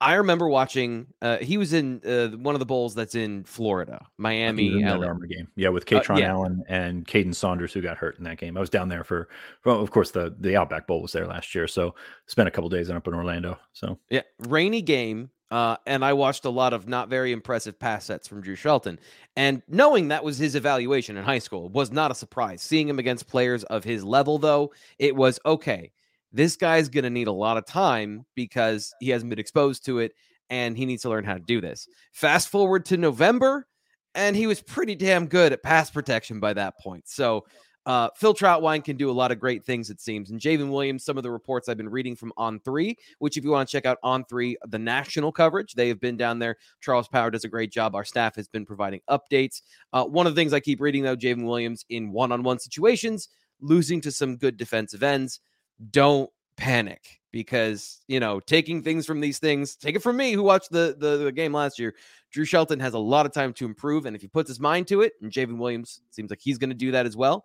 I 0.00 0.14
remember 0.14 0.48
watching. 0.48 1.06
Uh, 1.22 1.38
he 1.38 1.56
was 1.56 1.72
in 1.72 2.02
uh, 2.04 2.28
one 2.36 2.54
of 2.54 2.58
the 2.58 2.66
bowls 2.66 2.94
that's 2.94 3.14
in 3.14 3.44
Florida, 3.44 4.06
Miami. 4.18 4.66
in 4.68 4.82
that 4.82 5.02
Armour 5.02 5.26
game, 5.26 5.48
yeah, 5.56 5.70
with 5.70 5.84
Uh, 5.84 6.00
Kaytron 6.00 6.18
yeah. 6.20 6.30
Allen 6.30 6.62
and 6.68 7.06
Kaden 7.06 7.34
Saunders, 7.34 7.72
who 7.72 7.80
got 7.80 7.96
hurt 7.96 8.18
in 8.18 8.24
that 8.24 8.38
game. 8.38 8.56
I 8.56 8.60
was 8.60 8.70
down 8.70 8.88
there 8.88 9.04
for, 9.04 9.28
well, 9.64 9.80
of 9.80 9.90
course, 9.90 10.10
the 10.10 10.34
the 10.38 10.56
Outback 10.56 10.86
Bowl 10.86 11.00
was 11.00 11.12
there 11.12 11.26
last 11.26 11.54
year, 11.54 11.66
so 11.66 11.94
spent 12.26 12.46
a 12.48 12.50
couple 12.50 12.68
days 12.68 12.90
up 12.90 13.08
in 13.08 13.14
Orlando. 13.14 13.58
So 13.72 13.98
Yeah, 14.10 14.22
rainy 14.40 14.82
game. 14.82 15.30
Uh, 15.48 15.76
and 15.86 16.04
I 16.04 16.12
watched 16.12 16.44
a 16.44 16.50
lot 16.50 16.72
of 16.72 16.88
not 16.88 17.08
very 17.08 17.30
impressive 17.30 17.78
pass 17.78 18.06
sets 18.06 18.26
from 18.26 18.40
Drew 18.40 18.56
Shelton. 18.56 18.98
And 19.36 19.62
knowing 19.68 20.08
that 20.08 20.24
was 20.24 20.38
his 20.38 20.56
evaluation 20.56 21.16
in 21.16 21.22
high 21.22 21.38
school 21.38 21.68
was 21.68 21.92
not 21.92 22.10
a 22.10 22.16
surprise. 22.16 22.62
Seeing 22.62 22.88
him 22.88 22.98
against 22.98 23.28
players 23.28 23.62
of 23.64 23.84
his 23.84 24.02
level, 24.02 24.38
though, 24.38 24.72
it 24.98 25.14
was 25.14 25.38
okay. 25.46 25.92
This 26.36 26.54
guy's 26.56 26.90
going 26.90 27.04
to 27.04 27.10
need 27.10 27.28
a 27.28 27.32
lot 27.32 27.56
of 27.56 27.64
time 27.64 28.26
because 28.34 28.94
he 29.00 29.08
hasn't 29.08 29.30
been 29.30 29.38
exposed 29.38 29.86
to 29.86 30.00
it 30.00 30.12
and 30.50 30.76
he 30.76 30.84
needs 30.84 31.02
to 31.02 31.08
learn 31.08 31.24
how 31.24 31.32
to 31.32 31.40
do 31.40 31.62
this. 31.62 31.88
Fast 32.12 32.50
forward 32.50 32.84
to 32.86 32.98
November, 32.98 33.66
and 34.14 34.36
he 34.36 34.46
was 34.46 34.60
pretty 34.60 34.94
damn 34.94 35.26
good 35.26 35.54
at 35.54 35.62
pass 35.62 35.90
protection 35.90 36.38
by 36.38 36.52
that 36.52 36.78
point. 36.78 37.08
So, 37.08 37.46
uh, 37.86 38.10
Phil 38.16 38.34
Trautwein 38.34 38.84
can 38.84 38.96
do 38.96 39.10
a 39.10 39.12
lot 39.12 39.32
of 39.32 39.38
great 39.38 39.64
things, 39.64 39.88
it 39.90 40.00
seems. 40.00 40.30
And 40.30 40.40
J'ven 40.40 40.70
Williams, 40.70 41.04
some 41.04 41.16
of 41.16 41.22
the 41.22 41.30
reports 41.30 41.68
I've 41.68 41.76
been 41.76 41.88
reading 41.88 42.16
from 42.16 42.32
On 42.36 42.60
Three, 42.60 42.96
which 43.20 43.36
if 43.36 43.44
you 43.44 43.50
want 43.50 43.66
to 43.68 43.72
check 43.72 43.86
out 43.86 43.98
On 44.02 44.24
Three, 44.24 44.58
the 44.66 44.78
national 44.78 45.32
coverage, 45.32 45.72
they 45.72 45.88
have 45.88 46.00
been 46.00 46.16
down 46.16 46.38
there. 46.38 46.56
Charles 46.80 47.08
Power 47.08 47.30
does 47.30 47.44
a 47.44 47.48
great 47.48 47.72
job. 47.72 47.94
Our 47.94 48.04
staff 48.04 48.36
has 48.36 48.46
been 48.46 48.66
providing 48.66 49.00
updates. 49.08 49.62
Uh, 49.92 50.04
one 50.04 50.26
of 50.26 50.34
the 50.34 50.38
things 50.38 50.52
I 50.52 50.60
keep 50.60 50.82
reading 50.82 51.02
though, 51.02 51.16
J'ven 51.16 51.46
Williams 51.46 51.86
in 51.88 52.12
one-on-one 52.12 52.58
situations, 52.58 53.28
losing 53.60 54.00
to 54.02 54.12
some 54.12 54.36
good 54.36 54.56
defensive 54.56 55.02
ends. 55.02 55.40
Don't 55.90 56.30
panic 56.56 57.20
because 57.32 58.00
you 58.08 58.18
know 58.18 58.40
taking 58.40 58.82
things 58.82 59.06
from 59.06 59.20
these 59.20 59.38
things. 59.38 59.76
Take 59.76 59.96
it 59.96 60.02
from 60.02 60.16
me, 60.16 60.32
who 60.32 60.42
watched 60.42 60.70
the 60.70 60.96
the, 60.98 61.16
the 61.18 61.32
game 61.32 61.52
last 61.52 61.78
year. 61.78 61.94
Drew 62.32 62.44
Shelton 62.44 62.80
has 62.80 62.94
a 62.94 62.98
lot 62.98 63.26
of 63.26 63.32
time 63.32 63.52
to 63.54 63.64
improve, 63.64 64.06
and 64.06 64.16
if 64.16 64.22
he 64.22 64.28
puts 64.28 64.48
his 64.48 64.60
mind 64.60 64.88
to 64.88 65.02
it, 65.02 65.12
and 65.22 65.30
J'ven 65.30 65.58
Williams 65.58 66.00
seems 66.10 66.30
like 66.30 66.40
he's 66.42 66.58
going 66.58 66.70
to 66.70 66.76
do 66.76 66.90
that 66.92 67.06
as 67.06 67.16
well 67.16 67.44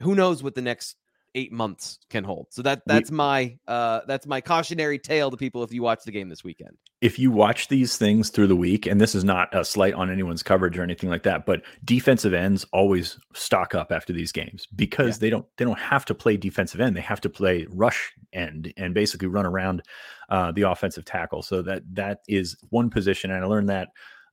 who 0.00 0.14
knows 0.14 0.42
what 0.42 0.54
the 0.54 0.62
next 0.62 0.96
eight 1.34 1.52
months 1.52 1.98
can 2.10 2.24
hold. 2.24 2.46
So 2.50 2.62
that 2.62 2.82
that's 2.86 3.10
my 3.10 3.58
uh 3.66 4.00
that's 4.06 4.26
my 4.26 4.40
cautionary 4.40 4.98
tale 4.98 5.30
to 5.30 5.36
people 5.36 5.62
if 5.62 5.72
you 5.72 5.82
watch 5.82 6.04
the 6.04 6.12
game 6.12 6.28
this 6.28 6.44
weekend. 6.44 6.76
if 7.00 7.18
you 7.18 7.30
watch 7.30 7.68
these 7.68 7.98
things 7.98 8.30
through 8.30 8.46
the 8.46 8.56
week, 8.56 8.86
and 8.86 8.98
this 8.98 9.14
is 9.14 9.24
not 9.24 9.54
a 9.54 9.62
slight 9.62 9.92
on 9.92 10.10
anyone's 10.10 10.42
coverage 10.42 10.78
or 10.78 10.82
anything 10.82 11.10
like 11.10 11.22
that, 11.24 11.44
but 11.44 11.60
defensive 11.84 12.32
ends 12.32 12.64
always 12.72 13.18
stock 13.34 13.74
up 13.74 13.92
after 13.92 14.12
these 14.12 14.32
games 14.32 14.66
because 14.74 15.18
they 15.18 15.28
don't 15.28 15.44
they 15.58 15.64
don't 15.66 15.78
have 15.78 16.04
to 16.06 16.14
play 16.14 16.36
defensive 16.36 16.80
end; 16.80 16.96
they 16.96 17.02
have 17.02 17.20
to 17.20 17.28
play 17.28 17.66
rush 17.70 18.14
end 18.32 18.72
and 18.76 18.94
basically 18.94 19.28
run 19.28 19.44
around 19.44 19.82
uh, 20.30 20.50
the 20.52 20.62
offensive 20.62 21.04
tackle. 21.04 21.42
So 21.42 21.60
that 21.62 21.82
that 21.94 22.20
is 22.26 22.56
one 22.70 22.88
position, 22.88 23.30
and 23.30 23.44
I 23.44 23.46
learned 23.46 23.68
that. 23.68 23.88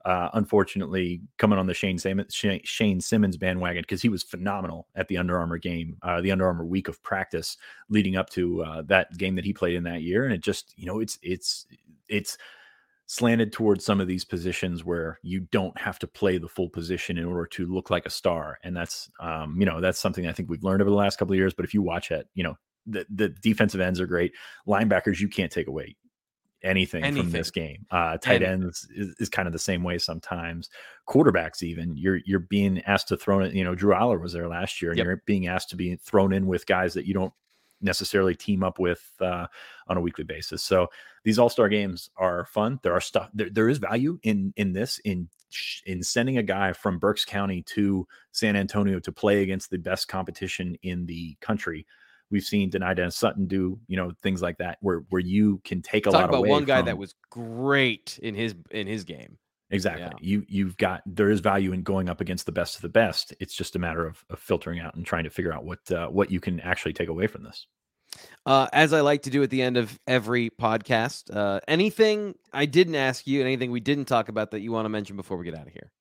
Uh, 0.05 0.29
unfortunately, 0.33 1.21
coming 1.37 1.59
on 1.59 1.67
the 1.67 1.73
Shane 1.73 1.97
Simmons, 1.97 2.33
Shane, 2.33 2.61
Shane 2.63 3.01
Simmons 3.01 3.37
bandwagon 3.37 3.83
because 3.83 4.01
he 4.01 4.09
was 4.09 4.23
phenomenal 4.23 4.87
at 4.95 5.07
the 5.07 5.17
Under 5.17 5.37
Armour 5.37 5.57
game, 5.57 5.97
uh, 6.01 6.21
the 6.21 6.31
Under 6.31 6.45
Armour 6.45 6.65
week 6.65 6.87
of 6.87 7.01
practice 7.03 7.57
leading 7.89 8.15
up 8.15 8.29
to 8.31 8.63
uh, 8.63 8.81
that 8.83 9.15
game 9.17 9.35
that 9.35 9.45
he 9.45 9.53
played 9.53 9.75
in 9.75 9.83
that 9.83 10.01
year, 10.01 10.25
and 10.25 10.33
it 10.33 10.41
just 10.41 10.73
you 10.77 10.85
know 10.85 10.99
it's 10.99 11.19
it's 11.21 11.65
it's 12.07 12.37
slanted 13.05 13.51
towards 13.51 13.83
some 13.83 13.99
of 13.99 14.07
these 14.07 14.23
positions 14.23 14.85
where 14.85 15.19
you 15.21 15.41
don't 15.51 15.77
have 15.77 15.99
to 15.99 16.07
play 16.07 16.37
the 16.37 16.47
full 16.47 16.69
position 16.69 17.17
in 17.17 17.25
order 17.25 17.45
to 17.45 17.67
look 17.67 17.89
like 17.89 18.05
a 18.05 18.09
star. 18.09 18.57
And 18.63 18.75
that's 18.75 19.09
um, 19.19 19.57
you 19.59 19.65
know 19.65 19.81
that's 19.81 19.99
something 19.99 20.27
i 20.27 20.31
think 20.31 20.49
we've 20.49 20.63
learned 20.63 20.81
over 20.81 20.89
the 20.89 20.95
last 20.95 21.17
couple 21.17 21.33
of 21.33 21.37
years. 21.37 21.53
But 21.53 21.65
if 21.65 21.73
you 21.73 21.81
watch 21.81 22.11
it 22.11 22.27
you 22.33 22.43
know 22.43 22.57
the, 22.87 23.05
the 23.13 23.29
defensive 23.29 23.81
ends 23.81 23.99
are 23.99 24.07
great. 24.07 24.33
Linebackers 24.67 25.19
you 25.19 25.27
can't 25.27 25.51
take 25.51 25.67
away 25.67 25.95
anything, 26.63 27.03
from 27.15 27.31
this 27.31 27.51
game. 27.51 27.85
Uh 27.91 28.17
tight 28.17 28.41
Anything. 28.43 28.63
ends 28.63 28.87
is, 28.95 29.15
is 29.19 29.29
kind 29.29 29.47
of 29.47 29.53
the 29.53 29.59
same 29.59 29.83
way 29.83 29.97
sometimes. 29.97 30.69
Quarterbacks 31.07 31.63
even 31.63 31.97
you're 31.97 32.19
you're 32.25 32.39
being 32.39 32.81
asked 32.85 33.07
to 33.09 33.17
throw 33.17 33.39
it 33.41 33.53
you 33.53 33.63
know 33.63 33.75
Drew 33.75 33.93
Allar 33.93 34.21
was 34.21 34.33
there 34.33 34.47
last 34.47 34.81
year 34.81 34.91
and 34.91 34.97
Yep. 34.97 35.05
you're 35.05 35.23
being 35.25 35.47
asked 35.47 35.69
to 35.71 35.75
be 35.75 35.95
thrown 35.95 36.33
in 36.33 36.45
with 36.47 36.65
guys 36.65 36.93
that 36.93 37.05
you 37.05 37.13
don't 37.13 37.33
necessarily 37.81 38.35
team 38.35 38.63
up 38.63 38.77
with 38.77 39.11
uh, 39.21 39.47
on 39.87 39.97
a 39.97 40.01
weekly 40.01 40.23
basis. 40.23 40.61
So 40.61 40.87
these 41.23 41.39
all-star 41.39 41.67
games 41.67 42.11
are 42.15 42.45
fun. 42.45 42.79
There 42.83 42.93
are 42.93 43.01
stuff 43.01 43.29
there, 43.33 43.49
there 43.49 43.69
is 43.69 43.79
value 43.79 44.19
in 44.23 44.53
in 44.55 44.73
this 44.73 44.99
in 44.99 45.29
in 45.85 46.01
sending 46.03 46.37
a 46.37 46.43
guy 46.43 46.71
from 46.73 46.97
berks 46.99 47.25
county 47.25 47.61
to 47.63 48.07
san 48.31 48.55
antonio 48.55 48.99
to 48.99 49.11
play 49.11 49.41
against 49.41 49.69
the 49.69 49.77
best 49.77 50.07
competition 50.07 50.77
in 50.81 51.05
the 51.07 51.35
country 51.41 51.85
we've 52.31 52.43
seen 52.43 52.69
Dennis 52.69 53.15
Sutton 53.15 53.45
do, 53.45 53.79
you 53.87 53.97
know, 53.97 54.13
things 54.23 54.41
like 54.41 54.57
that, 54.57 54.77
where 54.81 55.03
where 55.09 55.21
you 55.21 55.61
can 55.63 55.81
take 55.81 56.07
a 56.07 56.11
Talk 56.11 56.21
lot 56.21 56.29
about 56.29 56.37
away 56.39 56.49
one 56.49 56.65
guy 56.65 56.79
from- 56.79 56.87
that 56.87 56.97
was 56.97 57.13
great 57.29 58.17
in 58.23 58.33
his 58.33 58.55
in 58.71 58.87
his 58.87 59.03
game. 59.03 59.37
Exactly. 59.69 60.03
Yeah. 60.03 60.11
You 60.19 60.45
you've 60.49 60.77
got 60.77 61.01
there 61.05 61.29
is 61.29 61.39
value 61.39 61.71
in 61.71 61.83
going 61.83 62.09
up 62.09 62.19
against 62.19 62.45
the 62.45 62.51
best 62.51 62.75
of 62.75 62.81
the 62.81 62.89
best. 62.89 63.33
It's 63.39 63.53
just 63.53 63.75
a 63.75 63.79
matter 63.79 64.05
of, 64.05 64.23
of 64.29 64.39
filtering 64.39 64.79
out 64.79 64.95
and 64.95 65.05
trying 65.05 65.23
to 65.23 65.29
figure 65.29 65.53
out 65.53 65.63
what 65.63 65.89
uh, 65.91 66.07
what 66.07 66.29
you 66.29 66.39
can 66.41 66.59
actually 66.59 66.93
take 66.93 67.07
away 67.07 67.27
from 67.27 67.43
this. 67.43 67.67
Uh, 68.45 68.67
as 68.73 68.91
I 68.91 68.99
like 68.99 69.21
to 69.23 69.29
do 69.29 69.41
at 69.43 69.49
the 69.49 69.61
end 69.61 69.77
of 69.77 69.97
every 70.05 70.49
podcast, 70.49 71.33
uh, 71.33 71.61
anything 71.69 72.35
I 72.51 72.65
didn't 72.65 72.95
ask 72.95 73.25
you, 73.25 73.39
and 73.39 73.47
anything 73.47 73.71
we 73.71 73.79
didn't 73.79 74.05
talk 74.05 74.27
about 74.27 74.51
that 74.51 74.59
you 74.59 74.73
want 74.73 74.83
to 74.85 74.89
mention 74.89 75.15
before 75.15 75.37
we 75.37 75.45
get 75.45 75.55
out 75.55 75.67
of 75.67 75.71
here. 75.71 75.91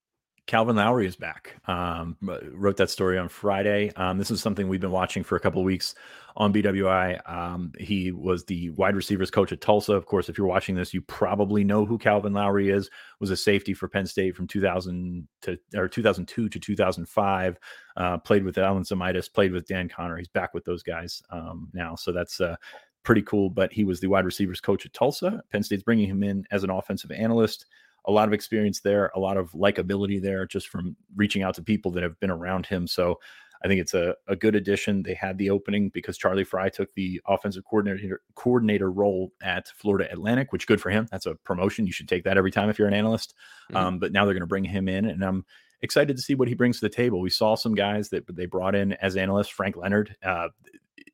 Calvin 0.46 0.76
Lowry 0.76 1.06
is 1.06 1.16
back. 1.16 1.60
Um, 1.68 2.16
wrote 2.52 2.76
that 2.78 2.90
story 2.90 3.18
on 3.18 3.28
Friday. 3.28 3.92
Um, 3.96 4.18
this 4.18 4.30
is 4.30 4.40
something 4.40 4.68
we've 4.68 4.80
been 4.80 4.90
watching 4.90 5.22
for 5.22 5.36
a 5.36 5.40
couple 5.40 5.60
of 5.60 5.64
weeks 5.64 5.94
on 6.36 6.52
BWI. 6.52 7.28
Um, 7.30 7.72
he 7.78 8.12
was 8.12 8.44
the 8.44 8.70
wide 8.70 8.96
receivers 8.96 9.30
coach 9.30 9.52
at 9.52 9.60
Tulsa. 9.60 9.92
Of 9.92 10.06
course, 10.06 10.28
if 10.28 10.38
you're 10.38 10.46
watching 10.46 10.74
this, 10.74 10.94
you 10.94 11.02
probably 11.02 11.64
know 11.64 11.84
who 11.84 11.98
Calvin 11.98 12.32
Lowry 12.32 12.70
is. 12.70 12.90
Was 13.20 13.30
a 13.30 13.36
safety 13.36 13.74
for 13.74 13.88
Penn 13.88 14.06
State 14.06 14.36
from 14.36 14.46
2000 14.46 15.28
to 15.42 15.58
or 15.76 15.88
2002 15.88 16.48
to 16.48 16.58
2005. 16.58 17.58
Uh, 17.96 18.18
played 18.18 18.44
with 18.44 18.58
Alan 18.58 18.82
Zemaitis. 18.82 19.32
Played 19.32 19.52
with 19.52 19.66
Dan 19.66 19.88
Connor. 19.88 20.16
He's 20.16 20.28
back 20.28 20.54
with 20.54 20.64
those 20.64 20.82
guys 20.82 21.22
um, 21.30 21.68
now. 21.72 21.94
So 21.94 22.12
that's 22.12 22.40
uh, 22.40 22.56
pretty 23.02 23.22
cool. 23.22 23.50
But 23.50 23.72
he 23.72 23.84
was 23.84 24.00
the 24.00 24.08
wide 24.08 24.24
receivers 24.24 24.60
coach 24.60 24.86
at 24.86 24.92
Tulsa. 24.92 25.42
Penn 25.50 25.62
State's 25.62 25.82
bringing 25.82 26.08
him 26.08 26.22
in 26.22 26.44
as 26.50 26.64
an 26.64 26.70
offensive 26.70 27.10
analyst 27.10 27.66
a 28.06 28.12
lot 28.12 28.28
of 28.28 28.32
experience 28.32 28.80
there, 28.80 29.10
a 29.14 29.20
lot 29.20 29.36
of 29.36 29.50
likability 29.52 30.20
there 30.20 30.46
just 30.46 30.68
from 30.68 30.96
reaching 31.16 31.42
out 31.42 31.54
to 31.54 31.62
people 31.62 31.90
that 31.92 32.02
have 32.02 32.18
been 32.20 32.30
around 32.30 32.66
him. 32.66 32.86
So 32.86 33.18
I 33.62 33.68
think 33.68 33.80
it's 33.80 33.94
a, 33.94 34.14
a 34.26 34.34
good 34.34 34.54
addition. 34.54 35.02
They 35.02 35.14
had 35.14 35.36
the 35.36 35.50
opening 35.50 35.90
because 35.90 36.16
Charlie 36.16 36.44
Frye 36.44 36.70
took 36.70 36.92
the 36.94 37.20
offensive 37.26 37.64
coordinator 37.64 38.22
coordinator 38.34 38.90
role 38.90 39.32
at 39.42 39.68
Florida 39.76 40.10
Atlantic, 40.10 40.52
which 40.52 40.66
good 40.66 40.80
for 40.80 40.90
him. 40.90 41.06
That's 41.10 41.26
a 41.26 41.34
promotion. 41.34 41.86
You 41.86 41.92
should 41.92 42.08
take 42.08 42.24
that 42.24 42.38
every 42.38 42.50
time 42.50 42.70
if 42.70 42.78
you're 42.78 42.88
an 42.88 42.94
analyst. 42.94 43.34
Mhm. 43.70 43.76
Um, 43.76 43.98
but 43.98 44.12
now 44.12 44.24
they're 44.24 44.34
going 44.34 44.40
to 44.40 44.46
bring 44.46 44.64
him 44.64 44.88
in, 44.88 45.04
and 45.04 45.22
I'm 45.22 45.44
excited 45.82 46.16
to 46.16 46.22
see 46.22 46.34
what 46.34 46.48
he 46.48 46.54
brings 46.54 46.80
to 46.80 46.86
the 46.86 46.94
table. 46.94 47.20
We 47.20 47.30
saw 47.30 47.54
some 47.54 47.74
guys 47.74 48.08
that 48.10 48.24
they 48.34 48.46
brought 48.46 48.74
in 48.74 48.94
as 48.94 49.16
analysts. 49.16 49.48
Frank 49.48 49.76
Leonard 49.76 50.16
uh, 50.22 50.48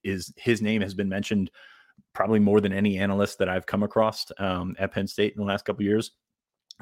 is 0.05 0.32
his 0.37 0.62
name 0.62 0.82
has 0.82 0.95
been 0.95 1.09
mentioned 1.09 1.51
probably 2.12 2.39
more 2.39 2.61
than 2.61 2.72
any 2.72 2.99
analyst 2.99 3.39
that 3.39 3.49
I've 3.49 3.66
come 3.66 3.82
across 3.82 4.26
um, 4.39 4.76
at 4.78 4.93
Penn 4.93 5.07
State 5.07 5.34
in 5.34 5.41
the 5.41 5.47
last 5.47 5.64
couple 5.64 5.82
of 5.82 5.87
years 5.87 6.12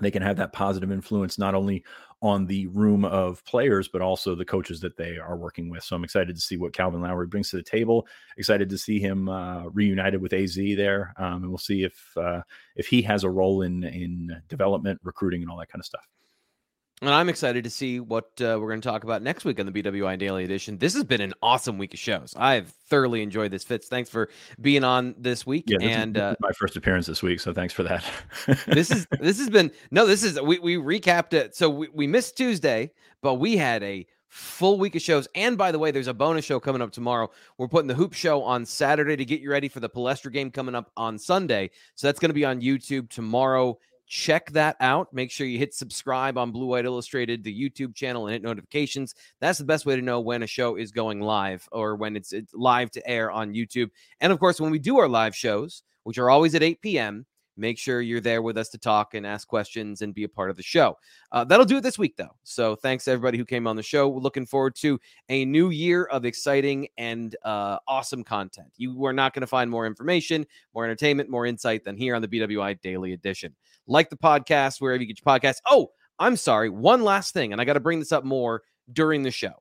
they 0.01 0.11
can 0.11 0.23
have 0.23 0.37
that 0.37 0.53
positive 0.53 0.91
influence 0.91 1.39
not 1.39 1.55
only 1.55 1.85
on 2.21 2.47
the 2.47 2.67
room 2.69 3.05
of 3.05 3.45
players 3.45 3.87
but 3.87 4.01
also 4.01 4.35
the 4.35 4.45
coaches 4.45 4.81
that 4.81 4.97
they 4.97 5.19
are 5.19 5.37
working 5.37 5.69
with. 5.69 5.83
So 5.85 5.95
i'm 5.95 6.05
excited 6.05 6.35
to 6.35 6.41
see 6.41 6.57
what 6.57 6.73
calvin 6.73 7.03
lowry 7.03 7.27
brings 7.27 7.51
to 7.51 7.57
the 7.57 7.63
table. 7.63 8.07
Excited 8.37 8.69
to 8.71 8.79
see 8.79 8.99
him 8.99 9.29
uh, 9.29 9.65
reunited 9.67 10.21
with 10.21 10.33
az 10.33 10.57
there 10.57 11.15
um, 11.19 11.43
and 11.43 11.49
we'll 11.49 11.59
see 11.59 11.85
if 11.85 12.17
uh, 12.17 12.43
if 12.77 12.87
he 12.87 13.03
has 13.03 13.25
a 13.25 13.31
role 13.31 13.63
in 13.63 13.85
in 13.85 14.43
development 14.49 15.01
recruiting 15.05 15.43
and 15.43 15.51
all 15.51 15.59
that 15.59 15.69
kind 15.69 15.81
of 15.81 15.87
stuff 15.87 16.07
And 17.03 17.11
I'm 17.13 17.29
excited 17.29 17.65
to 17.65 17.71
see 17.71 17.99
what 18.01 18.27
uh, 18.41 18.57
we're 18.61 18.69
going 18.69 18.81
to 18.81 18.89
talk 18.89 19.03
about 19.05 19.21
next 19.21 19.45
week 19.45 19.59
on 19.59 19.67
the 19.67 19.73
BWI 19.73 20.17
Daily 20.17 20.45
Edition. 20.45 20.79
This 20.79 20.95
has 20.95 21.03
been 21.05 21.21
an 21.21 21.35
awesome 21.43 21.77
week 21.77 21.93
of 21.93 21.99
shows. 22.01 22.35
I've 22.39 22.69
thoroughly 22.89 23.21
enjoyed 23.21 23.51
this. 23.51 23.65
Fitz, 23.65 23.89
thanks 23.89 24.09
for 24.09 24.31
being 24.61 24.85
on 24.85 25.15
this 25.19 25.45
week. 25.45 25.65
yeah 25.67 25.79
this, 25.81 25.91
is- 25.91 25.97
and 25.97 26.15
this 26.15 26.23
uh, 26.23 26.31
is 26.31 26.37
my 26.41 26.53
first 26.53 26.77
appearance 26.77 27.07
this 27.07 27.23
week 27.23 27.41
so 27.41 27.53
thanks 27.53 27.75
for 27.75 27.83
that 27.83 28.05
this 28.69 28.91
is 28.91 29.07
this 29.21 29.39
has 29.39 29.51
been 29.51 29.71
no 29.91 30.07
this 30.07 30.23
is 30.23 30.41
we, 30.41 30.59
we 30.61 30.77
recapped 30.77 31.33
it 31.33 31.55
so 31.57 31.69
we, 31.69 31.89
we 31.93 32.07
missed 32.07 32.37
tuesday 32.37 32.91
but 33.23 33.35
we 33.35 33.57
had 33.57 33.83
a 33.83 34.07
full 34.29 34.79
week 34.79 34.95
of 34.95 35.03
shows 35.03 35.27
and 35.35 35.59
by 35.59 35.73
the 35.73 35.79
way 35.79 35.91
there's 35.91 36.07
a 36.09 36.15
bonus 36.15 36.45
show 36.45 36.61
coming 36.61 36.81
up 36.83 36.91
tomorrow 36.93 37.29
we're 37.59 37.69
putting 37.69 37.89
the 37.89 37.95
hoop 37.95 38.13
show 38.13 38.43
on 38.43 38.65
saturday 38.65 39.17
to 39.17 39.25
get 39.25 39.41
you 39.41 39.51
ready 39.51 39.69
for 39.69 39.81
the 39.81 39.89
palestra 39.89 40.33
game 40.33 40.51
coming 40.51 40.75
up 40.75 40.91
on 40.97 41.19
sunday 41.19 41.71
so 41.97 42.07
that's 42.07 42.19
going 42.21 42.31
to 42.31 42.35
be 42.35 42.45
on 42.45 42.61
youtube 42.61 43.09
tomorrow 43.11 43.77
check 44.07 44.51
that 44.53 44.77
out. 44.81 45.13
Make 45.13 45.31
sure 45.31 45.47
you 45.47 45.59
hit 45.59 45.75
subscribe 45.75 46.39
on 46.39 46.53
blue 46.53 46.67
white 46.67 46.85
illustrated 46.85 47.43
the 47.43 47.71
youtube 47.71 47.95
channel 47.95 48.27
and 48.27 48.33
hit 48.33 48.43
notifications. 48.43 49.15
That's 49.41 49.59
the 49.59 49.65
best 49.65 49.87
way 49.87 49.97
to 49.97 50.03
know 50.03 50.21
when 50.21 50.43
a 50.43 50.47
show 50.47 50.77
is 50.77 50.93
going 50.93 51.21
live 51.21 51.69
or 51.73 51.97
when 51.97 52.17
it's, 52.17 52.33
it's 52.33 52.53
live 52.55 52.91
to 52.93 53.09
air 53.09 53.31
on 53.31 53.55
youtube. 53.55 53.91
And 54.21 54.33
of 54.33 54.39
course 54.39 54.61
when 54.61 54.71
we 54.71 54.79
do 54.79 54.99
our 54.99 55.09
live 55.09 55.35
shows 55.35 55.83
which 56.05 56.19
are 56.19 56.31
always 56.31 56.55
at 56.55 56.63
8 56.63 56.81
p.m 56.83 57.27
make 57.57 57.79
sure 57.79 58.01
you're 58.01 58.21
there 58.21 58.43
with 58.43 58.57
us 58.59 58.69
to 58.71 58.79
talk 58.79 59.15
and 59.15 59.27
ask 59.27 59.47
questions 59.47 60.03
and 60.03 60.15
be 60.15 60.25
a 60.25 60.29
part 60.29 60.51
of 60.51 60.57
the 60.57 60.63
show. 60.63 60.97
Uh, 61.33 61.45
that'll 61.45 61.65
do 61.65 61.79
it 61.79 61.83
this 61.83 61.99
week, 61.99 62.17
though. 62.17 62.35
So 62.43 62.77
thanks 62.77 63.05
to 63.05 63.13
everybody 63.13 63.39
who 63.39 63.45
came 63.45 63.67
on 63.67 63.77
the 63.77 63.83
show. 63.83 64.09
We're 64.09 64.21
looking 64.21 64.47
forward 64.47 64.75
to 64.77 64.99
a 65.29 65.45
new 65.45 65.71
year 65.71 66.05
of 66.05 66.25
exciting 66.25 66.89
and 66.99 67.35
uh, 67.45 67.79
awesome 67.87 68.25
content. 68.25 68.69
You 68.77 69.05
are 69.05 69.13
not 69.13 69.35
going 69.35 69.43
to 69.43 69.47
find 69.47 69.71
more 69.71 69.87
information, 69.87 70.47
more 70.75 70.85
entertainment, 70.85 71.31
more 71.31 71.47
insight 71.47 71.85
than 71.85 71.97
here 71.97 72.15
on 72.15 72.23
the 72.23 72.29
BWI 72.29 72.81
Daily 72.81 73.13
Edition. 73.13 73.55
Like 73.87 74.11
the 74.11 74.17
podcast, 74.17 74.81
wherever 74.81 75.03
you 75.03 75.07
get 75.07 75.21
your 75.25 75.39
podcast. 75.39 75.57
Oh, 75.67 75.91
I'm 76.19 76.37
sorry. 76.37 76.71
One 76.71 77.03
last 77.03 77.35
thing, 77.35 77.53
and 77.53 77.61
I 77.61 77.65
got 77.65 77.75
to 77.75 77.81
bring 77.81 77.99
this 77.99 78.13
up 78.13 78.25
more 78.25 78.63
during 78.93 79.23
the 79.23 79.31
show. 79.31 79.55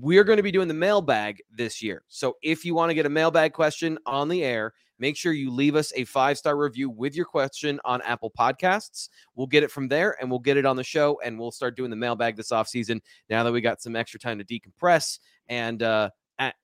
We're 0.00 0.24
going 0.24 0.36
to 0.36 0.42
be 0.42 0.52
doing 0.52 0.68
the 0.68 0.74
mailbag 0.74 1.42
this 1.50 1.82
year. 1.82 2.04
So 2.08 2.36
if 2.42 2.64
you 2.64 2.74
want 2.74 2.90
to 2.90 2.94
get 2.94 3.06
a 3.06 3.10
mailbag 3.10 3.52
question 3.52 3.98
on 4.06 4.28
the 4.28 4.44
air, 4.44 4.72
make 4.98 5.16
sure 5.16 5.32
you 5.32 5.50
leave 5.50 5.74
us 5.74 5.92
a 5.96 6.04
five 6.04 6.38
star 6.38 6.56
review 6.56 6.88
with 6.88 7.16
your 7.16 7.24
question 7.24 7.80
on 7.84 8.00
Apple 8.02 8.30
Podcasts. 8.30 9.08
We'll 9.34 9.48
get 9.48 9.64
it 9.64 9.72
from 9.72 9.88
there 9.88 10.16
and 10.20 10.30
we'll 10.30 10.38
get 10.38 10.56
it 10.56 10.64
on 10.64 10.76
the 10.76 10.84
show 10.84 11.20
and 11.24 11.38
we'll 11.38 11.50
start 11.50 11.76
doing 11.76 11.90
the 11.90 11.96
mailbag 11.96 12.36
this 12.36 12.52
off 12.52 12.68
season. 12.68 13.00
now 13.28 13.42
that 13.42 13.52
we 13.52 13.60
got 13.60 13.82
some 13.82 13.96
extra 13.96 14.20
time 14.20 14.38
to 14.38 14.44
decompress 14.44 15.18
and 15.48 15.82
uh, 15.82 16.10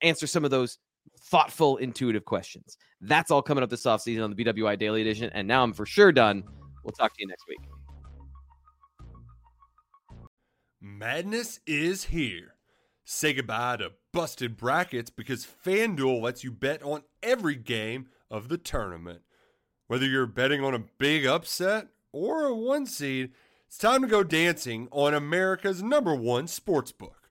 answer 0.01 0.29
some 0.29 0.45
of 0.45 0.53
those 0.53 0.79
thoughtful, 1.23 1.79
intuitive 1.79 2.25
questions. 2.25 2.79
That's 3.01 3.31
all 3.33 3.43
coming 3.43 3.65
up 3.65 3.71
this 3.71 3.87
off 3.87 4.03
season 4.03 4.23
on 4.23 4.33
the 4.33 4.45
BWI 4.45 4.79
Daily 4.79 5.01
Edition. 5.01 5.31
And 5.33 5.49
now 5.49 5.65
I'm 5.65 5.73
for 5.73 5.87
sure 5.87 6.13
done. 6.13 6.45
We'll 6.85 6.93
talk 6.93 7.15
to 7.15 7.21
you 7.21 7.27
next 7.27 7.45
week. 7.49 7.59
Madness 10.81 11.61
is 11.67 12.05
here. 12.05 12.54
Say 13.05 13.35
goodbye 13.35 13.77
to 13.77 13.93
busted 14.13 14.57
brackets 14.57 15.11
because 15.11 15.47
FanDuel 15.47 16.23
lets 16.23 16.43
you 16.43 16.51
bet 16.51 16.83
on 16.83 17.03
every 17.23 17.55
game 17.55 18.09
of 18.31 18.49
the 18.49 18.57
tournament. 18.57 19.21
Whether 19.89 20.07
you're 20.07 20.27
betting 20.27 20.65
on 20.65 20.75
a 20.75 20.85
big 20.99 21.27
upset 21.27 21.89
or 22.13 22.47
a 22.47 22.55
one 22.55 22.87
seed, 22.87 23.33
it's 23.67 23.77
time 23.77 24.01
to 24.01 24.09
go 24.09 24.23
dancing 24.23 24.89
on 24.91 25.13
America's 25.13 25.83
number 25.83 26.15
one 26.15 26.47
sportsbook. 26.47 27.29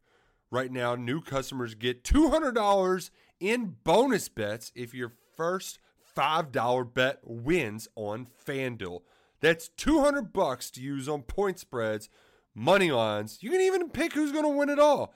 Right 0.51 0.71
now, 0.71 0.93
new 0.93 1.19
customers 1.19 1.73
get 1.73 2.03
$200 2.03 3.09
in 3.39 3.77
bonus 3.83 4.29
bets 4.29 4.71
if 4.75 4.93
your 4.93 5.13
first 5.35 5.79
$5 6.15 6.93
bet 6.93 7.19
wins 7.23 7.87
on 7.95 8.27
FanDuel. 8.45 9.01
That's 9.41 9.69
200 9.69 10.31
bucks 10.31 10.69
to 10.71 10.81
use 10.81 11.09
on 11.09 11.23
point 11.23 11.57
spreads, 11.57 12.09
money 12.53 12.91
lines. 12.91 13.39
You 13.41 13.49
can 13.49 13.61
even 13.61 13.89
pick 13.89 14.13
who's 14.13 14.31
going 14.31 14.45
to 14.45 14.49
win 14.49 14.69
it 14.69 14.79
all. 14.79 15.15